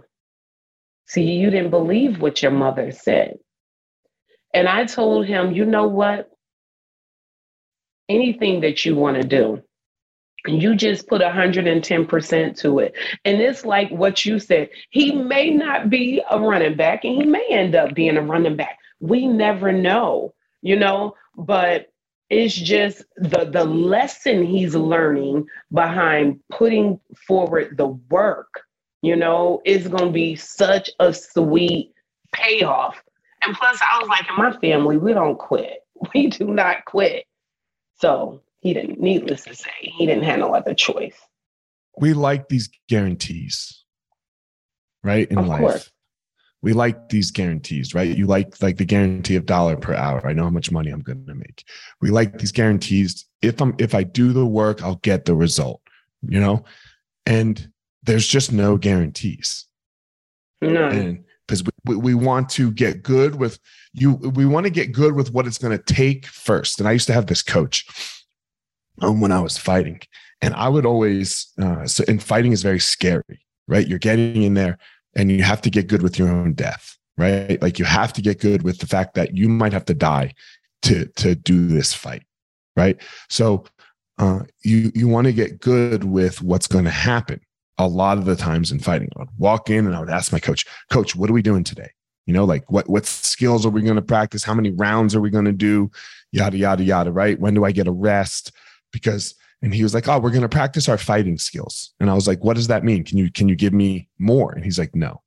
see, 1.12 1.24
you 1.24 1.52
didn't 1.52 1.72
believe 1.72 2.22
what 2.22 2.44
your 2.44 2.52
mother 2.52 2.92
said. 2.92 3.38
And 4.54 4.68
I 4.70 4.86
told 4.86 5.28
him, 5.28 5.54
you 5.54 5.66
know 5.66 5.88
what? 5.88 6.30
anything 8.10 8.62
that 8.62 8.86
you 8.86 8.96
want 8.96 9.18
to 9.18 9.24
do 9.28 9.62
you 10.48 10.76
just 10.76 11.08
put 11.08 11.22
110% 11.22 12.60
to 12.60 12.80
it. 12.80 12.96
And 13.26 13.42
it's 13.42 13.66
like 13.66 13.90
what 13.92 14.26
you 14.26 14.40
said. 14.40 14.70
He 14.92 15.12
may 15.14 15.52
not 15.52 15.90
be 15.90 16.22
a 16.30 16.40
running 16.40 16.76
back 16.78 17.06
and 17.06 17.16
he 17.16 17.26
may 17.26 17.46
end 17.50 17.76
up 17.76 17.94
being 17.96 18.18
a 18.18 18.22
running 18.22 18.56
back. 18.58 18.80
We 19.00 19.28
never 19.28 19.72
know, 19.72 20.34
you 20.62 20.78
know, 20.78 21.16
but 21.38 21.88
it's 22.30 22.56
just 22.56 23.04
the 23.18 23.46
the 23.46 23.66
lesson 23.66 24.44
he's 24.46 24.76
learning 24.76 25.46
behind 25.74 26.40
putting 26.52 27.00
forward 27.28 27.78
the 27.78 27.88
work, 27.88 28.64
you 29.02 29.16
know, 29.16 29.62
it's 29.66 29.88
going 29.88 30.06
to 30.06 30.12
be 30.12 30.36
such 30.36 30.90
a 31.00 31.14
sweet 31.14 31.94
payoff. 32.34 33.02
And 33.44 33.56
plus 33.56 33.80
I 33.82 34.00
was 34.00 34.08
like 34.08 34.30
in 34.30 34.36
my 34.36 34.58
family, 34.60 34.98
we 34.98 35.14
don't 35.14 35.38
quit. 35.38 35.80
We 36.16 36.28
do 36.28 36.48
not 36.48 36.86
quit. 36.86 37.26
So 37.98 38.42
he 38.62 38.74
didn't, 38.74 39.00
needless 39.00 39.44
to 39.44 39.54
say, 39.54 39.70
he 39.82 40.08
didn't 40.08 40.24
have 40.24 40.40
no 40.40 40.56
other 40.56 40.74
choice. 40.74 41.16
We 42.00 42.14
like 42.14 42.50
these 42.50 42.70
guarantees, 42.90 43.84
right? 45.04 45.30
In 45.30 45.38
of 45.38 45.48
life. 45.48 45.60
Course. 45.60 45.92
We 46.64 46.74
like 46.74 47.10
these 47.10 47.30
guarantees, 47.30 47.94
right? 47.94 48.16
You 48.16 48.26
like 48.26 48.60
like 48.64 48.78
the 48.78 48.86
guarantee 48.86 49.36
of 49.36 49.46
dollar 49.46 49.76
per 49.76 49.94
hour. 49.94 50.26
I 50.26 50.34
know 50.34 50.44
how 50.44 50.50
much 50.50 50.72
money 50.72 50.90
I'm 50.90 51.02
going 51.02 51.26
to 51.26 51.36
make. 51.36 51.64
We 52.02 52.10
like 52.10 52.40
these 52.40 52.52
guarantees. 52.52 53.26
If 53.42 53.62
I'm 53.62 53.76
if 53.78 53.94
I 53.94 54.02
do 54.04 54.34
the 54.34 54.46
work, 54.46 54.84
I'll 54.84 54.96
get 54.96 55.26
the 55.26 55.36
result. 55.36 55.82
You 56.22 56.40
know, 56.40 56.64
and 57.26 57.71
there's 58.04 58.28
just 58.28 58.52
no 58.52 58.78
guarantees. 58.78 59.66
No. 60.62 60.90
And 60.90 61.24
because 61.48 61.64
we, 61.86 61.96
we 61.96 62.14
want 62.14 62.50
to 62.50 62.72
get 62.72 63.04
good 63.04 63.36
with 63.36 63.60
you, 63.94 64.14
we 64.14 64.46
want 64.46 64.66
to 64.66 64.70
get 64.70 64.92
good 64.92 65.14
with 65.14 65.34
what 65.34 65.48
it's 65.48 65.58
going 65.58 65.78
to 65.78 65.94
take 65.94 66.26
first. 66.26 66.80
And 66.80 66.88
I 66.88 66.94
used 66.94 67.08
to 67.08 67.14
have 67.14 67.28
this 67.28 67.44
coach 67.44 67.86
um, 69.02 69.20
when 69.20 69.32
I 69.32 69.42
was 69.42 69.58
fighting. 69.58 70.00
And 70.42 70.54
I 70.54 70.70
would 70.70 70.86
always, 70.86 71.52
uh, 71.62 71.86
so, 71.86 72.04
and 72.08 72.22
fighting 72.22 72.52
is 72.52 72.64
very 72.64 72.80
scary, 72.80 73.46
right? 73.68 73.88
You're 73.88 74.00
getting 74.00 74.44
in 74.44 74.54
there 74.54 74.78
and 75.16 75.32
you 75.32 75.44
have 75.44 75.62
to 75.62 75.70
get 75.70 75.88
good 75.88 76.02
with 76.02 76.18
your 76.18 76.30
own 76.30 76.54
death, 76.54 76.98
right? 77.18 77.62
Like 77.62 77.78
you 77.78 77.86
have 77.86 78.14
to 78.14 78.22
get 78.22 78.40
good 78.40 78.64
with 78.64 78.80
the 78.80 78.88
fact 78.88 79.14
that 79.16 79.36
you 79.36 79.50
might 79.50 79.74
have 79.74 79.86
to 79.86 79.94
die 79.94 80.34
to, 80.84 81.06
to 81.18 81.36
do 81.36 81.68
this 81.68 81.94
fight, 81.94 82.24
right? 82.76 83.00
So 83.30 83.66
uh, 84.18 84.42
you, 84.64 84.92
you 84.96 85.08
want 85.08 85.26
to 85.26 85.34
get 85.34 85.60
good 85.60 86.04
with 86.04 86.42
what's 86.42 86.68
going 86.68 86.86
to 86.86 86.92
happen 86.92 87.42
a 87.86 87.88
lot 87.88 88.18
of 88.18 88.26
the 88.26 88.36
times 88.36 88.72
in 88.72 88.80
fighting. 88.80 89.10
I 89.16 89.20
would 89.20 89.30
walk 89.38 89.70
in 89.70 89.86
and 89.86 89.96
I 89.96 90.00
would 90.00 90.10
ask 90.10 90.32
my 90.32 90.40
coach, 90.40 90.66
coach, 90.90 91.16
what 91.16 91.30
are 91.30 91.34
we 91.34 91.42
doing 91.42 91.64
today? 91.64 91.90
You 92.26 92.34
know, 92.34 92.46
like 92.46 92.70
what, 92.72 92.90
what 92.90 93.06
skills 93.06 93.66
are 93.66 93.70
we 93.70 93.82
going 93.82 93.96
to 93.96 94.02
practice? 94.02 94.44
How 94.44 94.54
many 94.54 94.72
rounds 94.72 95.16
are 95.16 95.22
we 95.22 95.30
going 95.30 95.46
to 95.46 95.52
do? 95.52 95.92
Yada, 96.32 96.58
yada, 96.58 96.84
yada, 96.84 97.12
right? 97.12 97.40
When 97.40 97.54
do 97.54 97.66
I 97.66 97.72
get 97.72 97.88
a 97.88 97.92
rest? 97.92 98.52
because 98.92 99.36
and 99.64 99.74
he 99.74 99.84
was 99.84 99.94
like, 99.94 100.08
"Oh, 100.08 100.20
we're 100.20 100.32
going 100.32 100.42
to 100.42 100.50
practice 100.50 100.90
our 100.90 100.98
fighting 100.98 101.38
skills." 101.38 101.94
And 102.00 102.10
I 102.10 102.14
was 102.14 102.28
like, 102.28 102.44
"What 102.44 102.56
does 102.56 102.68
that 102.68 102.84
mean? 102.84 103.04
Can 103.04 103.18
you 103.18 103.32
can 103.32 103.48
you 103.48 103.56
give 103.56 103.74
me 103.74 104.10
more?" 104.20 104.52
And 104.52 104.64
he's 104.64 104.80
like, 104.80 104.96
"No." 104.96 105.22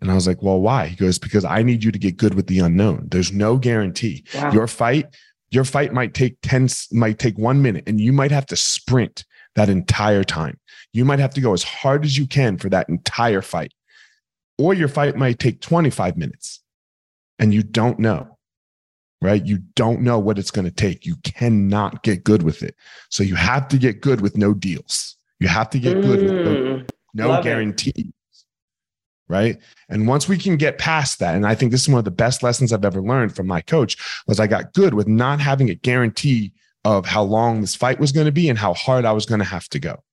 And 0.00 0.10
I 0.10 0.14
was 0.14 0.26
like, 0.26 0.42
"Well, 0.42 0.60
why?" 0.60 0.88
He 0.88 0.96
goes, 0.96 1.18
"Because 1.18 1.44
I 1.44 1.62
need 1.62 1.82
you 1.82 1.92
to 1.92 1.98
get 1.98 2.16
good 2.16 2.34
with 2.34 2.46
the 2.46 2.60
unknown. 2.60 3.08
There's 3.10 3.32
no 3.32 3.56
guarantee. 3.56 4.24
Wow. 4.34 4.52
Your 4.52 4.66
fight, 4.66 5.06
your 5.50 5.64
fight 5.64 5.92
might 5.92 6.14
take 6.14 6.36
10 6.42 6.68
might 6.92 7.18
take 7.18 7.38
1 7.38 7.62
minute 7.62 7.84
and 7.86 8.00
you 8.00 8.12
might 8.12 8.32
have 8.32 8.46
to 8.46 8.56
sprint 8.56 9.24
that 9.54 9.68
entire 9.70 10.24
time. 10.24 10.58
You 10.96 11.04
might 11.04 11.18
have 11.18 11.34
to 11.34 11.40
go 11.40 11.52
as 11.52 11.62
hard 11.62 12.04
as 12.04 12.16
you 12.16 12.26
can 12.26 12.56
for 12.56 12.68
that 12.70 12.88
entire 12.88 13.42
fight. 13.42 13.72
Or 14.58 14.72
your 14.74 14.88
fight 14.88 15.16
might 15.16 15.38
take 15.38 15.60
25 15.60 16.16
minutes 16.16 16.62
and 17.38 17.52
you 17.52 17.62
don't 17.62 17.98
know 17.98 18.36
right? 19.22 19.44
You 19.44 19.58
don't 19.74 20.02
know 20.02 20.18
what 20.18 20.38
it's 20.38 20.50
going 20.50 20.66
to 20.66 20.70
take. 20.70 21.06
You 21.06 21.16
cannot 21.16 22.02
get 22.02 22.24
good 22.24 22.42
with 22.42 22.62
it. 22.62 22.76
So 23.10 23.22
you 23.22 23.34
have 23.34 23.68
to 23.68 23.78
get 23.78 24.00
good 24.00 24.20
with 24.20 24.36
no 24.36 24.54
deals. 24.54 25.16
You 25.40 25.48
have 25.48 25.70
to 25.70 25.78
get 25.78 25.96
mm, 25.96 26.02
good 26.02 26.22
with 26.22 26.32
no, 26.32 26.54
mm, 26.54 26.90
no 27.14 27.42
guarantees. 27.42 28.12
Right. 29.28 29.58
And 29.88 30.06
once 30.06 30.28
we 30.28 30.38
can 30.38 30.56
get 30.56 30.78
past 30.78 31.18
that, 31.18 31.34
and 31.34 31.46
I 31.46 31.54
think 31.54 31.72
this 31.72 31.82
is 31.82 31.88
one 31.88 31.98
of 31.98 32.04
the 32.04 32.10
best 32.12 32.42
lessons 32.42 32.72
I've 32.72 32.84
ever 32.84 33.02
learned 33.02 33.34
from 33.34 33.48
my 33.48 33.60
coach, 33.60 33.96
was 34.28 34.38
I 34.38 34.46
got 34.46 34.72
good 34.72 34.94
with 34.94 35.08
not 35.08 35.40
having 35.40 35.68
a 35.68 35.74
guarantee 35.74 36.52
of 36.84 37.06
how 37.06 37.24
long 37.24 37.60
this 37.60 37.74
fight 37.74 37.98
was 37.98 38.12
going 38.12 38.26
to 38.26 38.32
be 38.32 38.48
and 38.48 38.58
how 38.58 38.74
hard 38.74 39.04
I 39.04 39.12
was 39.12 39.26
going 39.26 39.40
to 39.40 39.44
have 39.44 39.68
to 39.70 39.80
go. 39.80 40.04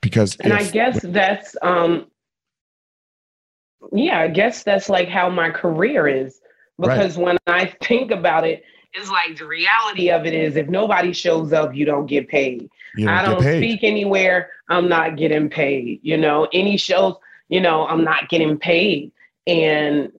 Because 0.00 0.36
and 0.36 0.52
if, 0.52 0.58
I 0.60 0.70
guess 0.70 1.00
that's 1.02 1.56
um 1.62 2.06
yeah, 3.92 4.20
I 4.20 4.28
guess 4.28 4.62
that's 4.62 4.88
like 4.88 5.08
how 5.08 5.28
my 5.28 5.50
career 5.50 6.06
is 6.08 6.40
because 6.78 7.16
right. 7.16 7.24
when 7.24 7.38
I 7.46 7.66
think 7.82 8.10
about 8.10 8.46
it, 8.46 8.62
it's 8.92 9.10
like 9.10 9.36
the 9.36 9.46
reality 9.46 10.10
of 10.10 10.26
it 10.26 10.34
is 10.34 10.56
if 10.56 10.68
nobody 10.68 11.12
shows 11.12 11.52
up, 11.52 11.74
you 11.74 11.84
don't 11.84 12.06
get 12.06 12.28
paid. 12.28 12.68
Don't 12.96 13.08
I 13.08 13.24
don't 13.24 13.40
speak 13.40 13.84
anywhere, 13.84 14.50
I'm 14.68 14.88
not 14.88 15.16
getting 15.16 15.48
paid. 15.48 16.00
You 16.02 16.16
know, 16.16 16.48
any 16.52 16.76
shows, 16.76 17.14
you 17.48 17.60
know, 17.60 17.86
I'm 17.86 18.04
not 18.04 18.28
getting 18.28 18.58
paid. 18.58 19.12
And 19.46 20.12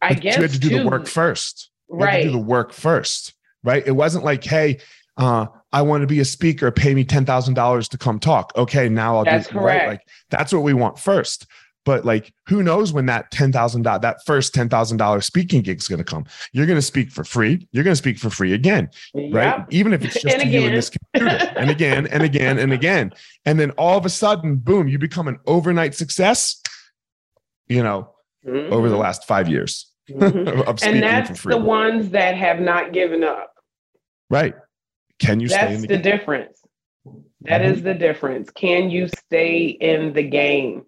I 0.00 0.14
but 0.14 0.22
guess 0.22 0.36
you 0.36 0.42
had 0.42 0.50
to 0.52 0.58
do 0.58 0.68
too, 0.68 0.78
the 0.80 0.88
work 0.88 1.06
first. 1.06 1.70
You 1.90 1.96
right. 1.96 2.24
do 2.24 2.30
the 2.30 2.38
work 2.38 2.72
first. 2.72 3.34
Right. 3.64 3.86
It 3.86 3.92
wasn't 3.92 4.24
like, 4.24 4.44
hey, 4.44 4.78
uh, 5.16 5.46
I 5.72 5.82
want 5.82 6.02
to 6.02 6.06
be 6.06 6.20
a 6.20 6.24
speaker, 6.24 6.70
pay 6.70 6.94
me 6.94 7.04
ten 7.04 7.24
thousand 7.24 7.54
dollars 7.54 7.88
to 7.88 7.98
come 7.98 8.18
talk. 8.18 8.52
Okay, 8.56 8.88
now 8.88 9.18
I'll 9.18 9.24
that's 9.24 9.48
do 9.48 9.54
correct. 9.54 9.80
Right? 9.80 9.88
Like 9.88 10.00
that's 10.30 10.52
what 10.52 10.62
we 10.62 10.74
want 10.74 10.98
first. 10.98 11.46
But 11.84 12.04
like, 12.04 12.32
who 12.46 12.62
knows 12.62 12.92
when 12.92 13.06
that 13.06 13.30
ten 13.30 13.50
thousand 13.50 13.82
dollars, 13.82 14.02
that 14.02 14.24
first 14.24 14.54
ten 14.54 14.68
thousand 14.68 14.98
dollars 14.98 15.26
speaking 15.26 15.62
gig 15.62 15.78
is 15.78 15.88
going 15.88 15.98
to 15.98 16.04
come? 16.04 16.24
You're 16.52 16.66
going 16.66 16.78
to 16.78 16.82
speak 16.82 17.10
for 17.10 17.24
free. 17.24 17.66
You're 17.72 17.84
going 17.84 17.92
to 17.92 17.96
speak 17.96 18.18
for 18.18 18.30
free 18.30 18.52
again, 18.52 18.90
yep. 19.14 19.34
right? 19.34 19.66
Even 19.70 19.92
if 19.92 20.04
it's 20.04 20.20
just 20.20 20.44
you 20.46 20.66
and 20.66 20.76
this 20.76 20.90
computer, 20.90 21.52
and 21.56 21.70
again 21.70 22.06
and 22.06 22.22
again 22.22 22.58
and 22.58 22.72
again, 22.72 23.12
and 23.44 23.58
then 23.58 23.72
all 23.72 23.98
of 23.98 24.06
a 24.06 24.10
sudden, 24.10 24.56
boom, 24.56 24.86
you 24.88 24.98
become 24.98 25.26
an 25.26 25.38
overnight 25.46 25.94
success. 25.94 26.60
You 27.68 27.82
know, 27.82 28.10
mm-hmm. 28.46 28.72
over 28.72 28.88
the 28.88 28.96
last 28.96 29.26
five 29.26 29.48
years 29.48 29.92
mm-hmm. 30.10 30.60
of 30.68 30.78
speaking 30.78 31.02
and 31.02 31.02
that's 31.02 31.42
the 31.42 31.58
ones 31.58 32.10
that 32.10 32.36
have 32.36 32.60
not 32.60 32.92
given 32.92 33.24
up. 33.24 33.54
Right? 34.30 34.54
Can 35.22 35.40
you? 35.40 35.48
That's 35.48 35.82
the, 35.82 35.86
the 35.88 35.98
difference. 35.98 36.58
That 37.42 37.60
mm-hmm. 37.60 37.74
is 37.74 37.82
the 37.82 37.94
difference. 37.94 38.50
Can 38.50 38.90
you 38.90 39.08
stay 39.08 39.64
in 39.66 40.12
the 40.12 40.22
game? 40.22 40.84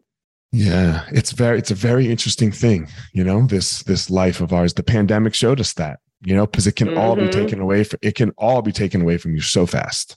Yeah, 0.53 1.05
it's 1.11 1.33
very 1.33 1.59
it's 1.59 1.73
a 1.73 1.75
very 1.75 2.09
interesting 2.09 2.53
thing, 2.53 2.89
you 3.13 3.25
know, 3.25 3.45
this 3.47 3.83
this 3.83 4.09
life 4.09 4.41
of 4.41 4.53
ours. 4.53 4.75
The 4.75 4.85
pandemic 4.85 5.35
showed 5.35 5.59
us 5.59 5.73
that, 5.75 5.99
you 6.25 6.37
know, 6.37 6.47
because 6.47 6.69
it 6.69 6.77
can 6.77 6.89
mm-hmm. 6.89 6.99
all 6.99 7.17
be 7.17 7.23
mm-hmm. 7.23 7.41
taken 7.41 7.61
away 7.61 7.83
from 7.83 7.99
it 8.03 8.15
can 8.15 8.31
all 8.39 8.63
be 8.63 8.71
taken 8.71 9.01
away 9.01 9.19
from 9.19 9.35
you 9.35 9.41
so 9.41 9.67
fast. 9.67 10.17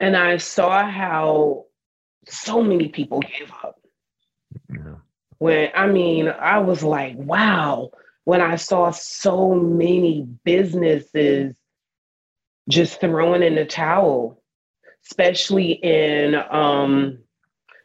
And 0.00 0.16
I 0.16 0.38
saw 0.38 0.88
how 0.90 1.66
so 2.26 2.62
many 2.62 2.88
people 2.88 3.20
gave 3.20 3.52
up. 3.62 3.78
Yeah. 4.70 4.96
When 5.36 5.68
I 5.74 5.86
mean, 5.86 6.28
I 6.28 6.60
was 6.60 6.82
like, 6.82 7.16
wow, 7.16 7.90
when 8.24 8.40
I 8.40 8.56
saw 8.56 8.90
so 8.90 9.54
many 9.54 10.26
businesses 10.44 11.54
just 12.68 13.00
throwing 13.00 13.42
in 13.42 13.54
the 13.54 13.64
towel, 13.64 14.42
especially 15.04 15.72
in 15.72 16.34
um 16.50 17.18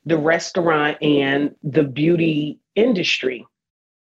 the 0.05 0.17
restaurant 0.17 0.97
and 1.01 1.55
the 1.63 1.84
beauty 1.84 2.59
industry. 2.75 3.45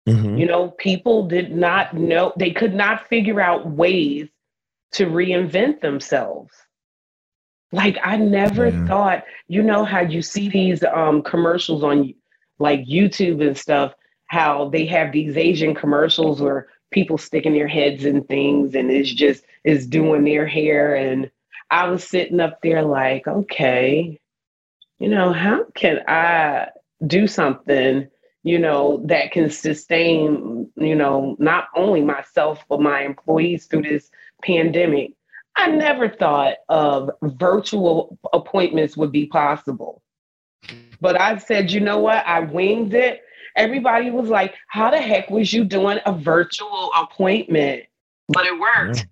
Mm-hmm. 0.08 0.38
You 0.38 0.46
know, 0.46 0.70
people 0.70 1.26
did 1.26 1.54
not 1.54 1.94
know, 1.94 2.32
they 2.36 2.52
could 2.52 2.74
not 2.74 3.08
figure 3.08 3.40
out 3.40 3.68
ways 3.68 4.28
to 4.92 5.06
reinvent 5.06 5.80
themselves. 5.80 6.52
Like 7.72 7.98
I 8.04 8.16
never 8.16 8.68
yeah. 8.68 8.86
thought, 8.86 9.24
you 9.48 9.62
know 9.62 9.84
how 9.84 10.00
you 10.00 10.22
see 10.22 10.48
these 10.48 10.84
um, 10.84 11.22
commercials 11.22 11.82
on 11.82 12.14
like 12.58 12.84
YouTube 12.86 13.44
and 13.44 13.56
stuff, 13.56 13.94
how 14.26 14.68
they 14.68 14.86
have 14.86 15.12
these 15.12 15.36
Asian 15.36 15.74
commercials 15.74 16.40
where 16.40 16.68
people 16.92 17.18
sticking 17.18 17.52
their 17.52 17.66
heads 17.66 18.04
in 18.04 18.22
things 18.24 18.76
and 18.76 18.90
it's 18.90 19.12
just 19.12 19.44
is 19.66 19.86
doing 19.86 20.24
their 20.24 20.46
hair 20.46 20.94
and 20.94 21.30
I 21.70 21.88
was 21.88 22.04
sitting 22.04 22.40
up 22.40 22.62
there 22.62 22.82
like, 22.82 23.26
okay, 23.26 24.18
you 24.98 25.08
know, 25.08 25.32
how 25.32 25.64
can 25.74 26.00
I 26.08 26.68
do 27.06 27.26
something, 27.26 28.08
you 28.44 28.58
know, 28.58 29.02
that 29.06 29.32
can 29.32 29.50
sustain, 29.50 30.70
you 30.76 30.94
know, 30.94 31.36
not 31.40 31.66
only 31.74 32.02
myself, 32.02 32.64
but 32.68 32.80
my 32.80 33.02
employees 33.02 33.66
through 33.66 33.82
this 33.82 34.10
pandemic? 34.42 35.12
I 35.56 35.68
never 35.68 36.08
thought 36.08 36.54
of 36.68 37.10
virtual 37.22 38.18
appointments 38.32 38.96
would 38.96 39.10
be 39.10 39.26
possible. 39.26 40.02
But 41.00 41.20
I 41.20 41.38
said, 41.38 41.72
you 41.72 41.80
know 41.80 41.98
what? 41.98 42.24
I 42.26 42.40
winged 42.40 42.94
it. 42.94 43.22
Everybody 43.56 44.10
was 44.10 44.28
like, 44.28 44.54
how 44.68 44.90
the 44.90 45.00
heck 45.00 45.30
was 45.30 45.52
you 45.52 45.64
doing 45.64 45.98
a 46.06 46.12
virtual 46.12 46.90
appointment? 46.96 47.84
But 48.28 48.46
it 48.46 48.58
worked. 48.58 49.06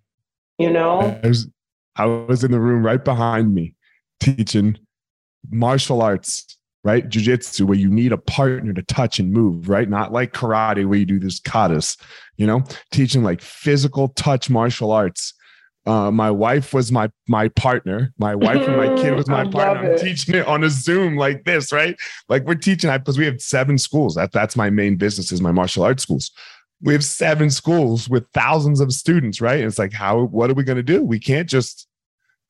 You 0.58 0.70
know? 0.70 1.18
I 1.22 1.28
was, 1.28 1.48
I 1.96 2.06
was 2.06 2.44
in 2.44 2.50
the 2.52 2.60
room 2.60 2.84
right 2.84 3.02
behind 3.04 3.54
me 3.54 3.74
teaching 4.20 4.78
martial 5.50 6.02
arts, 6.02 6.58
right? 6.82 7.08
Jiu-jitsu, 7.08 7.66
where 7.66 7.78
you 7.78 7.90
need 7.90 8.12
a 8.12 8.18
partner 8.18 8.72
to 8.72 8.82
touch 8.82 9.18
and 9.18 9.32
move, 9.32 9.68
right? 9.68 9.88
Not 9.88 10.12
like 10.12 10.32
karate 10.32 10.86
where 10.86 10.98
you 10.98 11.06
do 11.06 11.18
this 11.18 11.40
katas, 11.40 11.96
you 12.36 12.46
know, 12.46 12.62
teaching 12.90 13.22
like 13.22 13.40
physical 13.40 14.08
touch 14.08 14.50
martial 14.50 14.90
arts 14.92 15.34
Uh, 15.86 16.10
my 16.10 16.30
wife 16.30 16.72
was 16.72 16.90
my 16.90 17.10
my 17.28 17.48
partner. 17.48 18.12
My 18.18 18.34
wife 18.34 18.66
and 18.66 18.76
my 18.76 18.88
kid 18.96 19.14
was 19.16 19.28
my 19.28 19.44
partner. 19.44 19.92
I'm 19.92 19.98
teaching 19.98 20.34
it 20.34 20.46
on 20.46 20.64
a 20.64 20.70
Zoom 20.70 21.16
like 21.16 21.44
this, 21.44 21.72
right? 21.72 21.94
Like 22.28 22.44
we're 22.44 22.54
teaching 22.54 22.88
I 22.88 22.96
because 22.96 23.18
we 23.18 23.26
have 23.26 23.40
seven 23.42 23.76
schools. 23.76 24.14
That 24.14 24.32
that's 24.32 24.56
my 24.56 24.70
main 24.70 24.96
business 24.96 25.30
is 25.30 25.42
my 25.42 25.52
martial 25.52 25.84
arts 25.84 26.02
schools. 26.02 26.30
We 26.84 26.92
have 26.92 27.04
seven 27.04 27.50
schools 27.50 28.08
with 28.08 28.26
thousands 28.34 28.80
of 28.80 28.92
students, 28.92 29.40
right? 29.40 29.58
And 29.58 29.66
it's 29.66 29.78
like, 29.78 29.92
how? 29.92 30.24
What 30.24 30.50
are 30.50 30.54
we 30.54 30.62
going 30.62 30.76
to 30.76 30.82
do? 30.82 31.02
We 31.02 31.18
can't 31.18 31.48
just. 31.48 31.88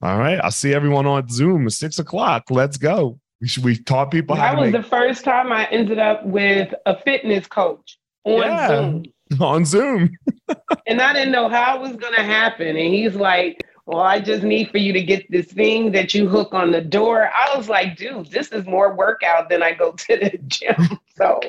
All 0.02 0.18
right, 0.18 0.38
I'll 0.42 0.50
see 0.50 0.74
everyone 0.74 1.06
on 1.06 1.28
Zoom 1.30 1.66
at 1.66 1.72
six 1.72 1.98
o'clock. 1.98 2.50
Let's 2.50 2.76
go. 2.76 3.18
We 3.40 3.48
should. 3.48 3.64
We 3.64 3.76
taught 3.78 4.10
people 4.10 4.36
how 4.36 4.54
That 4.54 4.60
was 4.60 4.72
make 4.72 4.82
the 4.82 4.88
first 4.88 5.24
time 5.24 5.50
I 5.52 5.66
ended 5.70 5.98
up 5.98 6.26
with 6.26 6.74
a 6.84 6.98
fitness 7.02 7.46
coach 7.46 7.98
on 8.24 8.42
Yeah. 8.42 8.68
Zoom. 8.68 9.04
on 9.40 9.64
Zoom. 9.64 10.10
And 10.86 11.00
I 11.00 11.14
didn't 11.14 11.32
know 11.32 11.48
how 11.48 11.76
it 11.76 11.80
was 11.80 11.96
going 11.96 12.12
to 12.14 12.22
happen. 12.22 12.66
And 12.68 12.92
he's 12.94 13.14
like, 13.14 13.62
Well, 13.86 14.00
I 14.00 14.20
just 14.20 14.42
need 14.42 14.70
for 14.70 14.76
you 14.78 14.92
to 14.92 15.02
get 15.02 15.30
this 15.30 15.46
thing 15.46 15.92
that 15.92 16.12
you 16.12 16.28
hook 16.28 16.52
on 16.52 16.70
the 16.72 16.82
door. 16.82 17.30
I 17.34 17.56
was 17.56 17.70
like, 17.70 17.96
Dude, 17.96 18.26
this 18.26 18.48
is 18.48 18.66
more 18.66 18.94
workout 18.94 19.48
than 19.48 19.62
I 19.62 19.72
go 19.72 19.92
to 19.92 20.16
the 20.18 20.38
gym. 20.46 20.98
So, 21.16 21.40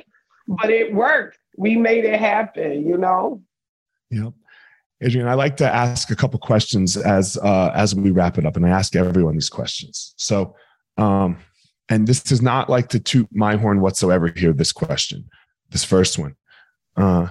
but 0.48 0.70
it 0.70 0.94
worked. 0.94 1.40
We 1.58 1.76
made 1.76 2.06
it 2.06 2.20
happen, 2.20 2.88
you 2.88 2.98
know? 2.98 3.42
Yep. 4.12 4.34
Adrienne, 5.04 5.28
I 5.28 5.34
like 5.34 5.58
to 5.58 5.74
ask 5.74 6.10
a 6.10 6.16
couple 6.16 6.40
questions 6.40 6.96
as 6.96 7.38
uh, 7.38 7.72
as 7.76 7.94
we 7.94 8.12
wrap 8.12 8.38
it 8.38 8.46
up, 8.46 8.56
and 8.56 8.66
I 8.66 8.70
ask 8.70 8.96
everyone 8.96 9.34
these 9.36 9.50
questions. 9.50 10.14
So, 10.18 10.56
um, 10.98 11.38
and 11.90 12.08
this 12.08 12.32
is 12.32 12.42
not 12.42 12.70
like 12.70 12.88
to 12.90 13.00
toot 13.00 13.28
my 13.32 13.58
horn 13.58 13.82
whatsoever 13.82 14.32
here. 14.36 14.54
This 14.54 14.72
question, 14.72 15.30
this 15.70 15.84
first 15.84 16.18
one. 16.18 16.36
Uh, 16.96 17.28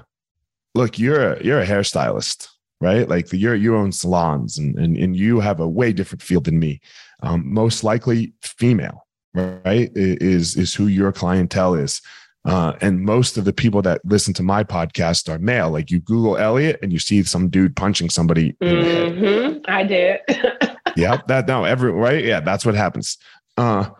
look, 0.74 0.98
you're 0.98 1.32
a 1.32 1.42
you're 1.42 1.60
a 1.60 1.66
hairstylist, 1.66 2.48
right? 2.82 3.08
Like 3.08 3.32
you're 3.32 3.54
you 3.54 3.76
own 3.76 3.92
salons, 3.92 4.58
and 4.58 4.78
and 4.78 4.96
and 4.96 5.16
you 5.16 5.40
have 5.40 5.60
a 5.60 5.68
way 5.68 5.92
different 5.92 6.22
field 6.22 6.44
than 6.44 6.58
me. 6.58 6.80
Um, 7.22 7.50
most 7.52 7.82
likely 7.82 8.34
female, 8.42 9.06
right? 9.32 9.90
Is 9.94 10.56
is 10.56 10.74
who 10.74 10.88
your 10.88 11.12
clientele 11.12 11.74
is. 11.74 12.02
Uh, 12.44 12.74
and 12.82 13.00
most 13.00 13.38
of 13.38 13.44
the 13.44 13.52
people 13.52 13.80
that 13.82 14.00
listen 14.04 14.34
to 14.34 14.42
my 14.42 14.62
podcast 14.62 15.32
are 15.32 15.38
male. 15.38 15.70
Like 15.70 15.90
you 15.90 16.00
Google 16.00 16.36
Elliot 16.36 16.78
and 16.82 16.92
you 16.92 16.98
see 16.98 17.22
some 17.22 17.48
dude 17.48 17.74
punching 17.74 18.10
somebody 18.10 18.54
in 18.60 18.80
the 18.80 18.84
head. 18.84 19.52
hmm 19.52 19.58
I 19.66 19.82
did. 19.84 20.20
Yeah, 20.96 21.20
that 21.26 21.48
no, 21.48 21.64
every 21.64 21.90
right. 21.90 22.24
Yeah, 22.24 22.38
that's 22.38 22.64
what 22.64 22.76
happens. 22.76 23.18
Uh, 23.56 23.90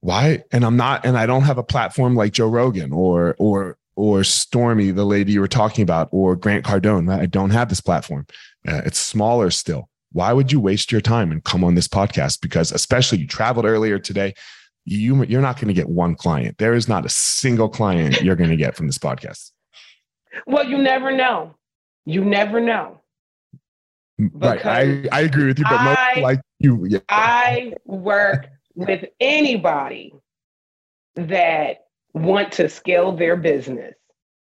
why? 0.00 0.42
And 0.52 0.66
I'm 0.66 0.76
not, 0.76 1.06
and 1.06 1.16
I 1.16 1.24
don't 1.24 1.44
have 1.44 1.56
a 1.56 1.62
platform 1.62 2.14
like 2.14 2.32
Joe 2.32 2.48
Rogan 2.48 2.92
or 2.92 3.36
or 3.38 3.78
or 3.96 4.22
Stormy, 4.24 4.90
the 4.90 5.04
lady 5.06 5.32
you 5.32 5.40
were 5.40 5.48
talking 5.48 5.82
about, 5.82 6.08
or 6.12 6.36
Grant 6.36 6.64
Cardone. 6.66 7.10
I 7.10 7.24
don't 7.24 7.50
have 7.50 7.70
this 7.70 7.80
platform. 7.80 8.26
Uh, 8.68 8.82
it's 8.84 8.98
smaller 8.98 9.50
still. 9.50 9.88
Why 10.12 10.32
would 10.34 10.52
you 10.52 10.60
waste 10.60 10.92
your 10.92 11.00
time 11.00 11.32
and 11.32 11.42
come 11.42 11.64
on 11.64 11.74
this 11.74 11.88
podcast? 11.88 12.42
Because 12.42 12.70
especially 12.70 13.18
you 13.18 13.26
traveled 13.26 13.64
earlier 13.64 13.98
today. 13.98 14.34
You 14.84 15.22
you're 15.24 15.40
not 15.42 15.56
going 15.56 15.68
to 15.68 15.74
get 15.74 15.88
one 15.88 16.14
client. 16.14 16.58
There 16.58 16.74
is 16.74 16.88
not 16.88 17.06
a 17.06 17.08
single 17.08 17.68
client 17.68 18.20
you're 18.22 18.36
going 18.36 18.50
to 18.50 18.56
get 18.56 18.76
from 18.76 18.86
this 18.86 18.98
podcast. 18.98 19.52
well, 20.46 20.64
you 20.64 20.78
never 20.78 21.12
know. 21.12 21.54
You 22.04 22.24
never 22.24 22.60
know. 22.60 23.00
Right. 24.18 24.64
I, 24.64 25.08
I 25.10 25.20
agree 25.22 25.46
with 25.46 25.58
you, 25.58 25.64
but 25.68 25.82
most 25.82 25.98
I- 25.98 26.20
like 26.20 26.40
you, 26.58 26.84
yeah. 26.88 26.98
I 27.08 27.74
work 27.86 28.48
with 28.74 29.04
anybody 29.20 30.14
that 31.16 31.86
want 32.14 32.52
to 32.52 32.68
scale 32.68 33.12
their 33.12 33.36
business. 33.36 33.94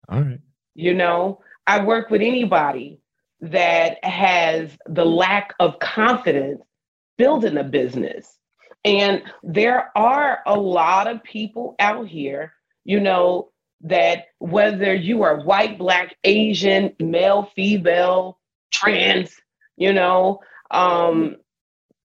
All 0.10 0.22
right. 0.22 0.40
You 0.76 0.94
know, 0.94 1.42
I 1.68 1.84
work 1.84 2.10
with 2.10 2.22
anybody 2.22 3.00
that 3.42 4.04
has 4.04 4.78
the 4.88 5.06
lack 5.06 5.54
of 5.60 5.80
confidence 5.80 6.62
building 7.18 7.58
a 7.58 7.64
business. 7.64 8.38
And 8.84 9.24
there 9.44 9.96
are 9.96 10.40
a 10.46 10.58
lot 10.58 11.08
of 11.08 11.24
people 11.24 11.76
out 11.80 12.08
here, 12.08 12.54
you 12.84 13.00
know, 13.00 13.52
that 13.82 14.26
whether 14.40 14.94
you 14.94 15.24
are 15.24 15.44
white, 15.44 15.78
black, 15.78 16.16
Asian, 16.24 16.94
male, 17.00 17.52
female, 17.56 18.40
trans, 18.72 19.36
you 19.78 19.94
know, 19.94 20.40
um, 20.72 21.38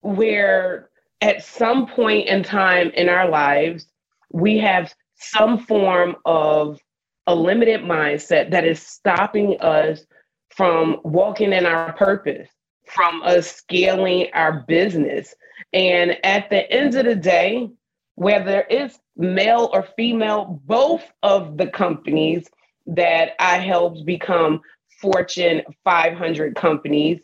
where 0.02 0.90
at 1.22 1.44
some 1.44 1.88
point 1.88 2.28
in 2.28 2.44
time 2.44 2.90
in 2.92 3.10
our 3.10 3.30
lives, 3.30 3.86
we 4.32 4.58
have 4.58 4.94
some 5.16 5.60
form 5.60 6.16
of 6.26 6.80
a 7.28 7.36
limited 7.36 7.82
mindset 7.82 8.52
that 8.52 8.66
is 8.66 8.82
stopping 8.82 9.60
us 9.62 10.04
from 10.50 10.98
walking 11.04 11.54
in 11.54 11.66
our 11.66 11.94
purpose, 11.94 12.50
from 12.94 13.22
us 13.24 13.52
scaling 13.52 14.28
our 14.34 14.64
business. 14.68 15.34
And 15.74 16.18
at 16.24 16.50
the 16.50 16.70
end 16.72 16.96
of 16.96 17.06
the 17.06 17.16
day, 17.16 17.70
whether 18.16 18.66
it's 18.70 19.00
male 19.16 19.70
or 19.74 19.88
female, 19.96 20.62
both 20.66 21.04
of 21.24 21.58
the 21.58 21.68
companies 21.68 22.48
that 22.88 23.32
I 23.40 23.58
helped 23.58 24.06
become 24.06 24.62
Fortune 25.00 25.62
500 25.84 26.56
companies, 26.56 27.22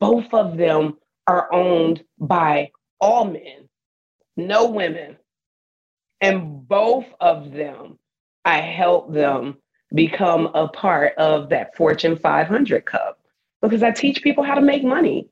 both 0.00 0.32
of 0.32 0.56
them 0.56 0.96
are 1.26 1.52
owned 1.52 2.02
by 2.18 2.70
all 3.00 3.24
men, 3.24 3.68
no 4.36 4.68
women. 4.68 5.16
And 6.20 6.66
both 6.66 7.06
of 7.20 7.52
them, 7.52 7.98
I 8.44 8.58
helped 8.58 9.12
them 9.12 9.58
become 9.94 10.46
a 10.54 10.68
part 10.68 11.14
of 11.16 11.48
that 11.50 11.76
Fortune 11.76 12.16
500 12.16 12.84
Cup 12.84 13.19
because 13.62 13.82
I 13.82 13.90
teach 13.90 14.22
people 14.22 14.44
how 14.44 14.54
to 14.54 14.60
make 14.60 14.84
money. 14.84 15.28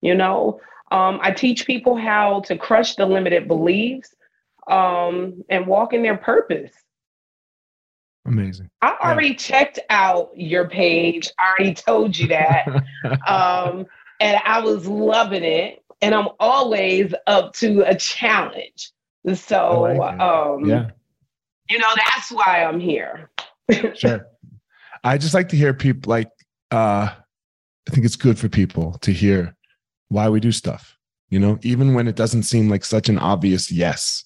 You 0.00 0.14
know, 0.14 0.60
um, 0.90 1.18
I 1.22 1.30
teach 1.30 1.66
people 1.66 1.96
how 1.96 2.40
to 2.40 2.56
crush 2.56 2.96
the 2.96 3.06
limited 3.06 3.46
beliefs 3.46 4.14
um, 4.68 5.44
and 5.48 5.66
walk 5.66 5.92
in 5.92 6.02
their 6.02 6.16
purpose. 6.16 6.72
Amazing. 8.26 8.70
I 8.82 8.96
already 9.02 9.34
checked 9.34 9.78
out 9.88 10.30
your 10.34 10.68
page. 10.68 11.30
I 11.38 11.50
already 11.50 11.74
told 11.74 12.16
you 12.16 12.28
that. 12.28 12.66
um, 13.26 13.86
and 14.20 14.40
I 14.44 14.60
was 14.60 14.86
loving 14.86 15.44
it. 15.44 15.82
And 16.02 16.14
I'm 16.14 16.28
always 16.38 17.12
up 17.26 17.54
to 17.56 17.82
a 17.82 17.94
challenge. 17.94 18.92
So, 19.34 19.82
like 19.82 20.18
um, 20.18 20.64
yeah. 20.64 20.90
you 21.68 21.78
know, 21.78 21.92
that's 21.94 22.32
why 22.32 22.64
I'm 22.64 22.80
here. 22.80 23.30
sure. 23.94 24.26
I 25.04 25.18
just 25.18 25.34
like 25.34 25.50
to 25.50 25.56
hear 25.56 25.74
people 25.74 26.10
like 26.10 26.30
uh 26.70 27.10
I 27.90 27.92
think 27.92 28.06
it's 28.06 28.14
good 28.16 28.38
for 28.38 28.48
people 28.48 28.98
to 29.00 29.12
hear 29.12 29.56
why 30.10 30.28
we 30.28 30.38
do 30.38 30.52
stuff, 30.52 30.96
you 31.28 31.40
know, 31.40 31.58
even 31.62 31.92
when 31.92 32.06
it 32.06 32.14
doesn't 32.14 32.44
seem 32.44 32.68
like 32.68 32.84
such 32.84 33.08
an 33.08 33.18
obvious 33.18 33.72
yes. 33.72 34.22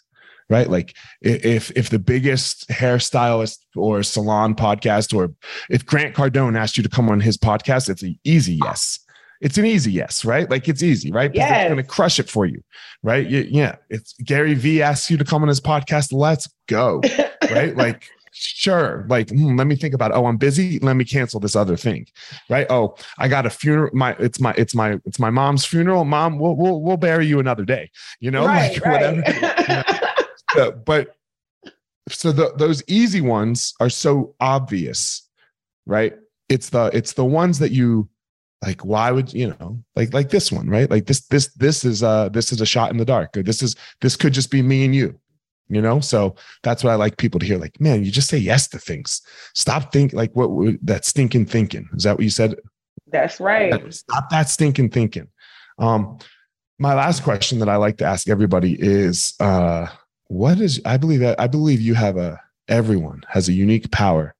Right? 0.51 0.69
Like 0.69 0.95
if 1.23 1.71
if 1.71 1.89
the 1.89 1.99
biggest 1.99 2.69
hairstylist 2.69 3.61
or 3.75 4.03
salon 4.03 4.55
podcast 4.55 5.17
or 5.17 5.33
if 5.71 5.87
Grant 5.87 6.15
Cardone 6.15 6.59
asked 6.59 6.77
you 6.77 6.83
to 6.83 6.91
come 6.91 7.09
on 7.09 7.21
his 7.21 7.39
podcast, 7.39 7.89
it's 7.89 8.03
an 8.03 8.19
easy 8.25 8.59
yes. 8.63 9.01
It's 9.41 9.57
an 9.57 9.65
easy 9.65 9.93
yes, 9.93 10.27
right? 10.27 10.51
Like 10.51 10.69
it's 10.69 10.83
easy, 10.83 11.11
right? 11.11 11.33
Because 11.33 11.49
Yes. 11.49 11.61
it's 11.63 11.69
going 11.73 11.83
to 11.83 11.91
crush 11.91 12.19
it 12.21 12.29
for 12.29 12.45
you, 12.45 12.63
right? 13.03 13.27
Yeah. 13.27 13.77
It's 13.89 14.13
Gary 14.23 14.53
V 14.53 14.83
asks 14.83 15.11
you 15.11 15.17
to 15.17 15.25
come 15.25 15.41
on 15.41 15.49
his 15.49 15.63
podcast. 15.63 16.13
Let's 16.13 16.47
go 16.69 17.01
right? 17.51 17.75
Like, 17.75 18.11
sure. 18.35 19.07
Like, 19.09 19.31
hmm, 19.31 19.57
let 19.57 19.67
me 19.67 19.77
think 19.77 19.95
about. 19.95 20.11
It. 20.11 20.15
Oh, 20.15 20.27
I'm 20.27 20.37
busy. 20.37 20.79
Let 20.81 20.97
me 20.97 21.05
cancel 21.05 21.41
this 21.41 21.57
other 21.57 21.77
thing, 21.77 22.07
right? 22.51 22.67
Oh, 22.69 22.97
I 23.19 23.29
got 23.29 23.47
a 23.47 23.51
funeral. 23.51 23.91
My 23.95 24.17
it's 24.19 24.41
my 24.41 24.53
it's 24.59 24.75
my 24.75 24.99
it's 25.05 25.19
my 25.19 25.31
mom's 25.31 25.65
funeral. 25.65 26.05
Mom, 26.05 26.39
we'll 26.39 26.57
we'll 26.57 26.83
we'll 26.83 26.97
bury 26.97 27.27
you 27.27 27.39
another 27.39 27.65
day. 27.65 27.91
You 28.21 28.31
know, 28.31 28.45
right, 28.45 28.73
like 28.73 28.85
right. 28.85 29.17
whatever. 29.69 29.85
Uh, 30.57 30.71
but 30.73 31.17
so 32.09 32.33
the, 32.33 32.53
those 32.57 32.83
easy 32.87 33.21
ones 33.21 33.75
are 33.81 33.91
so 33.91 34.35
obvious, 34.41 35.29
right? 35.87 36.15
It's 36.49 36.71
the 36.71 36.91
it's 36.93 37.15
the 37.15 37.25
ones 37.25 37.59
that 37.61 37.71
you 37.71 38.09
like. 38.63 38.85
Why 38.85 39.11
would 39.11 39.33
you 39.33 39.49
know? 39.49 39.79
Like 39.97 40.13
like 40.13 40.31
this 40.31 40.53
one, 40.53 40.69
right? 40.69 40.91
Like 40.91 41.07
this 41.07 41.27
this 41.29 41.49
this 41.55 41.85
is 41.85 42.03
uh 42.03 42.29
this 42.31 42.53
is 42.53 42.61
a 42.61 42.67
shot 42.67 42.91
in 42.91 42.99
the 42.99 43.05
dark, 43.05 43.37
or 43.37 43.43
this 43.43 43.63
is 43.63 43.77
this 44.01 44.17
could 44.17 44.35
just 44.35 44.51
be 44.51 44.61
me 44.61 44.85
and 44.85 44.95
you 44.95 45.19
you 45.69 45.81
know? 45.81 46.01
So 46.01 46.37
that's 46.63 46.85
what 46.85 46.91
i 46.91 46.95
like 46.95 47.17
people 47.17 47.41
to 47.41 47.47
hear 47.47 47.59
like 47.59 47.81
man 47.81 48.05
you 48.05 48.11
just 48.11 48.29
say 48.29 48.39
yes 48.39 48.69
to 48.69 48.79
things. 48.79 49.23
Stop 49.55 49.93
think 49.93 50.13
like 50.13 50.35
what 50.35 50.77
that 50.83 51.05
stinking 51.05 51.47
thinking. 51.47 51.89
Is 51.95 52.05
that 52.05 52.17
what 52.17 52.25
you 52.25 52.31
said? 52.31 52.57
That's 53.07 53.41
right. 53.41 53.93
stop 53.93 54.31
that 54.31 54.49
stinking 54.49 54.91
thinking. 54.91 55.29
Um 55.79 56.19
my 56.79 56.95
last 56.95 57.23
question 57.23 57.59
that 57.59 57.69
i 57.69 57.77
like 57.77 57.99
to 57.99 58.05
ask 58.05 58.29
everybody 58.29 58.77
is 58.79 59.35
uh 59.41 59.87
what 60.27 60.61
is 60.61 60.81
i 60.85 60.97
believe 60.97 61.21
that 61.21 61.39
i 61.41 61.47
believe 61.47 61.81
you 61.81 61.95
have 61.95 62.17
a 62.17 62.41
everyone 62.69 63.23
has 63.29 63.49
a 63.49 63.53
unique 63.53 63.91
power 63.91 64.35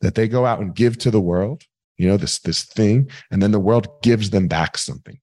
that 0.00 0.14
they 0.14 0.28
go 0.28 0.44
out 0.44 0.60
and 0.60 0.74
give 0.74 0.98
to 0.98 1.10
the 1.10 1.20
world 1.20 1.62
you 1.96 2.06
know 2.06 2.16
this 2.16 2.38
this 2.40 2.64
thing 2.64 3.10
and 3.30 3.42
then 3.42 3.52
the 3.52 3.60
world 3.60 4.02
gives 4.02 4.30
them 4.30 4.48
back 4.48 4.76
something 4.76 5.18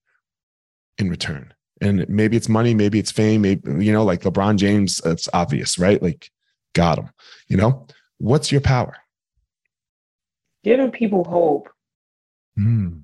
in 0.98 1.10
return 1.10 1.54
and 1.82 2.08
maybe 2.10 2.36
it's 2.38 2.50
money 2.50 2.74
maybe 2.74 3.00
it's 3.00 3.12
fame 3.12 3.42
maybe 3.42 3.86
you 3.86 3.92
know 3.92 4.04
like 4.04 4.22
lebron 4.22 4.56
james 4.56 5.02
it's 5.06 5.30
obvious 5.34 5.78
right 5.78 6.02
like 6.02 6.32
got 6.74 6.98
him 6.98 7.10
you 7.48 7.58
know 7.58 7.86
what's 8.18 8.52
your 8.52 8.62
power 8.62 8.96
Giving 10.68 10.92
people 10.92 11.24
hope. 11.24 11.70
Hmm, 12.58 13.00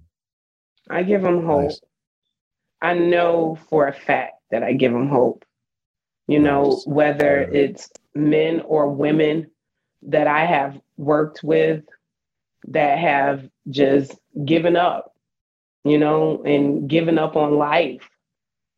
I 0.90 1.04
give 1.04 1.22
them 1.22 1.46
hope. 1.46 1.70
nice. 1.70 1.82
I 2.82 2.94
know 2.94 3.58
for 3.70 3.88
a 3.88 3.94
fact 3.94 4.34
that 4.52 4.64
I 4.64 4.74
give 4.74 4.92
them 4.92 5.08
hope. 5.08 5.46
You 6.28 6.40
know, 6.40 6.82
whether 6.86 7.40
it's 7.42 7.90
men 8.16 8.62
or 8.66 8.90
women 8.90 9.50
that 10.02 10.28
I 10.28 10.46
have 10.46 10.78
worked 10.98 11.42
with 11.42 11.86
that 12.68 12.98
have 13.00 13.48
just 13.70 14.14
given 14.44 14.76
up, 14.76 15.14
you 15.86 15.98
know, 15.98 16.44
and 16.44 16.90
given 16.90 17.18
up 17.18 17.38
on 17.38 17.58
life, 17.58 18.10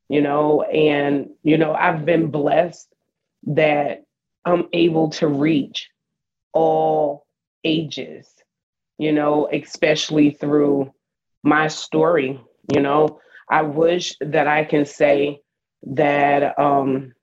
you 0.09 0.21
know, 0.21 0.61
and, 0.63 1.29
you 1.43 1.57
know, 1.57 1.73
I've 1.73 2.05
been 2.05 2.29
blessed 2.31 2.87
that 3.47 4.03
I'm 4.43 4.67
able 4.73 5.09
to 5.11 5.27
reach 5.27 5.89
all 6.53 7.25
ages, 7.63 8.31
you 8.97 9.11
know, 9.11 9.49
especially 9.51 10.31
through 10.31 10.93
my 11.43 11.67
story. 11.67 12.39
You 12.73 12.81
know, 12.81 13.19
I 13.49 13.63
wish 13.63 14.15
that 14.21 14.47
I 14.47 14.63
can 14.63 14.85
say 14.85 15.41
that 15.87 16.57
um, 16.59 17.13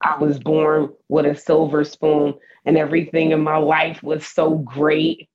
I 0.00 0.18
was 0.18 0.38
born 0.38 0.90
with 1.08 1.26
a 1.26 1.34
silver 1.34 1.84
spoon 1.84 2.34
and 2.64 2.76
everything 2.76 3.32
in 3.32 3.42
my 3.42 3.56
life 3.56 4.02
was 4.02 4.26
so 4.26 4.56
great, 4.58 5.28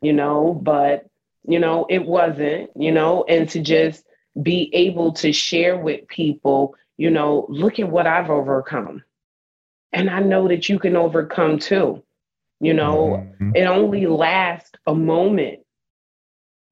you 0.00 0.12
know, 0.12 0.54
but, 0.62 1.06
you 1.46 1.58
know, 1.58 1.86
it 1.88 2.04
wasn't, 2.04 2.70
you 2.76 2.92
know, 2.92 3.24
and 3.28 3.48
to 3.50 3.60
just 3.60 4.04
be 4.40 4.70
able 4.74 5.12
to 5.12 5.32
share 5.32 5.76
with 5.76 6.06
people, 6.08 6.74
you 6.96 7.10
know, 7.10 7.46
look 7.48 7.78
at 7.78 7.88
what 7.88 8.06
I've 8.06 8.30
overcome. 8.30 9.02
And 9.92 10.10
I 10.10 10.20
know 10.20 10.48
that 10.48 10.68
you 10.68 10.78
can 10.78 10.96
overcome 10.96 11.58
too. 11.58 12.02
You 12.60 12.74
know, 12.74 13.24
mm-hmm. 13.40 13.52
it 13.54 13.64
only 13.64 14.06
lasts 14.06 14.72
a 14.86 14.94
moment. 14.94 15.60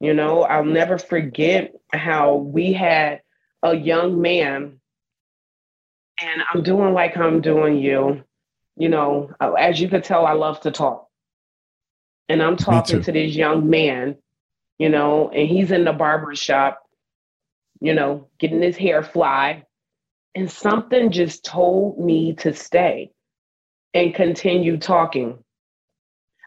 You 0.00 0.14
know, 0.14 0.42
I'll 0.42 0.64
never 0.64 0.98
forget 0.98 1.74
how 1.92 2.34
we 2.34 2.72
had 2.72 3.22
a 3.62 3.76
young 3.76 4.20
man 4.20 4.80
and 6.20 6.42
I'm 6.52 6.62
doing 6.62 6.92
like 6.94 7.16
I'm 7.16 7.40
doing 7.40 7.78
you. 7.78 8.24
You 8.76 8.88
know, 8.88 9.30
uh, 9.40 9.52
as 9.52 9.80
you 9.80 9.88
could 9.88 10.04
tell, 10.04 10.24
I 10.24 10.32
love 10.32 10.60
to 10.60 10.70
talk. 10.70 11.08
And 12.28 12.42
I'm 12.42 12.56
talking 12.56 13.02
to 13.02 13.12
this 13.12 13.34
young 13.34 13.68
man, 13.68 14.16
you 14.78 14.88
know, 14.88 15.28
and 15.28 15.48
he's 15.48 15.70
in 15.70 15.84
the 15.84 15.92
barber 15.92 16.34
shop, 16.34 16.81
you 17.82 17.94
know, 17.94 18.28
getting 18.38 18.62
his 18.62 18.76
hair 18.76 19.02
fly. 19.02 19.64
And 20.36 20.50
something 20.50 21.10
just 21.10 21.44
told 21.44 21.98
me 21.98 22.34
to 22.34 22.54
stay 22.54 23.10
and 23.92 24.14
continue 24.14 24.78
talking. 24.78 25.42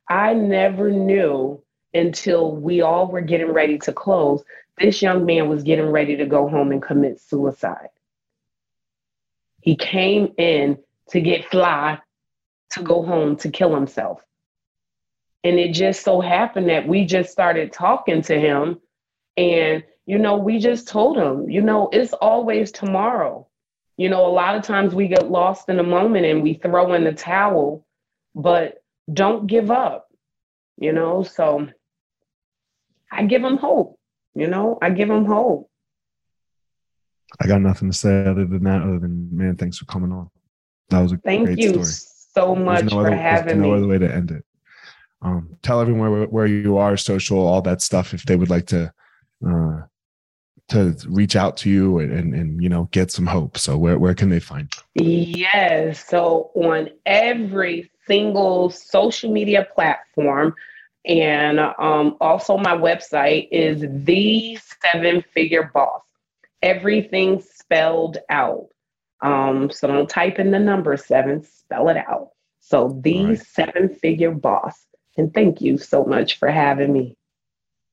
I 0.10 0.34
never 0.34 0.90
knew 0.90 1.62
until 1.94 2.56
we 2.56 2.82
all 2.82 3.08
were 3.08 3.22
getting 3.22 3.52
ready 3.52 3.78
to 3.80 3.92
close, 3.92 4.44
this 4.78 5.02
young 5.02 5.26
man 5.26 5.50
was 5.50 5.64
getting 5.64 5.90
ready 5.92 6.16
to 6.18 6.26
go 6.26 6.48
home 6.48 6.72
and 6.72 6.82
commit 6.82 7.20
suicide. 7.20 7.90
He 9.62 9.76
came 9.76 10.34
in 10.38 10.78
to 11.10 11.20
get 11.20 11.50
fly 11.52 12.00
to 12.72 12.82
go 12.82 13.04
home 13.04 13.36
to 13.38 13.50
kill 13.50 13.76
himself. 13.76 14.24
And 15.44 15.60
it 15.60 15.74
just 15.74 16.02
so 16.04 16.22
happened 16.22 16.70
that 16.70 16.88
we 16.88 17.06
just 17.06 17.32
started 17.32 17.74
talking 17.74 18.22
to 18.24 18.40
him. 18.40 18.80
And, 19.38 19.84
you 20.06 20.20
know, 20.20 20.38
we 20.38 20.60
just 20.60 20.88
told 20.88 21.18
him, 21.18 21.50
you 21.50 21.62
know, 21.62 21.90
it's 21.92 22.14
always 22.14 22.72
tomorrow. 22.72 23.48
You 23.98 24.10
know, 24.10 24.26
a 24.26 24.30
lot 24.30 24.56
of 24.56 24.62
times 24.62 24.94
we 24.94 25.08
get 25.08 25.32
lost 25.32 25.70
in 25.70 25.80
a 25.80 25.84
moment 25.84 26.26
and 26.26 26.44
we 26.44 26.56
throw 26.56 26.94
in 26.94 27.04
the 27.04 27.14
towel, 27.14 27.86
but 28.36 28.84
don't 29.12 29.48
give 29.48 29.72
up, 29.72 30.08
you 30.78 30.92
know? 30.92 31.24
So 31.24 31.68
I 33.12 33.24
give 33.26 33.44
him 33.44 33.58
hope, 33.58 33.98
you 34.36 34.48
know, 34.48 34.78
I 34.82 34.90
give 34.90 35.10
him 35.10 35.26
hope. 35.26 35.70
I 37.40 37.48
got 37.48 37.62
nothing 37.62 37.90
to 37.90 37.98
say 37.98 38.26
other 38.26 38.46
than 38.46 38.64
that. 38.64 38.82
Other 38.82 39.00
than 39.00 39.30
man, 39.32 39.58
thanks 39.58 39.78
for 39.78 39.86
coming 39.86 40.12
on. 40.12 40.30
That 40.90 41.02
was 41.02 41.12
a 41.12 41.18
thank 41.18 41.48
great 41.48 41.60
you 41.60 41.84
story. 41.84 41.86
so 42.34 42.56
much 42.56 42.86
no 42.86 42.90
for 42.90 43.08
other, 43.08 43.16
having 43.16 43.60
no 43.60 43.64
me. 43.64 43.70
No 43.70 43.76
other 43.76 43.88
way 43.88 43.98
to 43.98 44.14
end 44.14 44.32
it. 44.32 44.44
Um, 45.22 45.58
tell 45.64 45.82
everyone 45.82 46.12
where, 46.12 46.26
where 46.28 46.46
you 46.46 46.78
are, 46.78 46.96
social, 46.96 47.40
all 47.40 47.62
that 47.64 47.82
stuff, 47.82 48.14
if 48.14 48.24
they 48.26 48.36
would 48.36 48.50
like 48.50 48.68
to 48.68 48.94
uh, 49.46 49.82
to 50.70 50.96
reach 51.08 51.36
out 51.36 51.58
to 51.58 51.70
you 51.70 52.00
and, 52.00 52.12
and, 52.12 52.34
and 52.34 52.62
you 52.62 52.70
know 52.70 52.90
get 52.92 53.12
some 53.12 53.26
hope. 53.26 53.58
So 53.58 53.78
where 53.78 54.00
where 54.00 54.14
can 54.14 54.30
they 54.30 54.40
find? 54.40 54.72
you 54.96 55.06
Yes. 55.06 56.08
So 56.08 56.52
on 56.56 56.90
every 57.06 57.92
single 58.08 58.70
social 58.70 59.32
media 59.32 59.68
platform. 59.74 60.56
And 61.08 61.60
um, 61.60 62.18
also, 62.20 62.58
my 62.58 62.76
website 62.76 63.48
is 63.52 63.86
the 64.06 64.58
seven 64.82 65.24
figure 65.36 65.70
boss 65.72 66.02
everything 66.66 67.42
spelled 67.42 68.18
out. 68.30 68.68
Um, 69.22 69.70
so 69.70 69.88
don't 69.88 70.10
type 70.10 70.40
in 70.40 70.52
the 70.52 70.60
number 70.60 70.98
seven, 70.98 71.44
spell 71.44 71.90
it 71.90 71.98
out. 71.98 72.30
So 72.60 73.00
the 73.02 73.26
right. 73.26 73.40
seven 73.40 73.90
figure 73.90 74.32
boss. 74.32 74.86
And 75.16 75.34
thank 75.34 75.62
you 75.62 75.78
so 75.78 76.04
much 76.04 76.38
for 76.40 76.50
having 76.50 76.92
me. 76.92 77.16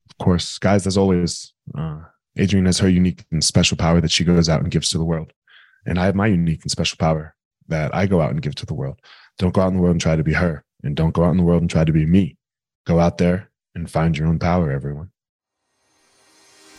Of 0.09 0.17
course, 0.17 0.57
guys, 0.57 0.85
as 0.85 0.97
always, 0.97 1.53
uh, 1.77 2.01
Adrienne 2.39 2.65
has 2.65 2.79
her 2.79 2.89
unique 2.89 3.25
and 3.31 3.43
special 3.43 3.77
power 3.77 4.01
that 4.01 4.11
she 4.11 4.23
goes 4.23 4.49
out 4.49 4.61
and 4.61 4.71
gives 4.71 4.89
to 4.89 4.97
the 4.97 5.05
world. 5.05 5.33
And 5.85 5.99
I 5.99 6.05
have 6.05 6.15
my 6.15 6.27
unique 6.27 6.63
and 6.63 6.71
special 6.71 6.97
power 6.97 7.35
that 7.67 7.93
I 7.93 8.05
go 8.05 8.21
out 8.21 8.31
and 8.31 8.41
give 8.41 8.55
to 8.55 8.65
the 8.65 8.73
world. 8.73 8.99
Don't 9.37 9.53
go 9.53 9.61
out 9.61 9.67
in 9.67 9.75
the 9.75 9.81
world 9.81 9.93
and 9.93 10.01
try 10.01 10.15
to 10.15 10.23
be 10.23 10.33
her. 10.33 10.63
And 10.83 10.95
don't 10.95 11.13
go 11.13 11.23
out 11.23 11.31
in 11.31 11.37
the 11.37 11.43
world 11.43 11.61
and 11.61 11.69
try 11.69 11.83
to 11.83 11.91
be 11.91 12.05
me. 12.05 12.37
Go 12.85 12.99
out 12.99 13.17
there 13.17 13.51
and 13.75 13.89
find 13.89 14.17
your 14.17 14.27
own 14.27 14.39
power, 14.39 14.71
everyone. 14.71 15.11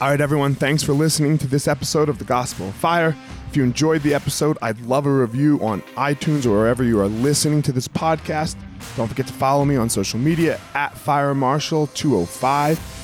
All 0.01 0.11
right, 0.11 0.21
everyone, 0.21 0.55
thanks 0.55 0.83
for 0.83 0.93
listening 0.93 1.39
to 1.39 1.47
this 1.47 1.69
episode 1.69 2.09
of 2.09 2.19
The 2.19 2.25
Gospel 2.25 2.69
of 2.69 2.75
Fire. 2.75 3.17
If 3.49 3.57
you 3.57 3.63
enjoyed 3.63 4.03
the 4.03 4.13
episode, 4.13 4.59
I'd 4.61 4.81
love 4.83 5.07
a 5.07 5.11
review 5.11 5.59
on 5.63 5.83
iTunes 5.97 6.45
or 6.45 6.51
wherever 6.51 6.83
you 6.83 7.01
are 7.01 7.07
listening 7.07 7.63
to 7.63 7.73
this 7.73 7.87
podcast. 7.87 8.57
Don't 8.97 9.09
forget 9.09 9.29
to 9.29 9.33
follow 9.33 9.65
me 9.65 9.77
on 9.77 9.89
social 9.89 10.19
media 10.19 10.61
at 10.75 10.99
Fire 10.99 11.33
Marshall 11.33 11.87
205 11.89 13.04